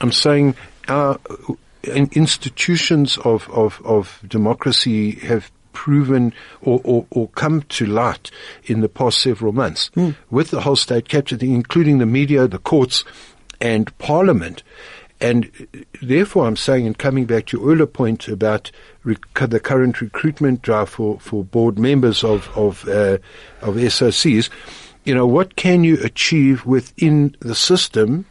I'm 0.00 0.12
saying 0.12 0.56
our 0.88 1.18
in- 1.48 1.58
institutions 1.84 3.18
of, 3.18 3.48
of, 3.50 3.80
of 3.84 4.20
democracy 4.26 5.12
have 5.12 5.50
proven 5.72 6.32
or, 6.60 6.80
or, 6.82 7.06
or 7.10 7.28
come 7.28 7.62
to 7.62 7.86
light 7.86 8.30
in 8.64 8.80
the 8.80 8.88
past 8.88 9.20
several 9.20 9.52
months 9.52 9.90
with 10.30 10.50
the 10.50 10.62
whole 10.62 10.76
state 10.76 11.08
captured, 11.08 11.42
including 11.42 11.98
the 11.98 12.06
media, 12.06 12.48
the 12.48 12.58
courts, 12.58 13.04
and 13.60 13.96
parliament. 13.98 14.62
And 15.20 15.50
therefore, 16.00 16.46
I'm 16.46 16.56
saying, 16.56 16.86
and 16.86 16.98
coming 16.98 17.26
back 17.26 17.46
to 17.46 17.58
your 17.58 17.70
earlier 17.70 17.86
point 17.86 18.28
about 18.28 18.70
rec- 19.04 19.34
the 19.34 19.60
current 19.60 20.00
recruitment 20.00 20.62
drive 20.62 20.88
for, 20.88 21.18
for 21.18 21.44
board 21.44 21.78
members 21.78 22.22
of 22.22 22.48
of 22.56 22.88
uh, 22.88 23.18
of 23.62 23.74
SOCs, 23.74 24.48
you 25.04 25.14
know, 25.14 25.26
what 25.26 25.56
can 25.56 25.82
you 25.82 25.98
achieve 26.04 26.66
within 26.66 27.34
the 27.40 27.54
system 27.54 28.26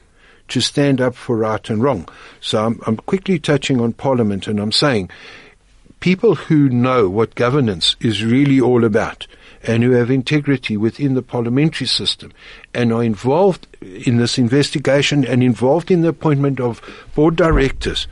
to 0.50 0.62
stand 0.62 1.02
up 1.02 1.16
for 1.16 1.38
right 1.38 1.70
and 1.70 1.82
wrong? 1.82 2.08
So 2.40 2.66
I'm, 2.66 2.80
I'm 2.86 2.98
quickly 2.98 3.40
touching 3.40 3.80
on 3.82 3.94
Parliament, 3.94 4.48
and 4.48 4.60
I'm 4.60 4.72
saying 4.72 5.10
people 6.00 6.36
who 6.36 6.70
know 6.70 7.10
what 7.10 7.36
governance 7.36 7.96
is 8.00 8.24
really 8.24 8.62
all 8.62 8.84
about 8.84 9.28
and 9.64 9.84
who 9.84 9.92
have 9.92 10.12
integrity 10.12 10.78
within 10.78 11.16
the 11.16 11.22
parliamentary 11.22 11.88
system 11.88 12.32
and 12.74 12.94
are 12.94 13.04
involved 13.04 13.68
in 13.82 14.18
this 14.18 14.38
investigation 14.38 15.26
and 15.26 15.44
involved 15.44 15.90
in 15.90 16.02
the 16.02 16.10
appointment 16.10 16.60
of 16.60 16.82
board 17.16 17.36
directors, 17.36 18.08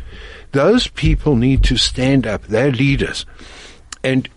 those 0.51 0.88
people 0.88 1.36
need 1.36 1.63
to 1.63 1.77
stand 1.77 2.25
up. 2.25 2.43
They're 2.43 2.71
leaders 2.71 3.25
and 4.03 4.27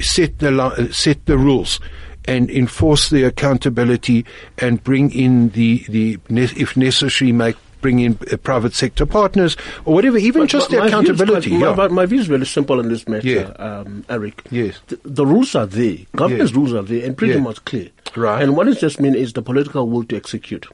set 0.00 0.38
the 0.38 0.88
set 0.92 1.26
the 1.26 1.38
rules 1.38 1.78
and 2.26 2.50
enforce 2.50 3.10
the 3.10 3.24
accountability 3.24 4.24
and 4.58 4.82
bring 4.84 5.10
in 5.12 5.50
the 5.50 5.84
the 5.88 6.18
if 6.30 6.76
necessary 6.76 7.32
make 7.32 7.56
bring 7.80 7.98
in 7.98 8.16
uh, 8.32 8.36
private 8.36 8.72
sector 8.74 9.04
partners 9.04 9.56
or 9.84 9.94
whatever 9.94 10.16
even 10.16 10.42
But 10.42 10.50
just 10.50 10.70
my- 10.70 10.76
the 10.76 10.80
my 10.82 10.86
accountability 10.86 11.50
quite- 11.50 11.60
yeah. 11.60 11.74
My, 11.74 11.88
my 11.88 12.06
view 12.06 12.20
is 12.20 12.28
really 12.28 12.44
simple 12.46 12.78
on 12.78 12.88
this 12.88 13.08
matter, 13.08 13.26
Yeah. 13.26 13.48
um, 13.58 14.04
Eric. 14.08 14.44
Yes. 14.52 14.78
The, 14.86 15.00
the 15.04 15.26
rules 15.26 15.56
are 15.56 15.66
there. 15.66 15.96
government's 16.14 16.52
rules 16.54 16.72
are 16.72 16.82
there 16.82 17.04
and 17.04 17.16
pretty 17.18 17.40
much 17.40 17.64
clear. 17.64 17.88
Right. 18.14 18.36
Hmm. 18.36 18.42
And 18.42 18.56
what 18.56 18.68
it 18.68 18.78
just 18.78 19.00
means 19.00 19.16
is 19.16 19.32
the 19.32 19.42
political 19.42 19.88
will 19.88 20.04
to 20.04 20.16
execute. 20.16 20.66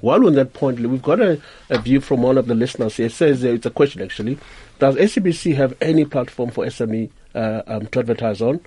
While 0.00 0.26
on 0.26 0.32
that 0.36 0.54
point, 0.54 0.80
we've 0.80 1.02
got 1.02 1.20
a, 1.20 1.38
a 1.68 1.78
view 1.78 2.00
from 2.00 2.22
one 2.22 2.38
of 2.38 2.46
the 2.46 2.54
listeners 2.54 2.96
here. 2.96 3.06
It 3.06 3.12
says 3.12 3.44
uh, 3.44 3.48
it's 3.48 3.66
a 3.66 3.70
question 3.70 4.00
actually. 4.00 4.38
Does 4.78 4.94
SABC 4.96 5.54
have 5.56 5.76
any 5.82 6.06
platform 6.06 6.50
for 6.50 6.64
SME 6.64 7.10
uh, 7.34 7.60
um, 7.66 7.86
to 7.88 7.98
advertise 7.98 8.40
on, 8.40 8.60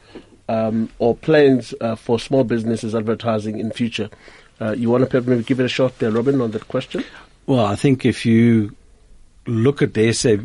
um, 0.49 0.89
or 0.97 1.15
plans 1.15 1.73
uh, 1.79 1.95
for 1.95 2.19
small 2.19 2.43
businesses 2.43 2.95
advertising 2.95 3.59
in 3.59 3.71
future? 3.71 4.09
Uh, 4.59 4.71
you 4.71 4.89
want 4.89 5.09
to 5.09 5.21
maybe 5.21 5.43
give 5.43 5.59
it 5.59 5.65
a 5.65 5.69
shot 5.69 5.97
there, 5.99 6.11
Robin, 6.11 6.41
on 6.41 6.51
that 6.51 6.67
question? 6.67 7.03
Well, 7.45 7.65
I 7.65 7.75
think 7.75 8.05
if 8.05 8.25
you 8.25 8.75
look 9.45 9.81
at 9.81 9.93
the 9.93 10.11
SA, 10.11 10.37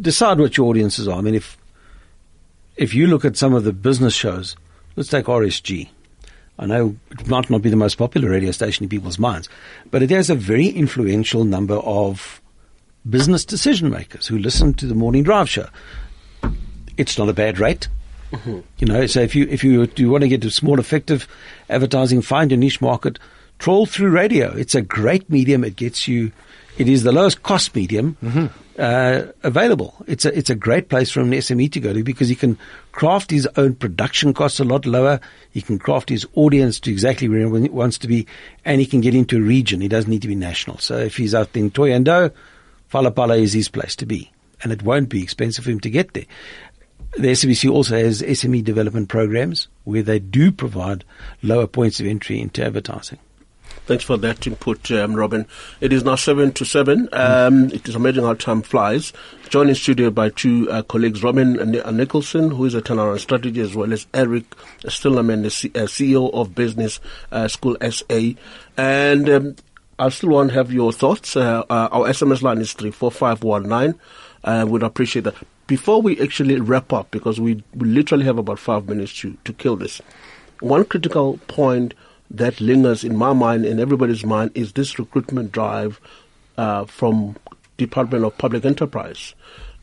decide 0.00 0.38
what 0.38 0.56
your 0.56 0.68
audiences 0.68 1.06
are. 1.06 1.18
I 1.18 1.20
mean, 1.20 1.34
if 1.34 1.58
if 2.76 2.94
you 2.94 3.08
look 3.08 3.24
at 3.24 3.36
some 3.36 3.54
of 3.54 3.64
the 3.64 3.72
business 3.72 4.14
shows, 4.14 4.56
let's 4.96 5.08
take 5.08 5.26
RSG. 5.26 5.88
I 6.60 6.66
know 6.66 6.96
it 7.10 7.26
might 7.28 7.50
not 7.50 7.62
be 7.62 7.70
the 7.70 7.76
most 7.76 7.96
popular 7.96 8.30
radio 8.30 8.52
station 8.52 8.84
in 8.84 8.88
people's 8.88 9.18
minds, 9.18 9.48
but 9.90 10.02
it 10.02 10.10
has 10.10 10.30
a 10.30 10.34
very 10.34 10.68
influential 10.68 11.44
number 11.44 11.74
of 11.74 12.40
business 13.08 13.44
decision 13.44 13.90
makers 13.90 14.26
who 14.26 14.38
listen 14.38 14.74
to 14.74 14.86
the 14.86 14.94
morning 14.94 15.22
drive 15.22 15.48
show. 15.48 15.68
It's 16.96 17.18
not 17.18 17.28
a 17.28 17.32
bad 17.32 17.58
rate. 17.58 17.88
You 18.32 18.86
know, 18.86 19.06
so 19.06 19.20
if 19.20 19.34
you 19.34 19.46
if 19.48 19.64
you 19.64 19.86
do 19.86 20.02
you 20.02 20.10
want 20.10 20.22
to 20.22 20.28
get 20.28 20.42
to 20.42 20.50
small 20.50 20.78
effective 20.78 21.26
advertising, 21.70 22.22
find 22.22 22.50
your 22.50 22.58
niche 22.58 22.80
market, 22.80 23.18
troll 23.58 23.86
through 23.86 24.10
radio. 24.10 24.54
It's 24.54 24.74
a 24.74 24.82
great 24.82 25.28
medium. 25.30 25.64
It 25.64 25.76
gets 25.76 26.06
you. 26.08 26.32
It 26.76 26.88
is 26.88 27.02
the 27.02 27.10
lowest 27.10 27.42
cost 27.42 27.74
medium 27.74 28.16
uh, 28.78 29.22
available. 29.42 29.94
It's 30.06 30.24
a 30.24 30.36
it's 30.36 30.50
a 30.50 30.54
great 30.54 30.88
place 30.88 31.10
for 31.10 31.20
an 31.20 31.30
SME 31.30 31.72
to 31.72 31.80
go 31.80 31.92
to 31.92 32.04
because 32.04 32.28
he 32.28 32.36
can 32.36 32.56
craft 32.92 33.30
his 33.30 33.48
own 33.56 33.74
production 33.74 34.32
costs 34.32 34.60
a 34.60 34.64
lot 34.64 34.86
lower. 34.86 35.20
He 35.50 35.60
can 35.60 35.78
craft 35.78 36.08
his 36.08 36.26
audience 36.34 36.78
to 36.80 36.90
exactly 36.90 37.28
where 37.28 37.40
he 37.40 37.68
wants 37.68 37.98
to 37.98 38.08
be, 38.08 38.26
and 38.64 38.80
he 38.80 38.86
can 38.86 39.00
get 39.00 39.14
into 39.14 39.38
a 39.38 39.42
region. 39.42 39.80
He 39.80 39.88
doesn't 39.88 40.10
need 40.10 40.22
to 40.22 40.28
be 40.28 40.36
national. 40.36 40.78
So 40.78 40.98
if 40.98 41.16
he's 41.16 41.34
out 41.34 41.56
in 41.56 41.70
Thohoyandou, 41.70 42.32
Phalaphala 42.92 43.40
is 43.40 43.52
his 43.52 43.68
place 43.68 43.96
to 43.96 44.06
be, 44.06 44.30
and 44.62 44.70
it 44.70 44.82
won't 44.82 45.08
be 45.08 45.22
expensive 45.22 45.64
for 45.64 45.70
him 45.72 45.80
to 45.80 45.90
get 45.90 46.14
there. 46.14 46.26
The 47.18 47.32
SABC 47.32 47.68
also 47.68 47.96
has 47.96 48.22
SME 48.22 48.62
development 48.62 49.08
programs 49.08 49.66
where 49.82 50.04
they 50.04 50.20
do 50.20 50.52
provide 50.52 51.02
lower 51.42 51.66
points 51.66 51.98
of 51.98 52.06
entry 52.06 52.40
into 52.40 52.64
advertising. 52.64 53.18
Thanks 53.86 54.04
for 54.04 54.16
that 54.18 54.46
input, 54.46 54.88
um, 54.92 55.16
Robin. 55.16 55.44
It 55.80 55.92
is 55.92 56.04
now 56.04 56.14
seven 56.14 56.52
to 56.52 56.64
seven. 56.64 57.08
Um, 57.12 57.72
it 57.72 57.88
is 57.88 57.96
amazing 57.96 58.22
how 58.22 58.34
time 58.34 58.62
flies. 58.62 59.12
Joined 59.48 59.70
in 59.70 59.74
studio 59.74 60.10
by 60.10 60.28
two 60.28 60.70
uh, 60.70 60.82
colleagues, 60.82 61.24
Robin 61.24 61.80
uh, 61.80 61.90
Nicholson, 61.90 62.52
who 62.52 62.66
is 62.66 62.74
a 62.74 62.82
turnaround 62.82 63.18
strategy, 63.18 63.60
as 63.62 63.74
well 63.74 63.92
as 63.92 64.06
Eric 64.14 64.44
Stillerman, 64.82 65.42
the 65.42 65.50
C- 65.50 65.72
uh, 65.74 65.86
CEO 65.86 66.32
of 66.32 66.54
Business 66.54 67.00
uh, 67.32 67.48
School 67.48 67.76
SA. 67.90 68.34
And 68.76 69.28
um, 69.28 69.56
I 69.98 70.08
still 70.10 70.28
want 70.28 70.50
to 70.50 70.54
have 70.54 70.72
your 70.72 70.92
thoughts. 70.92 71.34
Uh, 71.34 71.64
uh, 71.68 71.88
our 71.90 72.10
SMS 72.10 72.42
line 72.42 72.58
is 72.58 72.74
three 72.74 72.92
four 72.92 73.10
five 73.10 73.42
one 73.42 73.68
nine. 73.68 73.98
Uh, 74.44 74.64
would 74.68 74.84
appreciate 74.84 75.22
that. 75.22 75.34
Before 75.68 76.00
we 76.00 76.18
actually 76.20 76.58
wrap 76.58 76.92
up, 76.94 77.10
because 77.10 77.38
we, 77.38 77.62
we 77.74 77.88
literally 77.88 78.24
have 78.24 78.38
about 78.38 78.58
five 78.58 78.88
minutes 78.88 79.14
to, 79.20 79.36
to 79.44 79.52
kill 79.52 79.76
this, 79.76 80.00
one 80.60 80.84
critical 80.84 81.38
point 81.46 81.92
that 82.30 82.60
lingers 82.60 83.04
in 83.04 83.16
my 83.16 83.34
mind 83.34 83.66
and 83.66 83.78
everybody's 83.78 84.24
mind 84.24 84.50
is 84.54 84.72
this 84.72 84.98
recruitment 84.98 85.52
drive 85.52 86.00
uh, 86.56 86.86
from 86.86 87.36
Department 87.76 88.24
of 88.24 88.36
Public 88.38 88.64
Enterprise. 88.64 89.34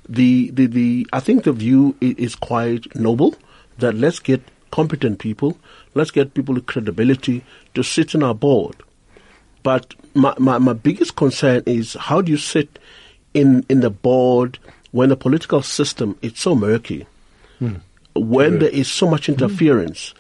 The, 0.09 0.49
the, 0.51 0.65
the, 0.65 1.07
I 1.13 1.19
think 1.19 1.43
the 1.43 1.53
view 1.53 1.95
is 2.01 2.35
quite 2.35 2.95
noble 2.95 3.35
that 3.77 3.93
let's 3.93 4.19
get 4.19 4.41
competent 4.71 5.19
people, 5.19 5.55
let's 5.93 6.11
get 6.11 6.33
people 6.33 6.55
with 6.55 6.65
credibility 6.65 7.43
to 7.75 7.83
sit 7.83 8.15
in 8.15 8.23
our 8.23 8.35
board. 8.35 8.75
But 9.61 9.93
my, 10.15 10.33
my, 10.39 10.57
my 10.57 10.73
biggest 10.73 11.15
concern 11.15 11.61
is 11.67 11.93
how 11.93 12.21
do 12.21 12.31
you 12.31 12.37
sit 12.37 12.79
in, 13.35 13.65
in 13.69 13.81
the 13.81 13.91
board 13.91 14.57
when 14.95 15.09
the 15.09 15.17
political 15.17 15.61
system 15.61 16.17
is 16.21 16.39
so 16.39 16.55
murky? 16.55 17.05
when 18.15 18.59
there 18.59 18.69
is 18.69 18.89
so 18.89 19.09
much 19.09 19.27
interference, 19.27 20.13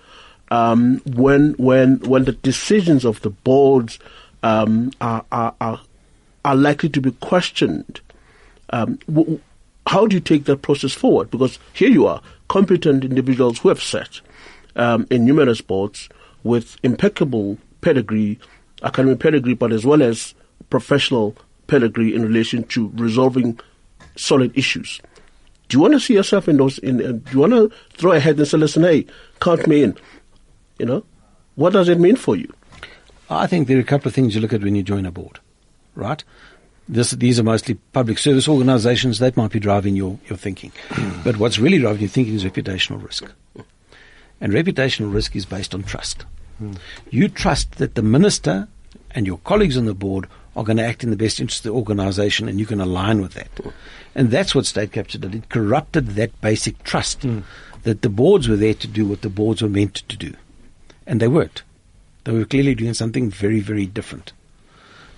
um, 0.51 0.97
when 1.05 1.53
when 1.53 1.99
when 1.99 2.25
the 2.25 2.33
decisions 2.33 3.05
of 3.05 3.21
the 3.21 3.29
boards 3.29 3.99
um, 4.43 4.91
are, 4.99 5.23
are 5.31 5.55
are 5.61 5.79
are 6.43 6.55
likely 6.55 6.89
to 6.89 6.99
be 6.99 7.11
questioned. 7.11 8.01
Um, 8.71 8.99
w- 9.07 9.39
how 9.87 10.07
do 10.07 10.15
you 10.15 10.19
take 10.19 10.43
that 10.45 10.61
process 10.61 10.91
forward? 10.91 11.31
Because 11.31 11.57
here 11.71 11.89
you 11.89 12.05
are, 12.07 12.21
competent 12.49 13.05
individuals 13.05 13.59
who 13.59 13.69
have 13.69 13.81
sat 13.81 14.19
um, 14.75 15.07
in 15.09 15.23
numerous 15.23 15.61
boards 15.61 16.09
with 16.43 16.75
impeccable 16.83 17.57
pedigree, 17.79 18.39
academic 18.83 19.19
pedigree, 19.19 19.53
but 19.53 19.71
as 19.71 19.85
well 19.85 20.01
as 20.01 20.35
professional 20.69 21.33
pedigree 21.67 22.13
in 22.13 22.23
relation 22.23 22.63
to 22.63 22.91
resolving 22.95 23.57
solid 24.15 24.57
issues. 24.57 25.01
Do 25.67 25.77
you 25.77 25.81
want 25.81 25.93
to 25.93 25.99
see 25.99 26.13
yourself 26.13 26.47
in 26.47 26.57
those? 26.57 26.77
In, 26.79 27.03
uh, 27.03 27.11
do 27.13 27.31
you 27.31 27.39
want 27.39 27.53
to 27.53 27.71
throw 27.97 28.11
ahead 28.11 28.37
and 28.37 28.47
say, 28.47 28.57
"Listen, 28.57 28.83
hey, 28.83 29.05
count 29.39 29.67
me 29.67 29.83
in"? 29.83 29.97
You 30.77 30.85
know, 30.85 31.05
what 31.55 31.73
does 31.73 31.89
it 31.89 31.99
mean 31.99 32.15
for 32.15 32.35
you? 32.35 32.51
I 33.29 33.47
think 33.47 33.67
there 33.67 33.77
are 33.77 33.81
a 33.81 33.83
couple 33.83 34.07
of 34.07 34.13
things 34.13 34.35
you 34.35 34.41
look 34.41 34.53
at 34.53 34.61
when 34.61 34.75
you 34.75 34.83
join 34.83 35.05
a 35.05 35.11
board, 35.11 35.39
right? 35.95 36.23
This, 36.87 37.11
these 37.11 37.39
are 37.39 37.43
mostly 37.43 37.75
public 37.93 38.19
service 38.19 38.47
organizations 38.47 39.17
that 39.17 39.35
might 39.35 39.51
be 39.51 39.59
driving 39.59 39.95
your, 39.95 40.19
your 40.27 40.37
thinking. 40.37 40.71
but 41.23 41.37
what's 41.37 41.57
really 41.57 41.79
driving 41.79 42.01
your 42.01 42.09
thinking 42.09 42.35
is 42.35 42.43
reputational 42.43 43.03
risk. 43.03 43.25
And 44.39 44.53
reputational 44.53 45.11
risk 45.11 45.35
is 45.35 45.45
based 45.45 45.73
on 45.73 45.81
trust. 45.81 46.25
You 47.09 47.27
trust 47.27 47.79
that 47.79 47.95
the 47.95 48.03
minister 48.03 48.67
and 49.11 49.25
your 49.25 49.39
colleagues 49.39 49.77
on 49.77 49.85
the 49.85 49.95
board 49.95 50.27
are 50.55 50.63
going 50.63 50.77
to 50.77 50.85
act 50.85 51.03
in 51.03 51.09
the 51.09 51.17
best 51.17 51.39
interest 51.39 51.65
of 51.65 51.71
the 51.71 51.77
organization 51.77 52.47
and 52.47 52.59
you 52.59 52.65
can 52.65 52.79
align 52.79 53.21
with 53.21 53.33
that. 53.33 53.49
And 54.13 54.31
that's 54.31 54.55
what 54.55 54.65
state 54.65 54.93
capture 54.93 55.17
did. 55.17 55.35
It 55.35 55.49
corrupted 55.49 56.09
that 56.09 56.39
basic 56.41 56.81
trust 56.83 57.25
that 57.83 58.01
the 58.01 58.09
boards 58.09 58.47
were 58.47 58.55
there 58.55 58.73
to 58.73 58.87
do 58.87 59.05
what 59.05 59.21
the 59.21 59.29
boards 59.29 59.61
were 59.61 59.69
meant 59.69 59.95
to 59.95 60.17
do. 60.17 60.33
And 61.05 61.19
they 61.19 61.27
weren't. 61.27 61.63
They 62.23 62.31
were 62.31 62.45
clearly 62.45 62.73
doing 62.73 62.93
something 62.93 63.29
very, 63.29 63.59
very 63.59 63.85
different. 63.85 64.31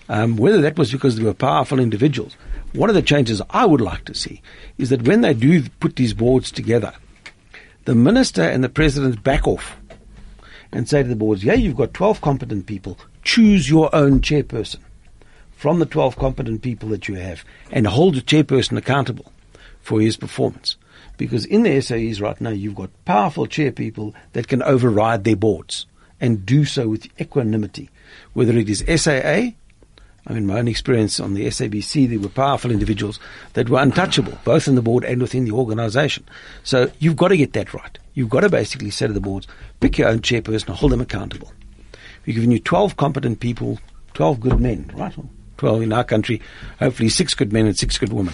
Um, 0.10 0.38
whether 0.38 0.62
that 0.62 0.78
was 0.78 0.92
because 0.92 1.16
they 1.16 1.24
were 1.24 1.34
powerful 1.34 1.80
individuals, 1.80 2.36
one 2.74 2.90
of 2.90 2.96
the 2.96 3.02
changes 3.02 3.42
I 3.52 3.66
would 3.66 3.82
like 3.82 4.06
to 4.06 4.16
see 4.16 4.42
is 4.78 4.90
that 4.90 5.08
when 5.08 5.22
they 5.22 5.34
do 5.34 5.70
put 5.80 5.96
these 5.96 6.14
boards 6.14 6.52
together, 6.52 6.94
the 7.86 7.96
minister 7.96 8.42
and 8.42 8.64
the 8.64 8.70
president 8.70 9.24
back 9.24 9.48
off 9.48 9.78
and 10.72 10.90
say 10.90 11.04
to 11.04 11.10
the 11.10 11.16
boards, 11.16 11.44
yeah, 11.44 11.54
you've 11.54 11.78
got 11.78 11.94
12 11.94 12.22
competent 12.22 12.66
people, 12.66 12.98
choose 13.24 13.70
your 13.70 13.94
own 13.96 14.20
chairperson 14.20 14.80
from 15.58 15.80
the 15.80 15.86
12 15.86 16.16
competent 16.18 16.62
people 16.62 16.90
that 16.90 17.08
you 17.08 17.16
have 17.16 17.44
and 17.72 17.88
hold 17.88 18.16
the 18.16 18.22
chairperson 18.22 18.78
accountable 18.78 19.34
for 19.82 20.00
his 20.00 20.16
performance. 20.16 20.78
Because 21.18 21.46
in 21.46 21.64
the 21.64 21.82
SAEs 21.82 22.22
right 22.22 22.40
now, 22.40 22.52
you've 22.52 22.76
got 22.76 22.92
powerful 23.06 23.48
chair 23.48 23.72
people 23.72 24.14
that 24.34 24.48
can 24.48 24.62
override 24.62 25.24
their 25.24 25.36
boards 25.36 25.88
and 26.22 26.46
do 26.46 26.64
so 26.64 26.88
with 26.88 27.08
equanimity. 27.20 27.90
Whether 28.34 28.56
it 28.56 28.70
is 28.70 28.86
SAA, 29.02 29.54
I 30.30 30.34
mean, 30.34 30.46
my 30.46 30.60
own 30.60 30.68
experience 30.68 31.20
on 31.20 31.34
the 31.34 31.48
SABC, 31.48 32.08
there 32.08 32.20
were 32.20 32.30
powerful 32.30 32.70
individuals 32.70 33.20
that 33.54 33.70
were 33.70 33.82
untouchable, 33.82 34.38
both 34.44 34.68
in 34.68 34.76
the 34.76 34.82
board 34.84 35.06
and 35.06 35.22
within 35.22 35.46
the 35.46 35.52
organisation. 35.52 36.24
So 36.64 36.92
you've 37.00 37.16
got 37.16 37.30
to 37.30 37.38
get 37.38 37.54
that 37.54 37.74
right. 37.74 37.98
You've 38.14 38.30
got 38.30 38.42
to 38.42 38.50
basically 38.50 38.92
say 38.92 39.08
to 39.08 39.14
the 39.14 39.22
boards, 39.22 39.48
pick 39.80 39.98
your 39.98 40.10
own 40.10 40.20
chairperson, 40.20 40.70
hold 40.70 40.92
them 40.92 41.02
accountable. 41.02 41.52
We've 42.26 42.36
given 42.36 42.52
you 42.52 42.60
12 42.60 42.96
competent 42.98 43.40
people, 43.40 43.80
12 44.14 44.40
good 44.40 44.60
men, 44.60 44.92
right? 44.94 45.16
12 45.58 45.82
in 45.84 45.94
our 45.94 46.04
country, 46.04 46.42
hopefully 46.80 47.10
six 47.10 47.34
good 47.34 47.52
men 47.52 47.66
and 47.66 47.78
six 47.78 47.98
good 47.98 48.14
women. 48.14 48.34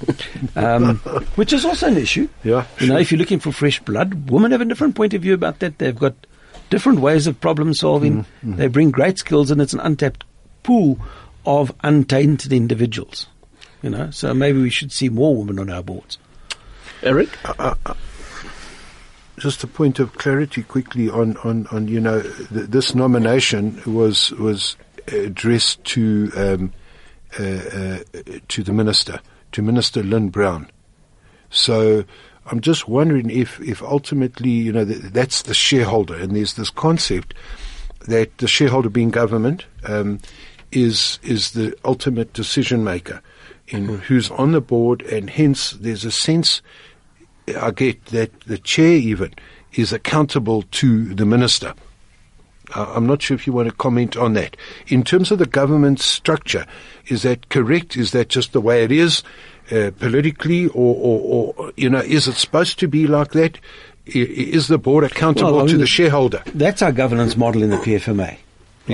um, 0.56 0.98
which 1.36 1.52
is 1.52 1.64
also 1.64 1.88
an 1.88 1.96
issue. 1.96 2.28
Yeah, 2.44 2.66
You 2.78 2.88
know, 2.88 2.98
if 2.98 3.10
you're 3.10 3.18
looking 3.18 3.40
for 3.40 3.52
fresh 3.52 3.80
blood, 3.80 4.30
women 4.30 4.52
have 4.52 4.60
a 4.60 4.64
different 4.64 4.94
point 4.94 5.14
of 5.14 5.22
view 5.22 5.34
about 5.34 5.58
that. 5.60 5.78
They've 5.78 5.98
got 5.98 6.14
different 6.70 7.00
ways 7.00 7.26
of 7.26 7.40
problem 7.40 7.74
solving. 7.74 8.24
Mm, 8.24 8.26
mm. 8.44 8.56
They 8.56 8.68
bring 8.68 8.90
great 8.90 9.18
skills 9.18 9.50
and 9.50 9.60
it's 9.60 9.72
an 9.72 9.80
untapped 9.80 10.24
pool 10.62 10.98
of 11.46 11.74
untainted 11.82 12.52
individuals. 12.52 13.26
You 13.82 13.90
know, 13.90 14.10
so 14.10 14.34
maybe 14.34 14.60
we 14.60 14.70
should 14.70 14.92
see 14.92 15.08
more 15.08 15.36
women 15.36 15.58
on 15.58 15.70
our 15.70 15.82
boards. 15.82 16.18
Eric? 17.02 17.28
Uh, 17.44 17.74
uh, 17.86 17.94
just 19.38 19.62
a 19.62 19.68
point 19.68 20.00
of 20.00 20.14
clarity 20.14 20.64
quickly 20.64 21.08
on, 21.08 21.36
on, 21.38 21.68
on 21.68 21.86
you 21.86 22.00
know, 22.00 22.20
th- 22.22 22.66
this 22.68 22.94
nomination 22.94 23.80
was, 23.86 24.32
was 24.32 24.76
addressed 25.12 25.82
to, 25.84 26.30
um, 26.36 26.72
uh, 27.38 27.42
uh, 27.42 27.98
to 28.48 28.62
the 28.62 28.72
minister, 28.72 29.20
to 29.52 29.62
Minister 29.62 30.02
Lynne 30.02 30.28
Brown. 30.28 30.70
So 31.50 32.04
I'm 32.46 32.60
just 32.60 32.88
wondering 32.88 33.30
if, 33.30 33.60
if 33.60 33.82
ultimately, 33.82 34.50
you 34.50 34.72
know, 34.72 34.84
th- 34.84 35.00
that's 35.12 35.42
the 35.42 35.54
shareholder, 35.54 36.14
and 36.14 36.34
there's 36.34 36.54
this 36.54 36.70
concept 36.70 37.34
that 38.06 38.38
the 38.38 38.48
shareholder 38.48 38.88
being 38.88 39.10
government 39.10 39.66
um, 39.84 40.18
is 40.72 41.18
is 41.22 41.52
the 41.52 41.76
ultimate 41.84 42.32
decision 42.32 42.84
maker 42.84 43.20
in 43.68 43.86
who's 43.86 44.30
on 44.30 44.52
the 44.52 44.60
board, 44.60 45.02
and 45.02 45.30
hence 45.30 45.72
there's 45.72 46.04
a 46.04 46.10
sense 46.10 46.62
I 47.60 47.70
get 47.70 48.06
that 48.06 48.40
the 48.42 48.58
chair 48.58 48.92
even 48.92 49.34
is 49.72 49.92
accountable 49.92 50.62
to 50.62 51.14
the 51.14 51.26
minister. 51.26 51.74
Uh, 52.74 52.92
I'm 52.94 53.06
not 53.06 53.22
sure 53.22 53.34
if 53.34 53.46
you 53.46 53.52
want 53.52 53.68
to 53.68 53.74
comment 53.74 54.16
on 54.16 54.34
that. 54.34 54.56
In 54.88 55.02
terms 55.04 55.30
of 55.30 55.38
the 55.38 55.46
government 55.46 56.00
structure, 56.00 56.66
is 57.06 57.22
that 57.22 57.48
correct? 57.48 57.96
Is 57.96 58.12
that 58.12 58.28
just 58.28 58.52
the 58.52 58.60
way 58.60 58.84
it 58.84 58.92
is 58.92 59.22
uh, 59.72 59.90
politically, 59.98 60.66
or, 60.68 60.94
or, 60.96 61.54
or 61.56 61.72
you 61.76 61.88
know, 61.88 62.00
is 62.00 62.28
it 62.28 62.34
supposed 62.34 62.78
to 62.80 62.88
be 62.88 63.06
like 63.06 63.32
that? 63.32 63.58
Is 64.06 64.68
the 64.68 64.78
board 64.78 65.04
accountable 65.04 65.52
Well, 65.56 65.64
I 65.64 65.68
to 65.68 65.76
the 65.76 65.86
shareholder? 65.86 66.42
That's 66.54 66.80
our 66.80 66.92
governance 66.92 67.36
model 67.36 67.62
in 67.62 67.70
the 67.70 67.76
PFMA. 67.76 68.16
Right, 68.18 68.38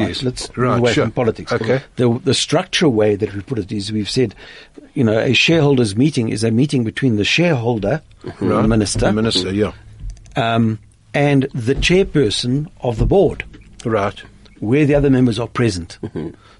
Yes. 0.09 0.25
let's 0.25 0.51
Right, 0.57 0.79
away 0.79 0.93
sure. 0.93 1.05
from 1.05 1.13
politics. 1.13 1.53
Okay. 1.53 1.81
The 1.95 2.19
the 2.25 2.35
structural 2.35 2.91
way 2.93 3.15
that 3.15 3.33
we 3.33 3.41
put 3.43 3.61
it 3.61 3.71
is 3.71 3.93
we've 3.93 4.11
said, 4.11 4.35
you 4.95 5.05
know, 5.05 5.17
a 5.17 5.33
shareholders 5.33 5.95
meeting 5.95 6.31
is 6.31 6.43
a 6.43 6.51
meeting 6.51 6.83
between 6.83 7.15
the 7.15 7.25
shareholder, 7.25 8.03
the 8.41 8.67
minister, 8.67 8.99
The 9.07 9.13
minister, 9.13 9.53
yeah. 9.53 9.71
um, 10.35 10.81
and 11.15 11.45
the 11.55 11.77
chairperson 11.77 12.69
of 12.81 12.99
the 12.99 13.07
board, 13.07 13.45
Right. 13.85 14.23
where 14.61 14.87
the 14.87 14.95
other 14.95 15.11
members 15.11 15.39
are 15.39 15.49
present. 15.49 15.99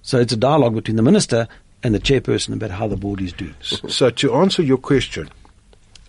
So 0.03 0.19
it's 0.19 0.33
a 0.33 0.37
dialogue 0.37 0.75
between 0.75 0.97
the 0.97 1.03
minister 1.03 1.49
and 1.83 1.95
the 1.95 2.01
chairperson 2.01 2.55
about 2.55 2.71
how 2.71 2.89
the 2.89 2.97
board 2.97 3.21
is 3.21 3.33
doing. 3.33 3.55
So 3.61 4.11
to 4.11 4.35
answer 4.35 4.63
your 4.63 4.79
question, 4.79 5.31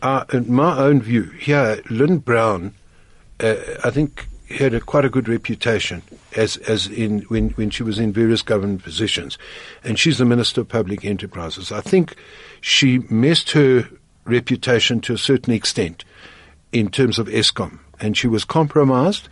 uh, 0.01 0.26
in 0.34 0.51
my 0.51 0.78
own 0.78 1.01
view, 1.01 1.24
here, 1.24 1.82
Lynne 1.89 2.20
Brown, 2.20 2.74
uh, 3.39 3.55
I 3.84 3.89
think 3.89 4.28
had 4.49 4.74
a, 4.74 4.80
quite 4.80 5.05
a 5.05 5.09
good 5.09 5.28
reputation 5.28 6.03
as 6.36 6.57
as 6.57 6.88
in 6.88 7.22
when 7.24 7.49
when 7.51 7.70
she 7.70 7.84
was 7.84 7.97
in 7.97 8.13
various 8.13 8.41
government 8.41 8.84
positions, 8.84 9.38
and 9.84 9.97
she's 9.97 10.18
the 10.18 10.26
Minister 10.26 10.61
of 10.61 10.70
Public 10.70 11.03
Enterprises. 11.03 11.72
I 11.72 11.82
think 11.82 12.16
she 12.61 12.99
messed 13.09 13.51
her 13.51 13.89
reputation 14.26 15.01
to 15.01 15.13
a 15.13 15.18
certain 15.18 15.53
extent 15.53 16.03
in 16.72 16.89
terms 16.89 17.18
of 17.18 17.28
Eskom, 17.28 17.80
and 17.99 18.16
she 18.16 18.28
was 18.28 18.45
compromised 18.45 19.30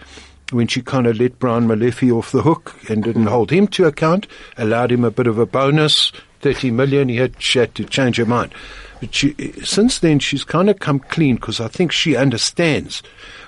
when 0.54 0.68
she 0.68 0.82
kind 0.82 1.08
of 1.08 1.20
let 1.20 1.40
Brian 1.40 1.68
Molefe 1.68 2.12
off 2.12 2.32
the 2.32 2.42
hook 2.42 2.76
and 2.90 3.04
didn't 3.04 3.28
hold 3.28 3.52
him 3.52 3.68
to 3.70 3.86
account, 3.86 4.28
allowed 4.58 4.92
him 4.92 5.04
a 5.04 5.12
bit 5.12 5.28
of 5.28 5.38
a 5.38 5.46
bonus, 5.46 6.12
30 6.42 6.72
million, 6.72 7.10
he 7.10 7.18
had, 7.18 7.42
she 7.42 7.60
had 7.60 7.74
to 7.76 7.86
change 7.86 8.18
her 8.18 8.26
mind. 8.26 8.54
But 9.00 9.14
she, 9.14 9.34
since 9.64 10.00
then, 10.00 10.20
she's 10.20 10.44
kind 10.44 10.70
of 10.70 10.80
come 10.80 11.00
clean 11.00 11.36
because 11.36 11.60
I 11.60 11.68
think 11.68 11.92
she 11.92 12.16
understands 12.16 13.02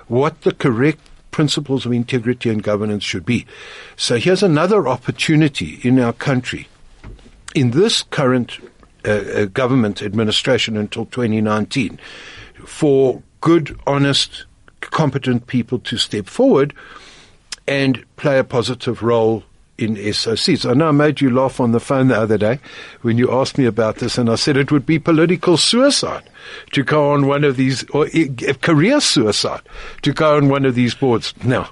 what 0.07 0.41
the 0.41 0.53
correct 0.53 0.99
principles 1.31 1.85
of 1.85 1.91
integrity 1.91 2.49
and 2.49 2.63
governance 2.63 3.03
should 3.03 3.25
be. 3.25 3.45
So 3.97 4.17
here's 4.17 4.43
another 4.43 4.87
opportunity 4.87 5.79
in 5.83 5.99
our 5.99 6.13
country 6.13 6.67
in 7.53 7.71
this 7.71 8.03
current 8.03 8.59
uh, 9.05 9.11
uh, 9.11 9.45
government 9.45 10.01
administration 10.01 10.77
until 10.77 11.05
2019 11.05 11.99
for 12.65 13.21
good, 13.41 13.77
honest, 13.85 14.45
competent 14.81 15.47
people 15.47 15.79
to 15.79 15.97
step 15.97 16.27
forward 16.27 16.73
and 17.67 18.03
play 18.17 18.37
a 18.39 18.43
positive 18.43 19.01
role 19.01 19.43
in 19.77 19.95
SOCs. 19.95 20.69
I 20.69 20.73
know 20.73 20.87
I 20.87 20.91
made 20.91 21.19
you 21.19 21.29
laugh 21.29 21.59
on 21.59 21.73
the 21.73 21.79
phone 21.81 22.07
the 22.07 22.17
other 22.17 22.37
day 22.37 22.59
when 23.01 23.17
you 23.17 23.31
asked 23.31 23.57
me 23.57 23.65
about 23.65 23.97
this, 23.97 24.17
and 24.17 24.29
I 24.29 24.35
said 24.35 24.55
it 24.55 24.71
would 24.71 24.85
be 24.85 24.99
political 24.99 25.57
suicide 25.57 26.23
to 26.71 26.83
go 26.83 27.11
on 27.11 27.27
one 27.27 27.43
of 27.43 27.57
these, 27.57 27.83
or 27.89 28.05
uh, 28.07 28.53
career 28.61 29.01
suicide 29.01 29.61
to 30.03 30.13
go 30.13 30.37
on 30.37 30.47
one 30.47 30.63
of 30.65 30.75
these 30.75 30.95
boards. 30.95 31.33
Now, 31.43 31.69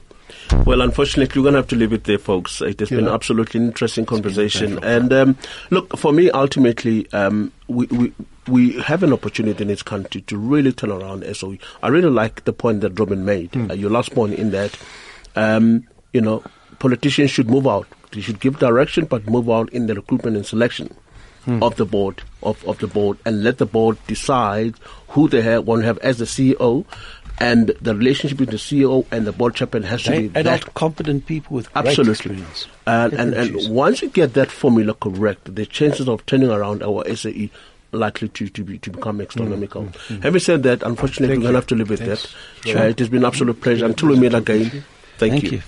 Well, 0.65 0.81
unfortunately, 0.81 1.39
we're 1.39 1.45
going 1.45 1.53
to 1.53 1.59
have 1.59 1.69
to 1.69 1.75
leave 1.77 1.93
it 1.93 2.03
there, 2.03 2.17
folks. 2.17 2.59
It 2.61 2.79
has 2.81 2.89
been 2.89 3.05
Yeah. 3.05 3.13
absolutely 3.13 3.61
interesting 3.61 4.05
conversation. 4.05 4.83
And 4.83 5.13
um, 5.13 5.37
look, 5.69 5.97
for 5.97 6.11
me, 6.11 6.29
ultimately, 6.31 7.07
um, 7.13 7.53
we, 7.69 7.85
we 7.87 8.11
we 8.47 8.79
have 8.81 9.03
an 9.03 9.13
opportunity 9.13 9.61
in 9.61 9.67
this 9.67 9.83
country 9.83 10.21
to 10.21 10.37
really 10.37 10.71
turn 10.71 10.91
around 10.91 11.23
SOE. 11.35 11.57
I 11.81 11.87
really 11.87 12.09
like 12.09 12.43
the 12.45 12.53
point 12.53 12.81
that 12.81 12.99
Robin 12.99 13.25
made. 13.25 13.55
Uh, 13.55 13.73
your 13.73 13.89
last 13.89 14.13
point 14.13 14.33
in 14.33 14.51
that, 14.51 14.77
um, 15.35 15.87
you 16.11 16.21
know, 16.21 16.43
politicians 16.79 17.31
should 17.31 17.49
move 17.49 17.67
out. 17.67 17.87
They 18.11 18.21
should 18.21 18.39
give 18.39 18.59
direction, 18.59 19.05
but 19.05 19.27
move 19.27 19.49
out 19.49 19.69
in 19.71 19.87
the 19.87 19.95
recruitment 19.95 20.35
and 20.35 20.45
selection 20.45 20.95
of 21.45 21.75
the 21.75 21.85
board 21.85 22.23
of, 22.41 22.63
of 22.65 22.77
the 22.79 22.87
board 22.87 23.17
and 23.25 23.43
let 23.43 23.57
the 23.57 23.65
board 23.65 23.97
decide 24.07 24.75
who 25.09 25.27
they 25.27 25.41
have, 25.41 25.67
want 25.67 25.81
to 25.81 25.85
have 25.85 25.97
as 25.99 26.17
the 26.17 26.25
CEO. 26.25 26.85
And 27.39 27.69
the 27.81 27.95
relationship 27.95 28.37
between 28.37 28.51
the 28.51 28.57
CEO 28.57 29.07
and 29.11 29.25
the 29.25 29.31
board 29.31 29.55
chairman 29.55 29.83
has 29.83 30.03
to 30.03 30.11
be 30.11 30.25
adult, 30.27 30.45
that 30.45 30.73
competent 30.75 31.25
people 31.25 31.55
with 31.55 31.73
great 31.73 31.87
Absolutely. 31.87 32.11
experience. 32.11 32.67
And, 32.85 33.13
and, 33.13 33.33
and 33.33 33.51
choose. 33.51 33.67
once 33.69 34.01
you 34.03 34.09
get 34.09 34.35
that 34.35 34.51
formula 34.51 34.93
correct, 34.93 35.53
the 35.53 35.65
chances 35.65 36.07
of 36.07 36.25
turning 36.27 36.51
around 36.51 36.83
our 36.83 37.03
SAE 37.15 37.49
likely 37.93 38.29
to, 38.29 38.49
to, 38.49 38.63
be, 38.63 38.77
to 38.79 38.89
become 38.89 39.15
mm-hmm. 39.15 39.27
astronomical. 39.27 39.83
Mm-hmm. 39.83 40.13
Mm-hmm. 40.13 40.21
Having 40.21 40.39
said 40.39 40.63
that, 40.63 40.83
unfortunately, 40.83 41.27
Thank 41.27 41.39
we're 41.39 41.51
going 41.51 41.53
to 41.53 41.57
have 41.59 41.67
to 41.67 41.75
live 41.75 41.89
with 41.89 41.99
Thanks. 41.99 42.35
that. 42.65 42.75
Uh, 42.75 42.83
it 42.83 42.99
has 42.99 43.09
been 43.09 43.19
an 43.19 43.25
absolute 43.25 43.61
pleasure. 43.61 43.85
Until 43.85 44.09
we 44.09 44.19
meet 44.19 44.33
again, 44.33 44.69
thank, 45.17 45.33
Thank 45.33 45.43
you. 45.43 45.49
you. 45.51 45.63